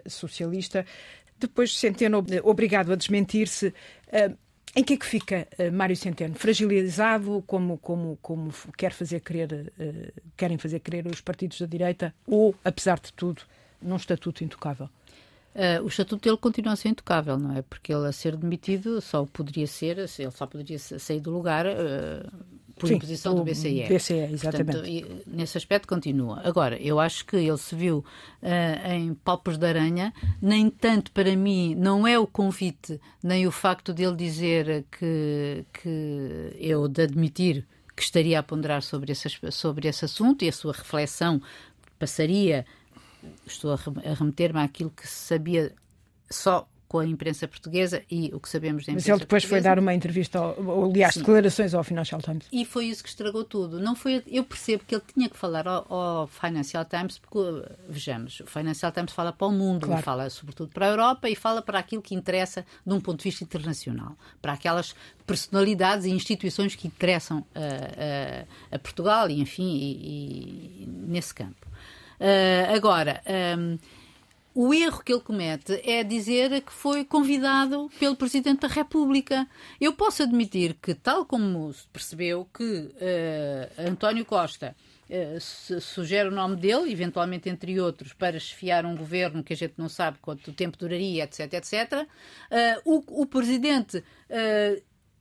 socialista. 0.07 0.87
Depois 1.39 1.77
Centeno 1.77 2.25
obrigado 2.43 2.93
a 2.93 2.97
desmentir-se. 2.97 3.75
Em 4.77 4.83
que 4.83 4.95
é 4.95 4.97
que 4.97 5.07
fica 5.07 5.47
uh, 5.57 5.73
Mário 5.73 5.97
Centeno? 5.97 6.35
Fragilizado, 6.35 7.45
como, 7.47 7.79
como, 7.79 8.19
como 8.21 8.53
quer 8.77 8.93
fazer 8.93 9.19
uh, 9.19 10.21
querem 10.37 10.59
fazer 10.59 10.81
crer 10.81 11.07
os 11.07 11.21
partidos 11.21 11.61
da 11.61 11.67
direita, 11.67 12.13
ou, 12.27 12.55
apesar 12.65 12.99
de 12.99 13.13
tudo, 13.13 13.43
num 13.81 13.97
estatuto 13.97 14.43
intocável? 14.43 14.89
Uh, 15.55 15.85
o 15.85 15.87
estatuto 15.87 16.25
dele 16.25 16.37
continua 16.37 16.73
a 16.73 16.77
ser 16.77 16.89
intocável, 16.89 17.39
não 17.39 17.57
é? 17.57 17.63
Porque 17.63 17.95
ele 17.95 18.09
a 18.09 18.13
ser 18.13 18.37
demitido 18.37 19.01
só 19.01 19.25
poderia 19.25 19.69
ser, 19.69 19.99
ele 19.99 20.31
só 20.33 20.45
poderia 20.45 20.79
sair 20.79 21.21
do 21.21 21.31
lugar 21.31 21.67
por 22.77 22.89
Sim, 22.89 22.95
imposição 22.95 23.35
do 23.35 23.45
BCE. 23.45 23.87
BCE, 23.89 24.15
exatamente. 24.33 24.79
Portanto, 24.79 25.23
nesse 25.27 25.57
aspecto 25.57 25.87
continua. 25.87 26.41
Agora, 26.45 26.77
eu 26.81 26.99
acho 26.99 27.25
que 27.25 27.37
ele 27.37 27.57
se 27.57 27.75
viu 27.75 27.99
uh, 27.99 28.93
em 28.93 29.15
palpos 29.15 29.57
de 29.57 29.67
aranha, 29.67 30.13
nem 30.43 30.69
tanto 30.69 31.13
para 31.13 31.35
mim, 31.37 31.75
não 31.75 32.07
é 32.07 32.19
o 32.19 32.27
convite, 32.27 33.01
nem 33.23 33.47
o 33.47 33.53
facto 33.53 33.95
de 33.95 34.03
ele 34.03 34.17
dizer 34.17 34.85
que, 34.91 35.65
que 35.73 36.53
eu 36.59 36.89
de 36.89 37.03
admitir 37.03 37.67
que 37.97 38.03
estaria 38.03 38.41
a 38.41 38.43
ponderar 38.43 38.83
sobre 38.83 39.13
esse, 39.13 39.29
sobre 39.53 39.89
esse 39.89 40.05
assunto 40.05 40.45
e 40.45 40.49
a 40.49 40.53
sua 40.53 40.73
reflexão 40.73 41.41
passaria 41.99 42.67
estou 43.47 43.73
a 43.73 43.79
remeter-me 44.15 44.61
àquilo 44.61 44.91
que 44.91 45.07
se 45.07 45.15
sabia 45.15 45.73
só 46.31 46.69
com 46.95 47.01
a 47.01 47.07
imprensa 47.07 47.49
portuguesa 47.49 48.05
e 48.09 48.31
o 48.33 48.39
que 48.39 48.49
sabemos 48.49 48.87
da 48.87 48.93
imprensa 48.93 49.09
Mas 49.09 49.09
ele 49.09 49.19
depois 49.19 49.43
portuguesa. 49.43 49.49
foi 49.49 49.61
dar 49.61 49.81
uma 49.81 49.93
entrevista, 49.93 50.41
ou, 50.41 50.85
aliás, 50.85 51.15
Sim. 51.15 51.21
declarações 51.23 51.75
ao 51.75 51.83
Financial 51.83 52.23
Times. 52.23 52.47
E 52.53 52.65
foi 52.65 52.85
isso 52.85 53.03
que 53.03 53.09
estragou 53.09 53.43
tudo. 53.43 53.81
Não 53.81 53.97
foi, 53.97 54.23
eu 54.29 54.45
percebo 54.45 54.85
que 54.87 54.95
ele 54.95 55.03
tinha 55.13 55.29
que 55.29 55.37
falar 55.37 55.67
ao, 55.67 55.93
ao 55.93 56.27
Financial 56.29 56.85
Times, 56.85 57.19
porque, 57.19 57.69
vejamos, 57.89 58.39
o 58.39 58.47
Financial 58.47 58.93
Times 58.93 59.11
fala 59.11 59.33
para 59.33 59.45
o 59.45 59.51
mundo, 59.51 59.89
claro. 59.89 60.03
fala 60.05 60.31
sobretudo 60.31 60.71
para 60.73 60.87
a 60.87 60.89
Europa 60.91 61.29
e 61.29 61.35
fala 61.35 61.61
para 61.61 61.81
aquilo 61.81 62.01
que 62.01 62.15
interessa 62.15 62.65
de 62.87 62.95
um 62.95 63.01
ponto 63.01 63.19
de 63.19 63.25
vista 63.25 63.43
internacional, 63.43 64.17
para 64.41 64.53
aquelas 64.53 64.95
personalidades 65.27 66.07
e 66.07 66.13
instituições 66.13 66.77
que 66.77 66.87
interessam 66.87 67.45
a, 67.57 68.71
a, 68.71 68.77
a 68.77 68.79
Portugal 68.79 69.29
e, 69.29 69.41
enfim, 69.41 69.65
e, 69.65 70.85
e 70.85 70.87
nesse 70.87 71.35
campo. 71.35 71.67
Uh, 72.21 72.73
agora, 72.73 73.21
um, 73.59 73.79
o 74.55 74.73
erro 74.73 75.03
que 75.03 75.13
ele 75.13 75.21
comete 75.21 75.81
é 75.85 76.05
dizer 76.05 76.61
que 76.61 76.73
foi 76.73 77.05
convidado 77.05 77.91
pelo 77.99 78.15
Presidente 78.15 78.61
da 78.61 78.69
República. 78.69 79.49
Eu 79.81 79.93
posso 79.93 80.23
admitir 80.23 80.75
que, 80.81 80.95
tal 80.95 81.27
como 81.27 81.73
se 81.73 81.87
percebeu 81.89 82.49
que 82.55 82.63
uh, 82.63 83.89
António 83.91 84.25
Costa 84.25 84.77
uh, 85.11 85.81
sugere 85.81 86.29
o 86.29 86.33
nome 86.33 86.55
dele, 86.55 86.93
eventualmente 86.93 87.49
entre 87.49 87.81
outros, 87.81 88.13
para 88.13 88.37
esfiar 88.37 88.87
um 88.87 88.97
governo 88.97 89.43
que 89.43 89.53
a 89.53 89.57
gente 89.57 89.75
não 89.77 89.89
sabe 89.89 90.19
quanto 90.23 90.53
tempo 90.53 90.79
duraria, 90.79 91.25
etc, 91.25 91.53
etc, 91.55 91.93
uh, 92.03 92.81
o, 92.85 93.23
o 93.23 93.27
Presidente 93.27 94.05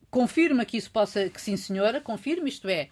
confirma 0.09 0.63
que 0.63 0.77
isso 0.77 0.91
possa, 0.91 1.27
que 1.27 1.41
sim 1.41 1.57
senhora, 1.57 1.99
confirma, 1.99 2.47
isto 2.47 2.69
é, 2.69 2.89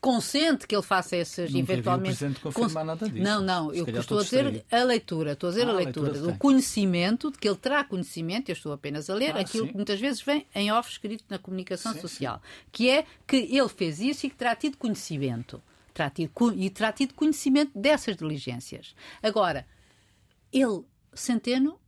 consente 0.00 0.66
que 0.66 0.74
ele 0.74 0.82
faça 0.82 1.16
essas 1.16 1.52
não 1.52 1.60
eventualmente. 1.60 2.24
Não 2.24 2.34
confirmar 2.34 2.84
nada 2.84 3.08
disso. 3.08 3.22
Não, 3.22 3.42
não, 3.42 3.72
eu 3.72 3.88
estou 3.88 4.18
a 4.18 4.22
dizer 4.22 4.64
a 4.70 4.82
leitura, 4.84 5.32
estou 5.32 5.48
a 5.48 5.52
dizer 5.52 5.66
ah, 5.66 5.70
a 5.70 5.74
leitura, 5.74 6.12
leitura 6.12 6.32
do 6.32 6.38
conhecimento, 6.38 7.30
de 7.30 7.38
que 7.38 7.48
ele 7.48 7.56
terá 7.56 7.82
conhecimento, 7.84 8.48
eu 8.48 8.52
estou 8.52 8.72
apenas 8.72 9.10
a 9.10 9.14
ler 9.14 9.36
ah, 9.36 9.40
aquilo 9.40 9.66
sim. 9.66 9.70
que 9.70 9.76
muitas 9.76 10.00
vezes 10.00 10.22
vem 10.22 10.46
em 10.54 10.70
off 10.72 10.90
escrito 10.90 11.24
na 11.28 11.38
comunicação 11.38 11.92
sim, 11.92 12.00
social, 12.00 12.36
sim. 12.36 12.68
que 12.70 12.90
é 12.90 13.04
que 13.26 13.36
ele 13.36 13.68
fez 13.68 14.00
isso 14.00 14.26
e 14.26 14.30
que 14.30 14.36
terá 14.36 14.54
tido 14.54 14.76
conhecimento. 14.76 15.60
Terá 15.92 16.10
tido, 16.10 16.30
e 16.56 16.70
terá 16.70 16.92
tido 16.92 17.14
conhecimento 17.14 17.76
dessas 17.76 18.16
diligências. 18.16 18.94
Agora, 19.20 19.66
ele, 20.52 20.84
Centeno, 21.12 21.78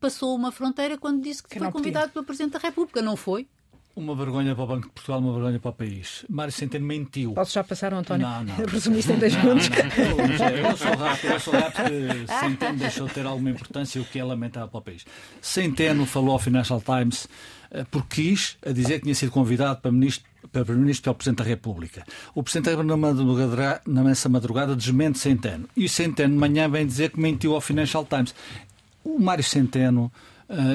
passou 0.00 0.34
uma 0.34 0.50
fronteira 0.50 0.96
quando 0.96 1.22
disse 1.22 1.42
que, 1.42 1.50
que 1.50 1.58
foi 1.58 1.70
convidado 1.70 2.12
pelo 2.12 2.24
Presidente 2.24 2.52
da 2.52 2.58
República. 2.58 3.02
Não 3.02 3.14
foi? 3.14 3.46
Uma 3.94 4.14
vergonha 4.14 4.54
para 4.54 4.64
o 4.64 4.66
Banco 4.66 4.86
de 4.86 4.92
Portugal, 4.92 5.20
uma 5.20 5.32
vergonha 5.32 5.60
para 5.60 5.70
o 5.70 5.74
país. 5.74 6.24
Mário 6.28 6.52
Centeno 6.52 6.86
mentiu. 6.86 7.34
Posso 7.34 7.52
já 7.52 7.62
passar, 7.62 7.92
António? 7.92 8.26
Não, 8.26 8.44
não. 8.44 8.56
Resumiste 8.64 9.12
em 9.12 9.18
10 9.18 9.36
minutos. 9.36 9.68
Eu 9.68 10.76
sou 10.76 10.96
rápido, 10.96 11.32
eu 11.32 11.40
sou 11.40 11.52
rápido 11.52 11.74
porque 11.74 12.26
Centeno 12.40 12.78
deixou 12.78 13.06
de 13.06 13.14
ter 13.14 13.26
alguma 13.26 13.50
importância, 13.50 14.00
o 14.00 14.04
que 14.04 14.18
é 14.18 14.24
lamentável 14.24 14.68
para 14.68 14.78
o 14.78 14.82
país. 14.82 15.04
Centeno 15.42 16.06
falou 16.06 16.32
ao 16.32 16.38
Financial 16.38 16.80
Times 16.80 17.28
eh, 17.70 17.84
porque 17.90 18.22
quis 18.22 18.56
a 18.64 18.72
dizer 18.72 18.98
que 18.98 19.02
tinha 19.02 19.14
sido 19.14 19.30
convidado 19.30 19.80
para 19.80 19.92
ministro 19.92 20.30
para 20.50 20.64
Primeiro-Ministro 20.64 21.04
pelo 21.04 21.14
Presidente 21.14 21.38
da 21.38 21.44
República. 21.44 22.04
O 22.34 22.42
Presidente 22.42 22.74
da 22.74 22.82
República, 22.82 23.82
nessa 23.86 24.28
madrugada, 24.28 24.74
desmente 24.74 25.18
Centeno. 25.18 25.68
E 25.76 25.88
Centeno 25.88 26.34
de 26.34 26.38
manhã 26.38 26.68
vem 26.68 26.86
dizer 26.86 27.10
que 27.10 27.20
mentiu 27.20 27.54
ao 27.54 27.60
Financial 27.60 28.04
Times. 28.04 28.34
O 29.04 29.18
Mário 29.18 29.44
Centeno 29.44 30.12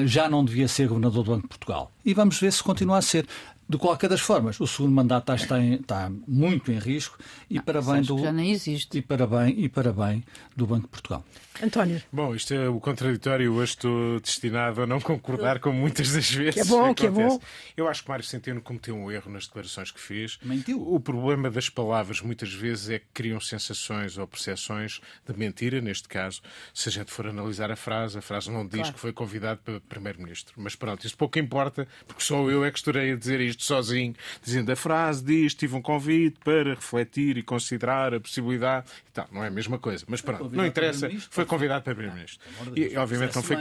já 0.06 0.28
não 0.28 0.44
devia 0.44 0.68
ser 0.68 0.88
governador 0.88 1.24
do 1.24 1.30
Banco 1.30 1.42
de 1.42 1.48
Portugal. 1.48 1.90
E 2.04 2.14
vamos 2.14 2.40
ver 2.40 2.52
se 2.52 2.62
continua 2.62 2.98
a 2.98 3.02
ser. 3.02 3.26
De 3.68 3.76
qualquer 3.76 4.08
das 4.08 4.20
formas, 4.20 4.58
o 4.60 4.66
segundo 4.66 4.94
mandato 4.94 5.30
está, 5.34 5.60
em, 5.60 5.74
está 5.74 6.10
muito 6.26 6.72
em 6.72 6.78
risco 6.78 7.18
e 7.50 7.60
para 7.60 7.82
bem 7.82 8.00
do 8.00 8.18
já 8.18 8.32
nem 8.32 8.50
existe. 8.50 8.96
e 8.96 9.02
para 9.02 9.26
bem 9.26 9.54
e 9.58 9.68
para 9.68 9.92
bem 9.92 10.24
do 10.56 10.66
Banco 10.66 10.84
de 10.84 10.88
Portugal. 10.88 11.22
António. 11.62 12.00
Bom, 12.12 12.34
isto 12.34 12.54
é 12.54 12.68
o 12.68 12.78
contraditório. 12.78 13.52
Hoje 13.52 13.72
estou 13.72 14.20
destinado 14.20 14.82
a 14.82 14.86
não 14.86 15.00
concordar 15.00 15.58
com 15.58 15.72
muitas 15.72 16.12
das 16.12 16.30
vezes. 16.30 16.54
Que 16.54 16.60
é 16.60 16.64
bom, 16.64 16.94
que, 16.94 17.02
que 17.02 17.06
é 17.06 17.10
bom. 17.10 17.40
Eu 17.76 17.88
acho 17.88 18.02
que 18.04 18.08
Mário 18.08 18.24
Centeno 18.24 18.60
cometeu 18.60 18.96
um 18.96 19.10
erro 19.10 19.30
nas 19.30 19.46
declarações 19.46 19.90
que 19.90 20.00
fez. 20.00 20.38
Mentiu. 20.42 20.80
O 20.80 21.00
problema 21.00 21.50
das 21.50 21.68
palavras 21.68 22.20
muitas 22.20 22.52
vezes 22.52 22.90
é 22.90 22.98
que 23.00 23.06
criam 23.12 23.40
sensações 23.40 24.16
ou 24.16 24.26
percepções 24.26 25.00
de 25.26 25.36
mentira, 25.36 25.80
neste 25.80 26.08
caso. 26.08 26.40
Se 26.72 26.88
a 26.88 26.92
gente 26.92 27.10
for 27.10 27.26
analisar 27.26 27.72
a 27.72 27.76
frase, 27.76 28.16
a 28.16 28.22
frase 28.22 28.50
não 28.50 28.64
diz 28.64 28.80
claro. 28.80 28.94
que 28.94 29.00
foi 29.00 29.12
convidado 29.12 29.60
para 29.64 29.80
Primeiro-Ministro. 29.80 30.54
Mas 30.56 30.76
pronto, 30.76 31.04
isso 31.04 31.16
pouco 31.16 31.38
importa, 31.40 31.88
porque 32.06 32.22
só 32.22 32.48
eu 32.48 32.64
é 32.64 32.70
que 32.70 32.78
estarei 32.78 33.12
a 33.12 33.16
dizer 33.16 33.40
isto 33.40 33.57
sozinho, 33.58 34.14
dizendo 34.42 34.70
a 34.70 34.76
frase 34.76 35.22
diz, 35.24 35.52
tive 35.52 35.74
um 35.74 35.82
convite 35.82 36.38
para 36.44 36.74
refletir 36.74 37.36
e 37.36 37.42
considerar 37.42 38.14
a 38.14 38.20
possibilidade 38.20 38.86
e 39.08 39.12
tal. 39.12 39.28
Não 39.30 39.44
é 39.44 39.48
a 39.48 39.50
mesma 39.50 39.78
coisa. 39.78 40.04
Mas 40.08 40.20
pronto, 40.20 40.48
não 40.50 40.64
interessa. 40.64 41.10
Foi 41.28 41.44
convidado 41.44 41.84
para 41.84 41.94
Primeiro-Ministro. 41.94 42.40
e, 42.76 42.96
obviamente, 42.96 43.34
não 43.34 43.42
foi, 43.42 43.56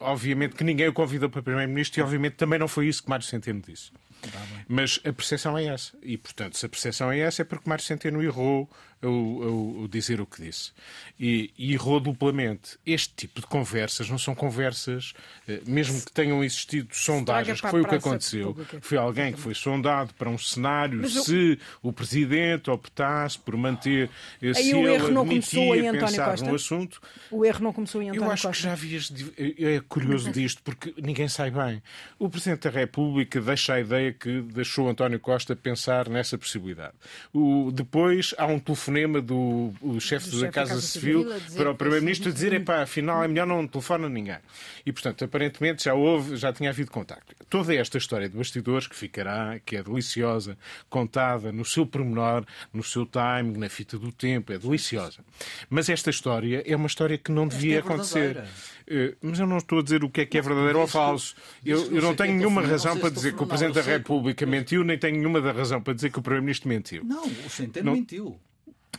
obviamente 0.00 0.56
que 0.56 0.64
ninguém 0.64 0.88
o 0.88 0.92
convidou 0.92 1.30
para 1.30 1.40
Primeiro-Ministro 1.40 2.00
e, 2.00 2.02
obviamente, 2.02 2.34
também 2.34 2.58
não 2.58 2.68
foi 2.68 2.88
isso 2.88 3.02
que 3.02 3.08
Mário 3.08 3.24
Centeno 3.24 3.62
disse. 3.66 3.92
Tá 4.20 4.40
Mas 4.66 5.00
a 5.04 5.12
percepção 5.12 5.56
é 5.56 5.66
essa. 5.66 5.96
E, 6.02 6.18
portanto, 6.18 6.58
se 6.58 6.66
a 6.66 6.68
percepção 6.68 7.12
é 7.12 7.20
essa, 7.20 7.42
é 7.42 7.44
porque 7.44 7.68
Mário 7.68 7.84
Centeno 7.84 8.22
errou 8.22 8.68
o, 9.02 9.82
o, 9.84 9.88
dizer 9.88 10.20
o 10.20 10.26
que 10.26 10.42
disse. 10.42 10.72
E, 11.18 11.52
e, 11.56 11.72
errou 11.72 12.00
duplamente. 12.00 12.78
Este 12.84 13.14
tipo 13.14 13.40
de 13.40 13.46
conversas 13.46 14.10
não 14.10 14.18
são 14.18 14.34
conversas, 14.34 15.14
eh, 15.46 15.60
mesmo 15.66 16.00
que 16.04 16.10
tenham 16.10 16.42
existido 16.42 16.88
sondagens, 16.92 17.60
que 17.60 17.68
foi 17.68 17.82
o 17.82 17.86
que 17.86 17.94
aconteceu. 17.94 18.56
Foi 18.80 18.98
alguém 18.98 19.32
que 19.32 19.38
foi 19.38 19.54
sondado 19.54 20.12
para 20.14 20.28
um 20.28 20.38
cenário 20.38 21.00
Mas 21.02 21.12
se 21.12 21.52
eu... 21.52 21.58
o 21.82 21.92
Presidente 21.92 22.70
optasse 22.70 23.38
por 23.38 23.56
manter, 23.56 24.10
Aí 24.42 24.54
se 24.54 24.74
o 24.74 24.88
erro 24.88 25.10
não 25.10 25.26
começou 25.26 25.76
em 25.76 25.88
António 25.88 26.24
Costa. 26.24 26.46
no 26.46 26.54
assunto. 26.54 27.00
O 27.30 27.44
erro 27.44 27.62
não 27.62 27.72
começou 27.72 28.02
em 28.02 28.10
António 28.10 28.26
Eu 28.26 28.32
acho 28.32 28.48
Costa. 28.48 28.56
que 28.56 28.64
já 28.64 28.72
havias. 28.72 29.12
É 29.38 29.80
curioso 29.88 30.32
disto, 30.32 30.60
porque 30.62 30.94
ninguém 31.00 31.28
sai 31.28 31.50
bem. 31.50 31.82
O 32.18 32.28
Presidente 32.28 32.68
da 32.68 32.70
República 32.70 33.40
deixa 33.40 33.74
a 33.74 33.80
ideia 33.80 34.12
que 34.12 34.42
deixou 34.42 34.88
António 34.88 35.20
Costa 35.20 35.54
pensar 35.54 36.08
nessa 36.08 36.36
possibilidade. 36.36 36.94
O, 37.32 37.70
depois 37.72 38.34
há 38.36 38.46
um 38.46 38.58
telefone 38.58 38.87
telefonema 38.88 39.20
do, 39.20 39.72
do 39.80 40.00
chefe 40.00 40.30
da 40.40 40.48
Casa, 40.50 40.70
Casa 40.70 40.80
Civil, 40.80 41.22
Civil 41.22 41.56
para 41.56 41.70
o 41.70 41.74
Primeiro-Ministro 41.74 42.32
dizer 42.32 42.64
pá, 42.64 42.82
afinal 42.82 43.22
é 43.22 43.28
melhor 43.28 43.46
não 43.46 43.66
telefona 43.66 44.06
a 44.06 44.08
ninguém. 44.08 44.38
E, 44.84 44.92
portanto, 44.92 45.24
aparentemente 45.24 45.84
já 45.84 45.94
houve, 45.94 46.36
já 46.36 46.52
tinha 46.52 46.70
havido 46.70 46.90
contacto. 46.90 47.34
Toda 47.50 47.74
esta 47.74 47.98
história 47.98 48.28
de 48.28 48.36
bastidores 48.36 48.86
que 48.86 48.96
ficará, 48.96 49.58
que 49.64 49.76
é 49.76 49.82
deliciosa, 49.82 50.56
contada 50.88 51.52
no 51.52 51.64
seu 51.64 51.86
pormenor, 51.86 52.44
no 52.72 52.82
seu 52.82 53.04
timing, 53.04 53.58
na 53.58 53.68
fita 53.68 53.98
do 53.98 54.10
tempo, 54.10 54.52
é 54.52 54.58
deliciosa. 54.58 55.20
Mas 55.68 55.88
esta 55.88 56.10
história 56.10 56.62
é 56.66 56.74
uma 56.74 56.86
história 56.86 57.18
que 57.18 57.30
não 57.30 57.46
devia 57.46 57.76
é 57.76 57.78
acontecer. 57.78 58.44
Eh, 58.90 59.14
mas 59.20 59.38
eu 59.38 59.46
não 59.46 59.58
estou 59.58 59.80
a 59.80 59.82
dizer 59.82 60.02
o 60.02 60.08
que 60.08 60.22
é 60.22 60.26
que 60.26 60.38
é 60.38 60.40
verdadeiro 60.40 60.80
ou 60.80 60.86
falso. 60.86 61.34
Eu, 61.64 61.92
eu 61.92 62.00
não 62.00 62.14
tenho 62.14 62.34
nenhuma 62.34 62.62
razão 62.62 62.98
para 62.98 63.10
dizer 63.10 63.34
que 63.34 63.42
o 63.42 63.46
Presidente 63.46 63.74
da 63.74 63.82
República 63.82 64.46
mentiu, 64.46 64.82
nem 64.82 64.98
tenho 64.98 65.16
nenhuma 65.18 65.40
razão 65.52 65.82
para 65.82 65.92
dizer 65.92 66.10
que 66.10 66.18
o 66.18 66.22
Primeiro-Ministro 66.22 66.68
mentiu. 66.68 67.04
Não, 67.04 67.26
o 67.26 67.50
Centeno 67.50 67.92
mentiu. 67.92 68.40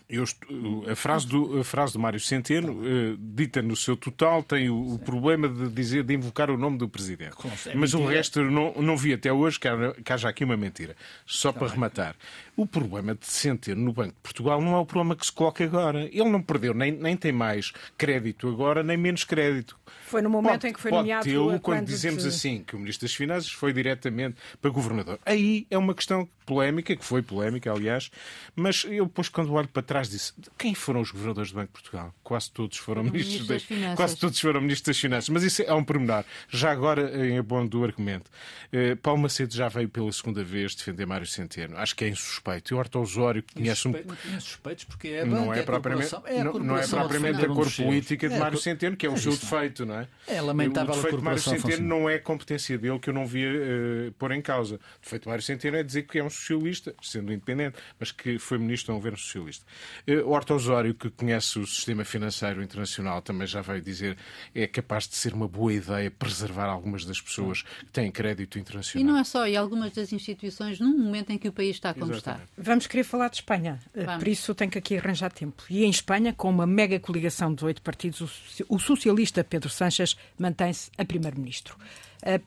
Eu, 0.10 0.24
a, 0.92 0.96
frase 0.96 1.28
do, 1.28 1.60
a 1.60 1.64
frase 1.64 1.94
do 1.94 2.00
Mário 2.00 2.20
Centeno, 2.20 2.74
uh, 2.74 3.16
dita 3.16 3.62
no 3.62 3.76
seu 3.76 3.96
total, 3.96 4.42
tem 4.42 4.68
o, 4.68 4.96
o, 4.96 4.98
problema 4.98 5.48
de 5.48 5.70
dizer 5.70 6.04
de 6.04 6.16
invocar 6.16 6.50
o 6.50 6.58
nome 6.58 6.80
do 6.80 6.90
Presidente. 6.90 7.36
Mas 7.76 7.94
o 7.94 8.04
resto 8.04 8.42
não, 8.42 8.74
não 8.74 8.98
vi 8.98 9.14
até 9.14 9.32
hoje 9.32 9.60
que, 9.60 9.68
que 10.04 10.12
haja 10.12 10.28
aqui 10.28 10.44
uma 10.44 10.58
mentira. 10.58 10.96
Só 11.28 11.52
tá 11.52 11.60
para 11.60 11.68
bem. 11.68 11.76
rematar. 11.76 12.16
O 12.60 12.68
problema 12.68 13.16
de 13.16 13.26
Centeno 13.26 13.82
no 13.82 13.94
Banco 13.94 14.16
de 14.16 14.20
Portugal 14.22 14.62
não 14.62 14.76
é 14.76 14.80
o 14.80 14.86
problema 14.86 15.16
que 15.16 15.26
se 15.26 15.32
coloca 15.32 15.64
agora. 15.64 16.04
Ele 16.12 16.30
não 16.30 16.42
perdeu, 16.42 16.74
nem, 16.74 16.92
nem 16.92 17.16
tem 17.16 17.32
mais 17.32 17.72
crédito 17.98 18.50
agora, 18.50 18.84
nem 18.84 18.98
menos 18.98 19.24
crédito. 19.24 19.80
Foi 20.06 20.22
no 20.22 20.30
momento 20.30 20.52
pode, 20.52 20.68
em 20.68 20.74
que 20.74 20.80
foi 20.82 20.92
nomeado... 20.92 21.24
Pode 21.24 21.34
tê-lo 21.34 21.60
quando 21.62 21.86
dizemos 21.86 22.24
de... 22.24 22.30
assim, 22.30 22.62
que 22.68 22.76
o 22.76 22.80
Ministro 22.80 23.08
das 23.08 23.16
Finanças 23.16 23.50
foi 23.50 23.72
diretamente 23.72 24.36
para 24.62 24.70
governador. 24.72 25.18
Aí 25.26 25.66
é 25.72 25.78
uma 25.78 25.96
questão 25.96 26.28
polémica, 26.46 26.96
que 26.96 27.06
foi 27.06 27.22
polémica, 27.22 27.72
aliás, 27.72 28.10
mas 28.56 28.84
eu 28.90 29.06
depois, 29.06 29.30
quando 29.30 29.54
olho 29.54 29.68
para 29.68 29.84
trás, 29.84 30.10
disso, 30.10 30.34
quem 30.58 30.74
foram 30.74 31.00
os 31.00 31.12
governadores 31.12 31.52
do 31.52 31.56
Banco 31.56 31.68
de 31.68 31.74
Portugal? 31.74 32.14
Quase 32.24 32.52
todos 32.52 32.76
foram 32.78 33.04
ministros, 33.04 33.48
das 33.48 33.64
Finanças. 33.64 33.96
Quase 33.96 34.18
todos 34.18 34.40
foram 34.40 34.60
ministros 34.60 34.88
das 34.88 35.00
Finanças. 35.00 35.30
Mas 35.30 35.44
isso 35.44 35.62
é 35.62 35.74
um 35.74 35.84
pormenor. 35.84 36.26
Já 36.50 36.72
agora, 36.72 37.28
em 37.28 37.38
abono 37.38 37.70
do 37.70 37.84
argumento, 37.84 38.32
eh, 38.72 38.96
Paulo 38.96 39.22
Macedo 39.22 39.54
já 39.54 39.68
veio 39.70 39.88
pela 39.88 40.12
segunda 40.12 40.44
vez 40.44 40.74
defender 40.74 41.06
Mário 41.06 41.28
Centeno. 41.28 41.78
Acho 41.78 41.96
que 41.96 42.04
é 42.04 42.08
insuspeito. 42.50 42.74
E 42.74 42.76
o 42.76 42.78
Horta 42.78 43.00
Osório, 43.00 43.44
que 43.44 43.54
conhece 43.54 43.88
um. 43.88 43.94
Insuspeitos 44.36 44.84
porque 44.86 45.08
é 45.10 45.26
não 45.26 45.54
é, 45.54 45.62
propriamente, 45.64 46.16
é 46.26 46.44
não, 46.44 46.54
não 46.54 46.78
é 46.78 46.88
propriamente 46.88 47.46
a 47.46 47.48
cor 47.48 47.72
política 47.72 48.28
de 48.28 48.36
é 48.36 48.40
Mário 48.40 48.58
Centeno, 48.58 48.98
que 48.98 49.06
é 49.06 49.10
o 49.10 49.18
seu 49.18 49.32
defeito, 49.32 49.86
não 49.86 50.00
é? 50.00 50.08
É 50.28 50.42
lamentável 50.42 50.94
o 50.94 50.96
defeito 50.96 51.18
de 51.18 51.24
Mário 51.24 51.42
Centeno 51.42 51.88
não 51.88 52.10
é 52.10 52.18
competência 52.18 52.78
dele 52.78 53.00
que 53.00 53.10
eu 53.10 53.14
não 53.14 53.26
via 53.26 53.50
uh, 53.50 54.12
pôr 54.14 54.32
em 54.32 54.42
causa. 54.42 54.76
O 54.76 55.02
defeito 55.02 55.24
de 55.24 55.30
Mário 55.30 55.44
Centeno 55.44 55.78
é 55.78 55.84
dizer 55.84 56.04
que 56.04 56.20
é 56.20 56.24
um 56.24 56.30
socialista, 56.30 56.96
sendo 57.02 57.32
independente, 57.32 57.78
mas 58.00 58.12
que 58.12 58.40
foi 58.40 58.58
ministro 58.58 58.88
de 58.88 58.92
um 58.94 58.96
governo 58.96 59.18
socialista. 59.18 59.66
Uh, 60.08 60.30
Horta 60.30 60.54
Osório, 60.54 60.94
que 60.94 61.10
conhece 61.10 61.60
o 61.60 61.68
sistema 61.68 62.04
financeiro 62.04 62.64
internacional, 62.64 63.22
também 63.22 63.48
já 63.48 63.62
veio 63.62 63.82
dizer 63.82 64.18
é 64.54 64.68
capaz 64.68 65.08
de 65.08 65.16
ser 65.16 65.34
uma 65.34 65.48
boa 65.48 65.74
ideia 65.74 66.10
preservar 66.12 66.66
algumas 66.66 67.06
das 67.06 67.22
pessoas 67.22 67.62
que 67.62 67.92
têm 67.92 68.12
crédito 68.12 68.58
internacional. 68.58 69.08
E 69.08 69.12
não 69.12 69.20
é 69.20 69.24
só, 69.24 69.48
e 69.48 69.56
algumas 69.56 69.92
das 69.94 70.12
instituições, 70.12 70.80
num 70.80 70.98
momento 70.98 71.32
em 71.32 71.38
que 71.38 71.48
o 71.48 71.54
país 71.54 71.72
está 71.72 71.94
como 71.94 72.12
Exatamente. 72.12 72.39
está. 72.39 72.39
Vamos 72.58 72.88
querer 72.88 73.04
falar 73.04 73.30
de 73.30 73.38
Espanha, 73.38 73.80
uh, 73.96 74.06
Vamos. 74.06 74.20
por 74.24 74.28
isso 74.28 74.54
tenho 74.56 74.72
que 74.72 74.78
aqui 74.78 74.98
arranjar 74.98 75.32
tempo. 75.32 75.64
E 75.70 75.84
em 75.86 75.90
Espanha, 75.90 76.34
com 76.34 76.50
uma 76.50 76.66
mega 76.68 77.00
coligação 77.00 77.54
de 77.54 77.64
oito 77.66 77.82
partidos, 77.82 78.22
o 78.22 78.28
soci- 78.28 78.66
o 78.68 78.80
socialista 78.80 79.44
Pedro 79.44 79.70
Sánchez 79.70 80.16
mantém-se 80.38 80.90
a 80.98 81.06
primeiro-ministro. 81.06 81.76
Uh, 82.24 82.42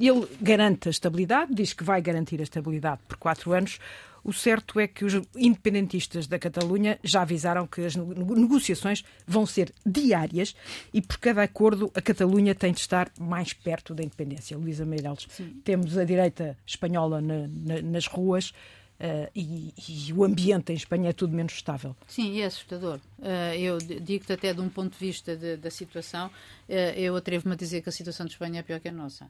Ele 0.00 0.28
garante 0.40 0.86
a 0.88 0.90
estabilidade, 0.92 1.52
diz 1.52 1.72
que 1.72 1.82
vai 1.82 2.00
garantir 2.00 2.38
a 2.38 2.44
estabilidade 2.44 3.00
por 3.08 3.16
quatro 3.16 3.52
anos. 3.52 3.80
O 4.22 4.32
certo 4.32 4.78
é 4.78 4.86
que 4.86 5.04
os 5.04 5.14
independentistas 5.36 6.26
da 6.28 6.38
Catalunha 6.38 6.98
já 7.02 7.22
avisaram 7.22 7.66
que 7.66 7.80
as 7.84 7.96
nego- 7.96 8.34
negociações 8.36 9.02
vão 9.26 9.44
ser 9.44 9.72
diárias 9.84 10.54
e 10.94 11.00
por 11.02 11.18
cada 11.18 11.42
acordo 11.42 11.90
a 11.96 12.00
Catalunha 12.02 12.54
tem 12.54 12.72
de 12.72 12.78
estar 12.80 13.10
mais 13.18 13.52
perto 13.52 13.92
da 13.94 14.02
independência. 14.04 14.56
Luísa 14.56 14.84
Meireles, 14.84 15.26
temos 15.64 15.96
a 15.98 16.04
direita 16.04 16.56
espanhola 16.64 17.20
na- 17.20 17.48
na- 17.48 17.82
nas 17.82 18.06
ruas 18.06 18.52
eh, 19.00 19.30
e, 19.34 19.72
e 19.88 20.12
o 20.12 20.24
ambiente 20.24 20.72
em 20.72 20.76
Espanha 20.76 21.10
é 21.10 21.12
tudo 21.12 21.34
menos 21.34 21.52
estável. 21.54 21.96
Sim, 22.06 22.40
é 22.40 22.46
assustador. 22.46 22.98
Eh, 23.22 23.60
eu 23.60 23.78
digo-te 23.78 24.32
até 24.32 24.52
de 24.52 24.60
um 24.60 24.68
ponto 24.68 24.92
de 24.92 24.98
vista 24.98 25.36
de- 25.36 25.56
da 25.56 25.70
situação, 25.70 26.30
eh, 26.68 26.94
eu 27.00 27.14
atrevo-me 27.16 27.54
a 27.54 27.56
dizer 27.56 27.82
que 27.82 27.88
a 27.88 27.92
situação 27.92 28.26
de 28.26 28.32
Espanha 28.32 28.60
é 28.60 28.62
pior 28.62 28.80
que 28.80 28.88
a 28.88 28.92
nossa. 28.92 29.28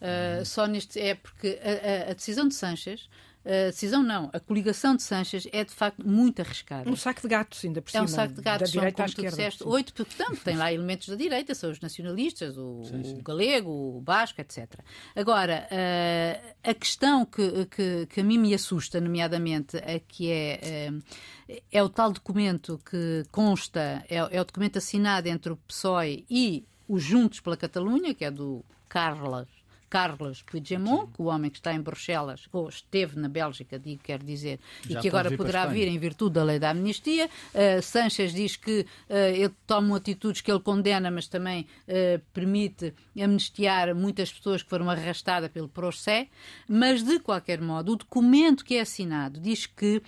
Eh, 0.00 0.42
Só 0.44 0.66
neste 0.66 1.00
é 1.00 1.14
porque 1.14 1.58
a, 1.62 2.08
a- 2.08 2.10
a 2.10 2.14
decisão 2.14 2.46
de 2.48 2.54
Sanches, 2.54 3.08
a 3.44 3.70
decisão 3.70 4.02
não, 4.02 4.28
a 4.32 4.40
coligação 4.40 4.96
de 4.96 5.02
Sanches 5.04 5.46
é 5.52 5.62
de 5.64 5.72
facto 5.72 6.04
muito 6.06 6.42
arriscada. 6.42 6.90
Um 6.90 6.96
saco 6.96 7.22
de 7.22 7.28
gatos, 7.28 7.64
ainda 7.64 7.80
por 7.80 7.90
É 7.90 7.92
cima. 7.92 8.04
um 8.04 8.08
saco 8.08 8.34
de 8.34 8.42
gatos, 8.42 8.60
da 8.60 8.66
são, 8.72 8.80
direita 8.80 9.02
à 9.02 9.06
como 9.06 9.14
tu 9.14 9.20
esquerda. 9.20 9.36
disseste, 9.36 9.62
Sim. 9.62 9.70
oito, 9.70 9.94
portanto, 9.94 10.40
tem 10.44 10.56
lá 10.56 10.72
elementos 10.72 11.08
da 11.08 11.14
direita, 11.14 11.54
são 11.54 11.70
os 11.70 11.78
nacionalistas, 11.80 12.58
o, 12.58 12.82
o 12.82 13.22
galego, 13.22 13.70
o 13.70 14.00
basco, 14.00 14.40
etc. 14.40 14.68
Agora, 15.14 15.66
eh, 15.70 16.40
a 16.64 16.74
questão 16.74 17.24
que, 17.24 17.66
que, 17.66 18.06
que 18.06 18.20
a 18.20 18.24
mim 18.24 18.36
me 18.38 18.52
assusta, 18.52 19.00
nomeadamente, 19.00 19.76
é 19.76 20.00
que 20.00 20.28
é, 20.30 20.90
é 21.70 21.82
o 21.82 21.88
tal 21.88 22.12
documento 22.12 22.80
que 22.90 23.24
consta, 23.30 24.04
é, 24.10 24.16
é 24.16 24.40
o 24.40 24.44
documento 24.44 24.76
assinado 24.78 25.28
entre 25.28 25.52
o 25.52 25.56
PSOE 25.56 26.26
e 26.28 26.66
os 26.88 27.02
Juntos 27.02 27.38
pela 27.40 27.56
Catalunha, 27.56 28.12
que 28.12 28.24
é 28.24 28.30
do 28.30 28.64
Carlos 28.88 29.46
Carlos 29.88 30.42
Puigdemont, 30.42 31.12
que 31.12 31.22
o 31.22 31.26
homem 31.26 31.50
que 31.50 31.58
está 31.58 31.72
em 31.72 31.80
Bruxelas, 31.80 32.48
ou 32.52 32.68
esteve 32.68 33.18
na 33.18 33.28
Bélgica, 33.28 33.78
digo, 33.78 34.02
quero 34.02 34.24
dizer, 34.24 34.60
Já 34.88 34.98
e 34.98 35.02
que 35.02 35.08
agora 35.08 35.36
poderá 35.36 35.66
vir 35.66 35.88
em 35.88 35.98
virtude 35.98 36.34
da 36.34 36.44
lei 36.44 36.58
da 36.58 36.70
amnistia. 36.70 37.30
Uh, 37.54 37.82
Sanches 37.82 38.32
diz 38.32 38.56
que 38.56 38.80
uh, 38.80 39.14
ele 39.34 39.54
toma 39.66 39.96
atitudes 39.96 40.40
que 40.40 40.50
ele 40.50 40.60
condena, 40.60 41.10
mas 41.10 41.28
também 41.28 41.66
uh, 41.88 42.20
permite 42.32 42.94
amnistiar 43.18 43.94
muitas 43.94 44.32
pessoas 44.32 44.62
que 44.62 44.68
foram 44.68 44.90
arrastadas 44.90 45.50
pelo 45.50 45.68
procé. 45.68 46.28
Mas, 46.68 47.02
de 47.02 47.18
qualquer 47.20 47.60
modo, 47.60 47.92
o 47.92 47.96
documento 47.96 48.64
que 48.64 48.76
é 48.76 48.80
assinado 48.80 49.40
diz 49.40 49.66
que, 49.66 50.02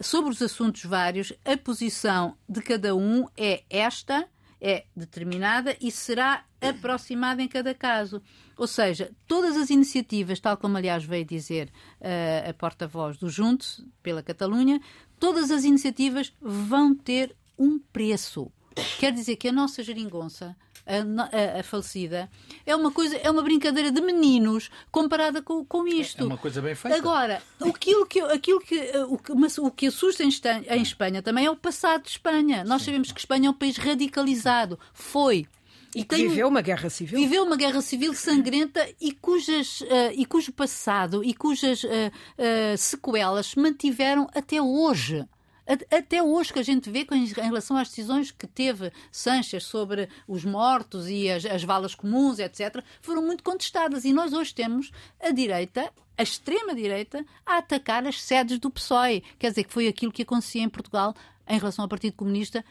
sobre 0.00 0.30
os 0.30 0.42
assuntos 0.42 0.84
vários, 0.84 1.32
a 1.44 1.56
posição 1.56 2.36
de 2.48 2.60
cada 2.60 2.94
um 2.94 3.26
é 3.36 3.62
esta, 3.70 4.26
é 4.60 4.84
determinada 4.94 5.76
e 5.80 5.90
será 5.90 6.44
aproximada 6.60 7.42
em 7.42 7.48
cada 7.48 7.74
caso. 7.74 8.22
Ou 8.56 8.66
seja, 8.66 9.10
todas 9.26 9.56
as 9.56 9.70
iniciativas, 9.70 10.40
tal 10.40 10.56
como 10.56 10.76
aliás 10.76 11.04
veio 11.04 11.24
dizer 11.24 11.70
uh, 12.00 12.50
a 12.50 12.54
porta-voz 12.54 13.16
do 13.18 13.28
Juntos 13.28 13.84
pela 14.02 14.22
Catalunha, 14.22 14.80
todas 15.18 15.50
as 15.50 15.64
iniciativas 15.64 16.32
vão 16.40 16.94
ter 16.94 17.34
um 17.58 17.78
preço. 17.78 18.50
Quer 18.98 19.12
dizer 19.12 19.36
que 19.36 19.48
a 19.48 19.52
nossa 19.52 19.82
geringonça, 19.82 20.56
a, 20.86 21.56
a- 21.56 21.60
a 21.60 21.62
falecida, 21.62 22.30
é 22.64 22.74
uma 22.74 22.90
coisa, 22.90 23.16
é 23.16 23.30
uma 23.30 23.42
brincadeira 23.42 23.90
de 23.90 24.00
meninos 24.00 24.70
comparada 24.90 25.42
com, 25.42 25.64
com 25.64 25.86
isto. 25.86 26.22
É 26.22 26.26
uma 26.26 26.38
coisa 26.38 26.62
bem 26.62 26.74
feita. 26.74 26.96
Agora, 26.96 27.42
aquilo 27.60 28.06
que, 28.06 28.20
aquilo 28.20 28.60
que, 28.60 28.76
eh, 28.78 29.04
o, 29.04 29.18
que, 29.18 29.34
mas 29.34 29.58
o 29.58 29.70
que 29.70 29.86
assusta 29.88 30.22
em, 30.22 30.30
em 30.68 30.82
Espanha 30.82 31.20
também 31.20 31.44
é 31.46 31.50
o 31.50 31.56
passado 31.56 32.02
de 32.04 32.10
Espanha. 32.10 32.62
Nós 32.64 32.82
sabemos 32.82 33.10
que 33.12 33.20
Espanha 33.20 33.48
é 33.48 33.50
um 33.50 33.54
país 33.54 33.76
radicalizado. 33.76 34.78
Foi. 34.92 35.46
E 35.94 36.04
tem 36.04 36.28
viveu 36.28 36.48
uma 36.48 36.60
guerra 36.60 36.88
civil. 36.88 37.18
Viveu 37.18 37.44
uma 37.44 37.56
guerra 37.56 37.80
civil 37.80 38.14
sangrenta 38.14 38.86
e, 39.00 39.12
cujas, 39.12 39.82
eh, 39.88 40.12
e 40.14 40.24
cujo 40.24 40.52
passado 40.52 41.24
e 41.24 41.34
cujas 41.34 41.84
eh, 41.84 42.12
eh, 42.38 42.76
sequelas 42.76 43.46
se 43.46 43.58
mantiveram 43.58 44.28
até 44.34 44.62
hoje. 44.62 45.26
Até 45.66 46.20
hoje 46.20 46.52
que 46.52 46.58
a 46.58 46.64
gente 46.64 46.90
vê 46.90 47.06
em 47.12 47.26
relação 47.26 47.76
às 47.76 47.88
decisões 47.88 48.32
que 48.32 48.46
teve 48.46 48.90
Sanches 49.12 49.64
sobre 49.64 50.08
os 50.26 50.44
mortos 50.44 51.08
e 51.08 51.30
as, 51.30 51.44
as 51.44 51.62
valas 51.62 51.94
comuns, 51.94 52.40
etc., 52.40 52.82
foram 53.00 53.22
muito 53.22 53.44
contestadas. 53.44 54.04
E 54.04 54.12
nós 54.12 54.32
hoje 54.32 54.52
temos 54.52 54.90
a 55.20 55.30
direita, 55.30 55.88
a 56.18 56.22
extrema-direita, 56.24 57.24
a 57.46 57.58
atacar 57.58 58.04
as 58.04 58.20
sedes 58.20 58.58
do 58.58 58.68
PSOE. 58.68 59.22
Quer 59.38 59.50
dizer, 59.50 59.62
que 59.62 59.72
foi 59.72 59.86
aquilo 59.86 60.10
que 60.10 60.22
acontecia 60.22 60.62
em 60.62 60.68
Portugal 60.68 61.14
em 61.46 61.58
relação 61.58 61.84
ao 61.84 61.88
Partido 61.88 62.14
Comunista 62.14 62.64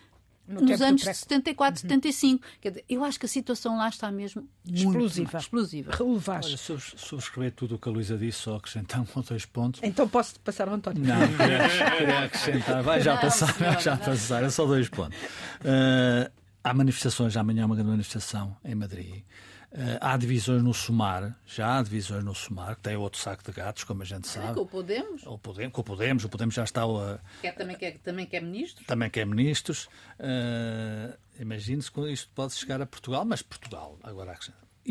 No 0.50 0.62
nos 0.62 0.82
anos 0.82 1.04
pré- 1.04 1.14
74, 1.14 1.82
75. 1.82 2.44
Quer 2.60 2.70
dizer, 2.70 2.86
eu 2.90 3.04
acho 3.04 3.20
que 3.20 3.26
a 3.26 3.30
situação 3.30 3.78
lá 3.78 3.88
está 3.88 4.12
mesmo 4.12 4.48
Explosiva. 4.68 5.38
explosiva. 5.38 5.92
Relevaz. 5.96 6.46
Olha, 6.48 6.58
subs- 6.58 6.94
subscrever 6.98 7.52
tudo 7.52 7.76
o 7.76 7.80
que 7.80 7.88
a 7.88 7.92
Luísa 7.92 8.18
disse, 8.18 8.40
só 8.40 8.56
acrescentar 8.56 9.00
um 9.02 9.06
ou 9.16 9.22
dois 9.24 9.46
pontos. 9.46 9.80
Então 9.84 10.08
posso 10.10 10.40
passar 10.40 10.68
ao 10.68 10.74
António. 10.74 11.04
Não, 11.06 11.20
queria, 11.38 12.20
acrescentar. 12.26 12.82
Vai 12.84 13.00
já 13.02 13.14
Não, 13.14 13.22
passar, 13.22 13.54
senhora, 13.54 13.74
vai 13.76 13.84
já 13.84 13.96
não. 13.96 14.06
passar. 14.06 14.44
É 14.44 14.50
só 14.50 14.66
dois 14.66 14.90
pontos. 14.90 15.18
Eh, 15.64 16.32
há 16.64 16.74
manifestações, 16.74 17.38
amanhã 17.38 17.64
há 17.64 17.66
uma 17.68 17.76
grande 17.76 17.92
manifestação 17.92 18.58
em 18.66 18.74
Madrid. 18.76 19.24
Eh, 19.72 19.98
há 20.02 20.18
divisões 20.18 20.64
no 20.64 20.74
Sumar, 20.74 21.38
já 21.46 21.78
há 21.78 21.84
divisões 21.84 22.24
no 22.24 22.34
Sumar, 22.34 22.76
que 22.76 22.82
tem 22.82 22.96
outro 22.96 23.20
saco 23.22 23.44
de 23.44 23.52
gatos, 23.52 23.84
como 23.84 24.02
a 24.02 24.06
gente 24.06 24.28
sabe. 24.28 24.56
Com 24.56 24.62
o 24.62 24.66
Podemos, 24.66 25.26
O 25.28 25.38
Podemos, 25.38 25.74
com 25.74 25.82
o 25.82 25.84
Podemos, 25.84 26.26
o 26.26 26.30
Podemos 26.30 26.56
já 26.56 26.64
está 26.64 26.84
a, 26.84 27.20
que 27.40 27.48
é, 27.48 27.52
também, 27.52 27.78
que 27.78 27.86
é, 27.86 27.92
também 27.92 28.26
que 28.26 28.36
é 28.36 28.42
ministro. 28.42 28.84
também 28.86 29.10
que 29.10 29.20
é 29.20 29.26
ministros. 29.26 29.88
Uh, 30.20 31.16
Imagine-se 31.40 31.90
que 31.92 32.02
isto 32.12 32.30
pode 32.36 32.54
chegar 32.54 32.82
a 32.82 32.86
Portugal, 32.86 33.24
mas 33.24 33.42
Portugal, 33.42 33.98
agora 34.04 34.38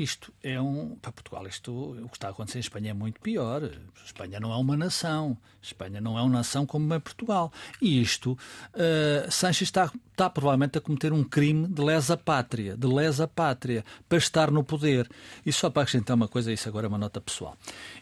isto 0.03 0.33
é 0.43 0.61
um. 0.61 0.97
Para 0.97 1.13
Portugal, 1.13 1.47
isto, 1.47 1.73
o 1.73 2.09
que 2.09 2.17
está 2.17 2.29
a 2.29 2.31
acontecer 2.31 2.59
em 2.59 2.61
Espanha 2.61 2.91
é 2.91 2.95
muito 2.95 3.21
pior. 3.21 3.69
Espanha 4.05 4.39
não 4.39 4.53
é 4.53 4.57
uma 4.57 4.77
nação. 4.77 5.37
Espanha 5.61 6.01
não 6.01 6.19
é 6.19 6.23
uma 6.23 6.39
nação 6.39 6.65
como 6.65 6.95
é 6.95 6.99
Portugal. 6.99 7.53
E 7.81 8.01
isto, 8.01 8.33
uh, 8.75 9.31
Sanches 9.31 9.69
está, 9.69 9.91
está 10.11 10.31
provavelmente 10.31 10.79
a 10.79 10.81
cometer 10.81 11.13
um 11.13 11.25
crime 11.25 11.67
de 11.67 11.83
lesa 11.83 12.17
pátria, 12.17 12.77
de 12.77 12.87
lesa 12.87 13.27
pátria, 13.27 13.85
para 14.09 14.19
estar 14.19 14.51
no 14.51 14.63
poder. 14.63 15.09
E 15.45 15.53
só 15.53 15.69
para 15.69 15.83
acrescentar 15.83 16.17
uma 16.17 16.29
coisa, 16.29 16.53
isso 16.53 16.69
agora 16.69 16.87
é 16.87 16.89
uma 16.89 16.99
nota 16.99 17.21
pessoal. 17.21 17.57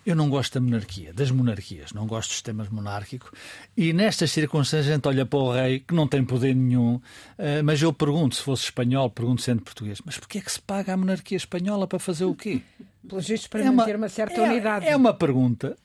Eu 0.04 0.14
não 0.14 0.28
gosto 0.28 0.54
da 0.54 0.60
monarquia, 0.60 1.12
das 1.12 1.30
monarquias, 1.30 1.92
não 1.92 2.06
gosto 2.06 2.30
do 2.30 2.34
sistema 2.34 2.66
monárquico. 2.70 3.32
E 3.76 3.92
nestas 3.92 4.30
circunstâncias 4.30 4.88
a 4.88 4.94
gente 4.94 5.08
olha 5.08 5.24
para 5.24 5.38
o 5.38 5.52
rei, 5.52 5.80
que 5.80 5.94
não 5.94 6.06
tem 6.06 6.24
poder 6.24 6.54
nenhum, 6.54 7.00
eh, 7.38 7.62
mas 7.62 7.80
eu 7.82 7.92
pergunto, 7.92 8.36
se 8.36 8.42
fosse 8.42 8.64
espanhol, 8.64 9.10
pergunto 9.10 9.42
sendo 9.42 9.62
português, 9.62 10.00
mas 10.04 10.18
porquê 10.18 10.38
é 10.38 10.40
que 10.40 10.52
se 10.52 10.60
paga 10.60 10.92
a 10.92 10.96
monarquia 10.96 11.36
espanhola 11.36 11.85
para 11.86 11.98
fazer 11.98 12.24
o 12.24 12.34
quê? 12.34 12.60
Pelos 13.08 13.28
vistos, 13.28 13.48
para 13.48 13.70
manter 13.72 13.96
uma 13.96 14.08
certa 14.08 14.40
é- 14.40 14.48
unidade. 14.50 14.86
É 14.86 14.96
uma 14.96 15.14
pergunta. 15.14 15.76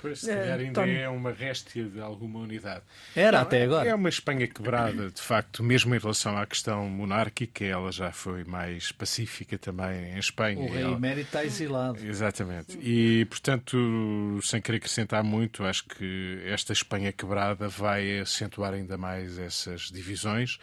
Pois, 0.00 0.20
se 0.20 0.26
calhar 0.26 0.58
ainda 0.58 0.82
António. 0.82 0.98
é 0.98 1.08
uma 1.08 1.32
réstia 1.32 1.84
de 1.84 1.98
alguma 1.98 2.40
unidade. 2.40 2.82
Era 3.16 3.38
Não, 3.38 3.42
até 3.46 3.60
é- 3.60 3.64
agora. 3.64 3.88
É 3.88 3.94
uma 3.94 4.10
Espanha 4.10 4.46
quebrada, 4.46 5.10
de 5.10 5.22
facto, 5.22 5.62
mesmo 5.62 5.94
em 5.94 5.98
relação 5.98 6.36
à 6.36 6.44
questão 6.44 6.86
monárquica, 6.90 7.64
ela 7.64 7.90
já 7.90 8.12
foi 8.12 8.44
mais 8.44 8.92
pacífica 8.92 9.56
também 9.56 10.12
em 10.14 10.18
Espanha. 10.18 10.60
O 10.60 10.70
rei 10.70 10.82
Ela- 10.82 10.96
emérito 10.96 11.28
está 11.28 11.42
exilado. 11.42 12.04
Exatamente. 12.04 12.78
E, 12.82 13.24
portanto, 13.30 14.38
sem 14.42 14.60
querer 14.60 14.76
acrescentar 14.76 15.24
muito, 15.24 15.64
acho 15.64 15.86
que 15.86 16.38
esta 16.44 16.74
Espanha 16.74 17.10
quebrada 17.10 17.66
vai 17.66 18.18
acentuar 18.20 18.74
ainda 18.74 18.98
mais 18.98 19.38
essas 19.38 19.90
divisões. 19.90 20.58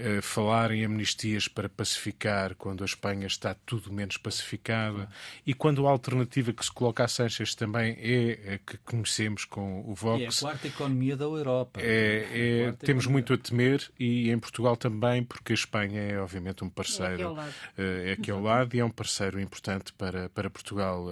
Eh, 0.00 0.20
falar 0.22 0.70
em 0.70 0.84
amnistias 0.84 1.46
para 1.48 1.68
pacificar 1.68 2.54
quando 2.54 2.82
a 2.82 2.86
Espanha 2.86 3.26
está 3.26 3.52
tudo 3.66 3.92
menos 3.92 4.16
pacificada 4.16 5.08
e 5.46 5.54
quando 5.54 5.86
a 5.86 5.90
alternativa 5.90 6.52
que 6.52 6.64
se 6.64 6.72
coloca 6.72 7.04
a 7.04 7.08
Sanches 7.08 7.54
também 7.54 7.96
é 7.98 8.54
a 8.54 8.58
que 8.58 8.78
conhecemos 8.78 9.44
com 9.44 9.82
o 9.86 9.94
Vox. 9.94 10.20
E 10.20 10.24
é 10.24 10.28
a 10.28 10.32
quarta 10.32 10.66
economia 10.68 11.16
da 11.16 11.24
Europa. 11.24 11.80
É, 11.82 12.68
é, 12.68 12.72
temos 12.72 13.06
muito 13.06 13.32
a 13.32 13.38
temer 13.38 13.90
e 13.98 14.30
em 14.30 14.38
Portugal 14.38 14.76
também, 14.76 15.22
porque 15.22 15.52
a 15.52 15.54
Espanha 15.54 16.00
é 16.00 16.20
obviamente 16.20 16.64
um 16.64 16.68
parceiro. 16.68 17.12
É 17.12 17.14
aqui 17.14 17.22
ao 17.22 17.34
lado, 17.34 17.54
é 17.76 18.12
aqui 18.12 18.30
ao 18.30 18.42
lado 18.42 18.76
e 18.76 18.80
é 18.80 18.84
um 18.84 18.90
parceiro 18.90 19.40
importante 19.40 19.92
para, 19.92 20.28
para 20.28 20.50
Portugal. 20.50 21.06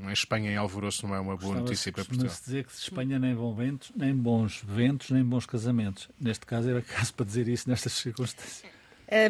Uma 0.00 0.12
Espanha 0.12 0.50
em 0.50 0.56
alvoroço 0.56 1.06
não 1.06 1.14
é 1.14 1.20
uma 1.20 1.36
boa 1.36 1.60
notícia 1.60 1.92
para 1.92 2.04
Portugal. 2.04 2.30
se 2.30 2.44
dizer 2.44 2.64
que 2.64 2.72
Espanha 2.72 3.18
nem 3.18 3.34
bons 3.34 3.56
ventos, 3.56 3.92
nem 3.94 4.14
bons 4.14 4.62
ventos, 4.64 5.10
nem 5.10 5.24
bons 5.24 5.46
casamentos. 5.46 6.08
Neste 6.20 6.46
caso 6.46 6.68
era 6.70 6.82
caso 6.82 7.14
para 7.14 7.26
dizer 7.26 7.48
isso 7.48 7.68
nestas 7.68 7.92
circunstâncias. 7.92 8.64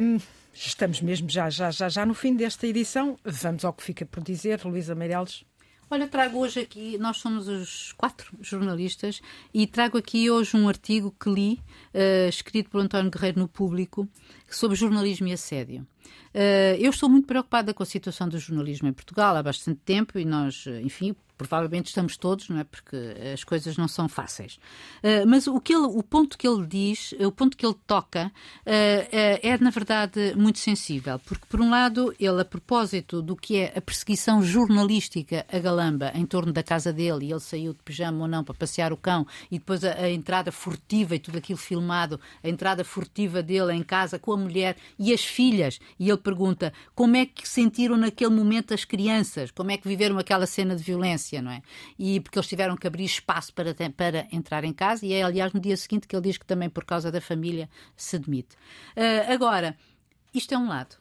Um, 0.01 0.19
estamos 0.53 1.01
mesmo 1.01 1.29
já, 1.29 1.49
já, 1.51 1.71
já, 1.71 1.89
já 1.89 2.07
no 2.07 2.15
fim 2.15 2.35
desta 2.35 2.67
edição. 2.67 3.19
Vamos 3.25 3.65
ao 3.65 3.73
que 3.73 3.83
fica 3.83 4.05
por 4.07 4.23
dizer, 4.23 4.65
Luísa 4.65 4.95
Meireles. 4.95 5.45
Olha, 5.91 6.09
trago 6.09 6.39
hoje 6.39 6.61
aqui, 6.61 6.97
nós 6.97 7.19
somos 7.19 7.49
os 7.49 7.93
quatro 7.93 8.35
jornalistas, 8.41 9.21
e 9.53 9.67
trago 9.67 9.99
aqui 9.99 10.31
hoje 10.31 10.57
um 10.57 10.67
artigo 10.67 11.15
que 11.21 11.29
li, 11.29 11.61
uh, 11.93 12.29
escrito 12.31 12.71
por 12.71 12.81
António 12.81 13.11
Guerreiro 13.11 13.41
no 13.41 13.47
Público, 13.47 14.09
sobre 14.49 14.75
jornalismo 14.75 15.29
e 15.29 15.35
assédio. 15.35 15.87
Uh, 16.35 16.77
eu 16.79 16.91
estou 16.91 17.09
muito 17.09 17.27
preocupada 17.27 17.75
com 17.75 17.83
a 17.83 17.87
situação 17.87 18.29
do 18.29 18.39
jornalismo 18.39 18.89
em 18.89 18.93
Portugal 18.93 19.37
há 19.37 19.43
bastante 19.43 19.81
tempo 19.85 20.19
e 20.19 20.25
nós, 20.25 20.67
enfim, 20.83 21.15
provavelmente 21.43 21.87
estamos 21.87 22.17
todos, 22.17 22.49
não 22.49 22.59
é? 22.59 22.65
Porque 22.65 22.97
as 23.33 23.43
coisas 23.45 23.77
não 23.77 23.89
são 23.89 24.09
fáceis. 24.09 24.59
Uh, 25.03 25.27
mas 25.27 25.47
o, 25.47 25.61
que 25.61 25.75
ele, 25.75 25.87
o 25.87 26.03
ponto 26.03 26.39
que 26.39 26.47
ele 26.47 26.67
diz, 26.67 27.13
o 27.19 27.33
ponto 27.33 27.57
que 27.57 27.67
ele 27.67 27.75
toca, 27.87 28.27
uh, 28.27 28.71
uh, 28.71 29.41
é 29.43 29.59
na 29.59 29.71
verdade 29.71 30.35
muito 30.37 30.59
sensível, 30.59 31.19
porque 31.21 31.45
por 31.49 31.61
um 31.61 31.71
lado 31.71 32.15
ele, 32.19 32.41
a 32.41 32.45
propósito 32.45 33.21
do 33.21 33.37
que 33.37 33.57
é 33.57 33.73
a 33.77 33.81
perseguição 33.81 34.43
jornalística 34.43 35.45
a 35.53 35.59
Galamba 35.59 36.13
em 36.15 36.25
torno 36.25 36.53
da 36.53 36.63
casa 36.63 36.93
dele, 36.93 37.27
e 37.27 37.31
ele 37.33 37.41
saiu 37.41 37.73
de 37.73 37.81
pijama 37.83 38.23
ou 38.23 38.29
não 38.29 38.45
para 38.45 38.55
passear 38.55 38.93
o 38.93 38.97
cão, 38.97 39.27
e 39.51 39.59
depois 39.59 39.85
a, 39.85 39.95
a 39.95 40.11
entrada 40.11 40.53
furtiva 40.53 41.17
e 41.17 41.19
tudo 41.19 41.39
aquilo 41.39 41.59
filmado, 41.59 42.21
a 42.43 42.49
entrada 42.49 42.85
furtiva 42.85 43.43
dele 43.43 43.73
em 43.73 43.83
casa 43.83 44.19
com 44.19 44.33
a 44.33 44.37
mulher 44.37 44.77
e 44.99 45.13
as 45.13 45.25
filhas, 45.25 45.81
e 45.99 46.09
ele 46.09 46.19
pergunta 46.19 46.73
como 46.95 47.17
é 47.17 47.27
que 47.27 47.49
sentiram 47.49 47.97
naquele 47.97 48.35
momento 48.35 48.75
as 48.75 48.85
crianças, 48.85 49.51
como 49.51 49.71
é 49.71 49.77
que 49.77 49.87
viveram 49.87 50.19
aquela 50.19 50.47
cena 50.47 50.75
de 50.75 50.83
violência 50.83 51.43
não 51.43 51.51
é? 51.51 51.63
E 51.99 52.21
porque 52.21 52.39
eles 52.39 52.49
tiveram 52.49 52.77
que 52.77 52.87
abrir 52.87 53.05
espaço 53.05 53.53
para, 53.53 53.75
para 53.97 54.27
entrar 54.33 54.65
em 54.65 54.73
casa, 54.73 55.05
e 55.05 55.13
é 55.13 55.23
aliás 55.23 55.53
no 55.53 55.61
dia 55.61 55.77
seguinte 55.77 56.07
que 56.07 56.15
ele 56.15 56.23
diz 56.23 56.39
que 56.39 56.47
também 56.47 56.69
por 56.69 56.85
causa 56.85 57.11
da 57.11 57.21
família 57.21 57.69
se 57.97 58.19
demite. 58.19 58.57
Uh, 58.97 59.33
agora, 59.33 59.77
isto 60.35 60.55
é 60.55 60.59
um 60.59 60.69
lado. 60.69 60.97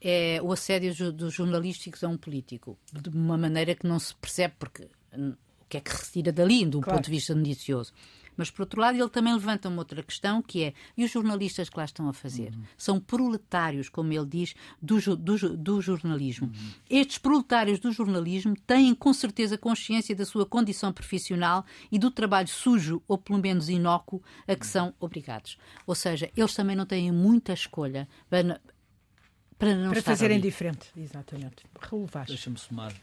É 0.00 0.40
o 0.42 0.52
assédio 0.52 1.12
dos 1.12 1.34
jornalísticos 1.34 2.04
a 2.04 2.08
um 2.08 2.16
político, 2.16 2.78
de 2.92 3.08
uma 3.08 3.36
maneira 3.36 3.74
que 3.74 3.86
não 3.86 3.98
se 3.98 4.14
percebe, 4.14 4.54
porque 4.58 4.88
hum, 5.12 5.34
o 5.60 5.64
que 5.68 5.76
é 5.76 5.80
que 5.80 5.90
retira 5.90 6.30
dali, 6.30 6.64
do 6.64 6.80
claro. 6.80 6.98
ponto 6.98 7.06
de 7.06 7.10
vista 7.10 7.34
noticioso. 7.34 7.92
Mas, 8.38 8.50
por 8.50 8.62
outro 8.62 8.80
lado, 8.80 8.96
ele 8.96 9.08
também 9.08 9.34
levanta 9.34 9.68
uma 9.68 9.80
outra 9.80 10.00
questão, 10.00 10.40
que 10.40 10.62
é, 10.62 10.74
e 10.96 11.04
os 11.04 11.10
jornalistas 11.10 11.68
que 11.68 11.76
lá 11.76 11.84
estão 11.84 12.08
a 12.08 12.12
fazer? 12.12 12.54
Uhum. 12.54 12.62
São 12.76 13.00
proletários, 13.00 13.88
como 13.88 14.12
ele 14.12 14.24
diz, 14.24 14.54
do, 14.80 15.16
do, 15.16 15.56
do 15.56 15.82
jornalismo. 15.82 16.46
Uhum. 16.46 16.70
Estes 16.88 17.18
proletários 17.18 17.80
do 17.80 17.90
jornalismo 17.90 18.54
têm, 18.64 18.94
com 18.94 19.12
certeza, 19.12 19.58
consciência 19.58 20.14
da 20.14 20.24
sua 20.24 20.46
condição 20.46 20.92
profissional 20.92 21.66
e 21.90 21.98
do 21.98 22.12
trabalho 22.12 22.46
sujo, 22.46 23.02
ou 23.08 23.18
pelo 23.18 23.40
menos 23.40 23.68
inócuo, 23.68 24.22
a 24.46 24.54
que 24.54 24.66
são 24.66 24.94
obrigados. 25.00 25.58
Ou 25.84 25.96
seja, 25.96 26.30
eles 26.36 26.54
também 26.54 26.76
não 26.76 26.86
têm 26.86 27.10
muita 27.10 27.52
escolha 27.52 28.08
para, 28.30 28.60
para 29.58 29.74
não 29.74 29.90
para 29.90 30.00
fazerem 30.00 30.36
ali. 30.36 30.48
diferente, 30.48 30.92
exatamente. 30.96 31.64
Relevar. 31.80 32.26
Deixa-me 32.26 32.56
somar 32.56 32.94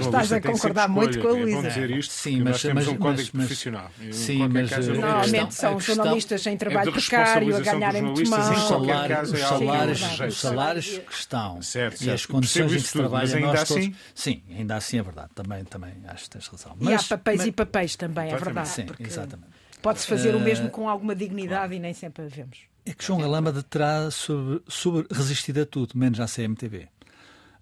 Estás 0.00 0.32
a 0.32 0.40
concordar 0.40 0.88
muito 0.88 1.18
com 1.20 1.28
a 1.28 1.32
Luísa. 1.32 1.56
Vamos 1.56 1.74
dizer 1.74 1.90
isto, 1.90 2.12
sim, 2.12 2.40
mas 2.40 2.62
temos 2.62 2.86
mas, 2.86 2.94
um 2.94 2.98
código 2.98 3.30
mas, 3.32 3.46
profissional. 3.46 3.90
Sim, 4.12 4.48
mas 4.48 4.70
caso, 4.70 4.94
normalmente 4.94 5.54
são 5.54 5.80
jornalistas 5.80 6.46
em 6.46 6.56
trabalho 6.56 6.92
precário 6.92 7.56
a 7.56 7.60
ganharem 7.60 8.02
muito 8.02 8.30
mal. 8.30 8.52
Os 8.52 8.68
salários, 8.68 9.32
os 9.32 9.40
salários, 9.40 10.02
os 10.28 10.40
salários 10.40 10.86
que 10.86 11.14
estão 11.14 11.62
certo, 11.62 12.02
e 12.02 12.10
as 12.10 12.26
condições 12.26 12.72
em 12.72 12.76
que 12.76 12.82
se 12.82 12.92
trabalha, 12.92 13.40
nós 13.40 13.62
assim... 13.62 13.90
todos... 13.90 13.98
Sim, 14.14 14.42
ainda 14.50 14.76
assim 14.76 14.98
é 14.98 15.02
verdade. 15.02 15.30
Também, 15.34 15.64
também 15.64 15.92
acho 16.06 16.24
que 16.24 16.30
tens 16.30 16.46
razão. 16.46 16.76
Mas, 16.78 16.90
e 16.90 16.94
há 16.94 17.16
papéis 17.16 17.46
e 17.46 17.52
papéis 17.52 17.96
também, 17.96 18.32
é 18.32 18.36
verdade. 18.36 18.68
Sim, 18.68 18.86
exatamente. 19.00 19.48
Pode-se 19.82 20.06
fazer 20.06 20.34
o 20.34 20.40
mesmo 20.40 20.70
com 20.70 20.88
alguma 20.88 21.14
dignidade 21.14 21.74
e 21.74 21.78
nem 21.78 21.92
sempre 21.92 22.24
a 22.24 22.28
vemos. 22.28 22.58
É 22.84 22.92
que 22.92 23.04
João 23.04 23.20
Galamba 23.20 23.52
terá 23.68 24.10
sobre, 24.12 24.62
sobre 24.68 25.06
resistido 25.10 25.62
a 25.62 25.66
tudo, 25.66 25.98
menos 25.98 26.20
à 26.20 26.26
CMTV. 26.26 26.88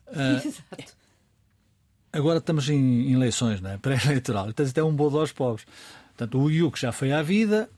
Uh, 0.08 0.46
Exato. 0.46 0.94
Agora 2.12 2.38
estamos 2.38 2.68
em, 2.68 3.12
eleições, 3.12 3.60
não 3.60 3.70
é? 3.70 3.78
pré-eleitoral. 3.78 4.48
Então, 4.48 4.64
isto 4.64 4.78
é 4.78 4.84
um 4.84 4.94
bolo 4.94 5.18
aos 5.18 5.32
pobres. 5.32 5.66
Portanto, 6.16 6.40
o 6.40 6.50
IUC 6.50 6.78
já 6.78 6.92
foi 6.92 7.10
à 7.10 7.20
vida, 7.22 7.68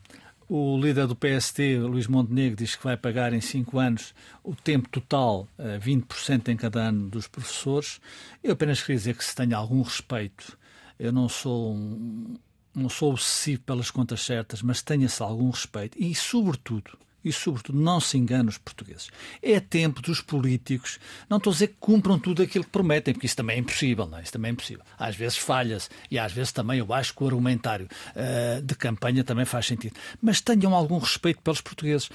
o 0.48 0.78
líder 0.78 1.06
do 1.06 1.16
PST, 1.16 1.78
Luís 1.78 2.06
Montenegro, 2.06 2.56
diz 2.56 2.76
que 2.76 2.84
vai 2.84 2.96
pagar 2.96 3.32
em 3.32 3.40
5 3.40 3.78
anos 3.78 4.14
o 4.44 4.54
tempo 4.54 4.88
total, 4.90 5.48
20% 5.58 6.48
eh, 6.48 6.52
em 6.52 6.56
cada 6.56 6.80
ano 6.80 7.08
dos 7.08 7.26
professores. 7.26 7.98
Eu 8.44 8.52
apenas 8.52 8.80
queria 8.80 8.96
dizer 8.96 9.16
que 9.16 9.24
se 9.24 9.34
tenha 9.34 9.56
algum 9.56 9.80
respeito. 9.82 10.56
Eu 10.98 11.12
não 11.12 11.28
sou 11.28 11.74
um, 11.74 12.36
não 12.74 12.90
sou 12.90 13.12
obsessivo 13.12 13.62
pelas 13.62 13.90
contas 13.90 14.20
certas, 14.20 14.60
mas 14.60 14.82
tenha-se 14.82 15.22
algum 15.22 15.48
respeito 15.48 15.96
e, 15.98 16.14
sobretudo, 16.14 16.98
e, 17.26 17.32
sobretudo, 17.32 17.76
não 17.76 17.98
se 17.98 18.16
engane 18.16 18.48
os 18.48 18.56
portugueses. 18.56 19.08
É 19.42 19.58
tempo 19.58 20.00
dos 20.00 20.20
políticos, 20.20 21.00
não 21.28 21.38
estou 21.38 21.50
a 21.50 21.54
dizer 21.54 21.66
que 21.68 21.76
cumpram 21.80 22.20
tudo 22.20 22.40
aquilo 22.40 22.62
que 22.62 22.70
prometem, 22.70 23.12
porque 23.12 23.26
isso 23.26 23.34
também 23.34 23.56
é 23.56 23.58
impossível, 23.58 24.06
não 24.06 24.18
é? 24.18 24.22
Isso 24.22 24.32
também 24.32 24.50
é 24.50 24.52
impossível. 24.52 24.84
Às 24.96 25.16
vezes 25.16 25.36
falha-se 25.36 25.88
e 26.08 26.20
às 26.20 26.30
vezes 26.32 26.52
também 26.52 26.78
eu 26.78 26.92
acho 26.94 27.12
que 27.12 27.24
o 27.24 27.26
argumentário 27.26 27.88
uh, 28.14 28.62
de 28.62 28.76
campanha 28.76 29.24
também 29.24 29.44
faz 29.44 29.66
sentido. 29.66 29.96
Mas 30.22 30.40
tenham 30.40 30.72
algum 30.72 30.98
respeito 30.98 31.42
pelos 31.42 31.60
portugueses, 31.60 32.08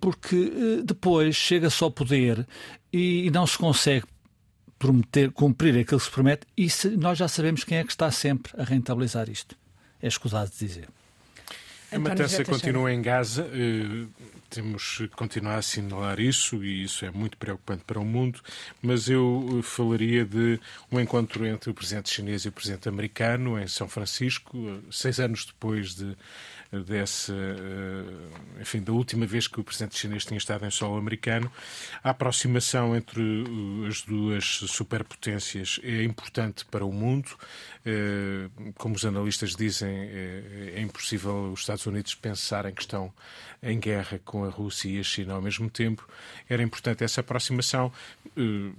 porque 0.00 0.34
uh, 0.34 0.82
depois 0.82 1.36
chega-se 1.36 1.84
ao 1.84 1.90
poder 1.92 2.44
e, 2.92 3.26
e 3.26 3.30
não 3.30 3.46
se 3.46 3.56
consegue 3.56 4.04
prometer, 4.80 5.30
cumprir 5.30 5.78
aquilo 5.78 6.00
que 6.00 6.06
se 6.06 6.10
promete 6.10 6.44
e 6.56 6.68
se, 6.68 6.90
nós 6.96 7.16
já 7.16 7.28
sabemos 7.28 7.62
quem 7.62 7.78
é 7.78 7.84
que 7.84 7.92
está 7.92 8.10
sempre 8.10 8.52
a 8.60 8.64
rentabilizar 8.64 9.30
isto. 9.30 9.56
É 10.02 10.08
escusado 10.08 10.50
de 10.50 10.58
dizer. 10.58 10.88
A 11.96 11.98
matança 11.98 12.44
continua 12.44 12.92
em 12.92 13.00
Gaza. 13.00 13.48
Eh, 13.52 14.06
temos 14.50 14.98
que 14.98 15.08
continuar 15.08 15.54
a 15.54 15.58
assinalar 15.58 16.20
isso 16.20 16.62
e 16.62 16.84
isso 16.84 17.04
é 17.04 17.10
muito 17.10 17.36
preocupante 17.36 17.84
para 17.84 17.98
o 17.98 18.04
mundo. 18.04 18.40
Mas 18.82 19.08
eu 19.08 19.58
eh, 19.58 19.62
falaria 19.62 20.24
de 20.24 20.60
um 20.92 21.00
encontro 21.00 21.46
entre 21.46 21.70
o 21.70 21.74
presidente 21.74 22.10
chinês 22.10 22.44
e 22.44 22.48
o 22.48 22.52
presidente 22.52 22.88
americano 22.88 23.58
em 23.58 23.66
São 23.66 23.88
Francisco, 23.88 24.56
eh, 24.56 24.78
seis 24.90 25.18
anos 25.18 25.46
depois 25.46 25.94
de 25.94 26.16
dessa, 26.72 27.32
eh, 27.32 28.60
enfim, 28.60 28.80
da 28.80 28.92
última 28.92 29.26
vez 29.26 29.46
que 29.46 29.60
o 29.60 29.64
presidente 29.64 29.98
chinês 29.98 30.24
tinha 30.24 30.38
estado 30.38 30.64
em 30.64 30.70
solo 30.70 30.96
americano. 30.96 31.50
A 32.02 32.10
aproximação 32.10 32.96
entre 32.96 33.20
eh, 33.22 33.88
as 33.88 34.02
duas 34.02 34.44
superpotências 34.44 35.80
é 35.82 36.02
importante 36.02 36.64
para 36.64 36.84
o 36.84 36.92
mundo. 36.92 37.30
Eh, 37.84 38.48
como 38.76 38.96
os 38.96 39.04
analistas 39.04 39.54
dizem, 39.54 39.88
é 39.88 40.80
impossível 40.80 41.52
os 41.52 41.60
Estados 41.60 41.86
Unidos 41.86 42.14
pensarem 42.14 42.74
que 42.74 42.82
estão 42.82 43.12
em 43.62 43.78
guerra 43.78 44.20
com 44.24 44.44
a 44.44 44.48
Rússia 44.48 44.88
e 44.88 45.00
a 45.00 45.02
China 45.02 45.34
ao 45.34 45.42
mesmo 45.42 45.70
tempo. 45.70 46.06
Era 46.48 46.62
importante 46.62 47.04
essa 47.04 47.20
aproximação. 47.20 47.92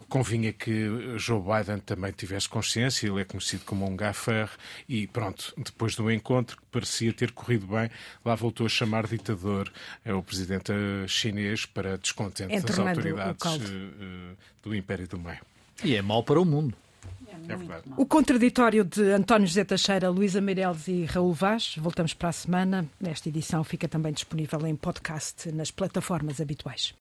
Convinha 0.08 0.54
que 0.54 1.18
Joe 1.18 1.42
Biden 1.42 1.80
também 1.80 2.12
tivesse 2.12 2.48
consciência, 2.48 3.08
ele 3.08 3.22
é 3.22 3.26
conhecido 3.26 3.64
como 3.66 3.88
um 3.88 3.96
gaffer, 3.96 4.50
e 4.88 5.08
pronto, 5.08 5.54
depois 5.58 5.96
do 5.96 6.12
encontro, 6.12 6.58
que 6.58 6.64
parecia 6.72 7.12
ter 7.12 7.32
corrido 7.32 7.66
bem 7.68 7.77
também 7.78 7.92
lá 8.26 8.36
voltou 8.36 8.66
a 8.66 8.70
chamar 8.70 9.08
ditador 9.08 9.72
é 10.04 10.14
o 10.14 10.24
presidente 10.24 10.72
chinês 11.08 11.66
para 11.66 11.98
descontente 11.98 12.60
das 12.60 12.80
autoridades 12.80 13.46
uh, 13.46 14.38
do 14.64 14.76
Império 14.76 15.08
do 15.08 15.20
Meio. 15.20 15.40
E 15.84 15.96
é 15.96 16.02
mau 16.02 16.24
para 16.24 16.42
o 16.42 16.46
mundo. 16.46 16.76
É 17.48 17.56
verdade. 17.56 17.84
O 17.96 18.06
contraditório 18.06 18.84
de 18.84 19.12
António 19.12 19.48
José 19.48 19.64
Teixeira, 19.64 20.10
Luísa 20.10 20.42
Meireles 20.42 20.88
e 20.88 21.06
Raul 21.06 21.34
Vaz. 21.34 21.76
Voltamos 21.78 22.14
para 22.14 22.30
a 22.30 22.32
semana. 22.32 22.86
Esta 23.02 23.30
edição 23.30 23.64
fica 23.64 23.88
também 23.88 24.12
disponível 24.12 24.66
em 24.66 24.76
podcast 24.76 25.50
nas 25.52 25.72
plataformas 25.72 26.42
habituais. 26.42 26.94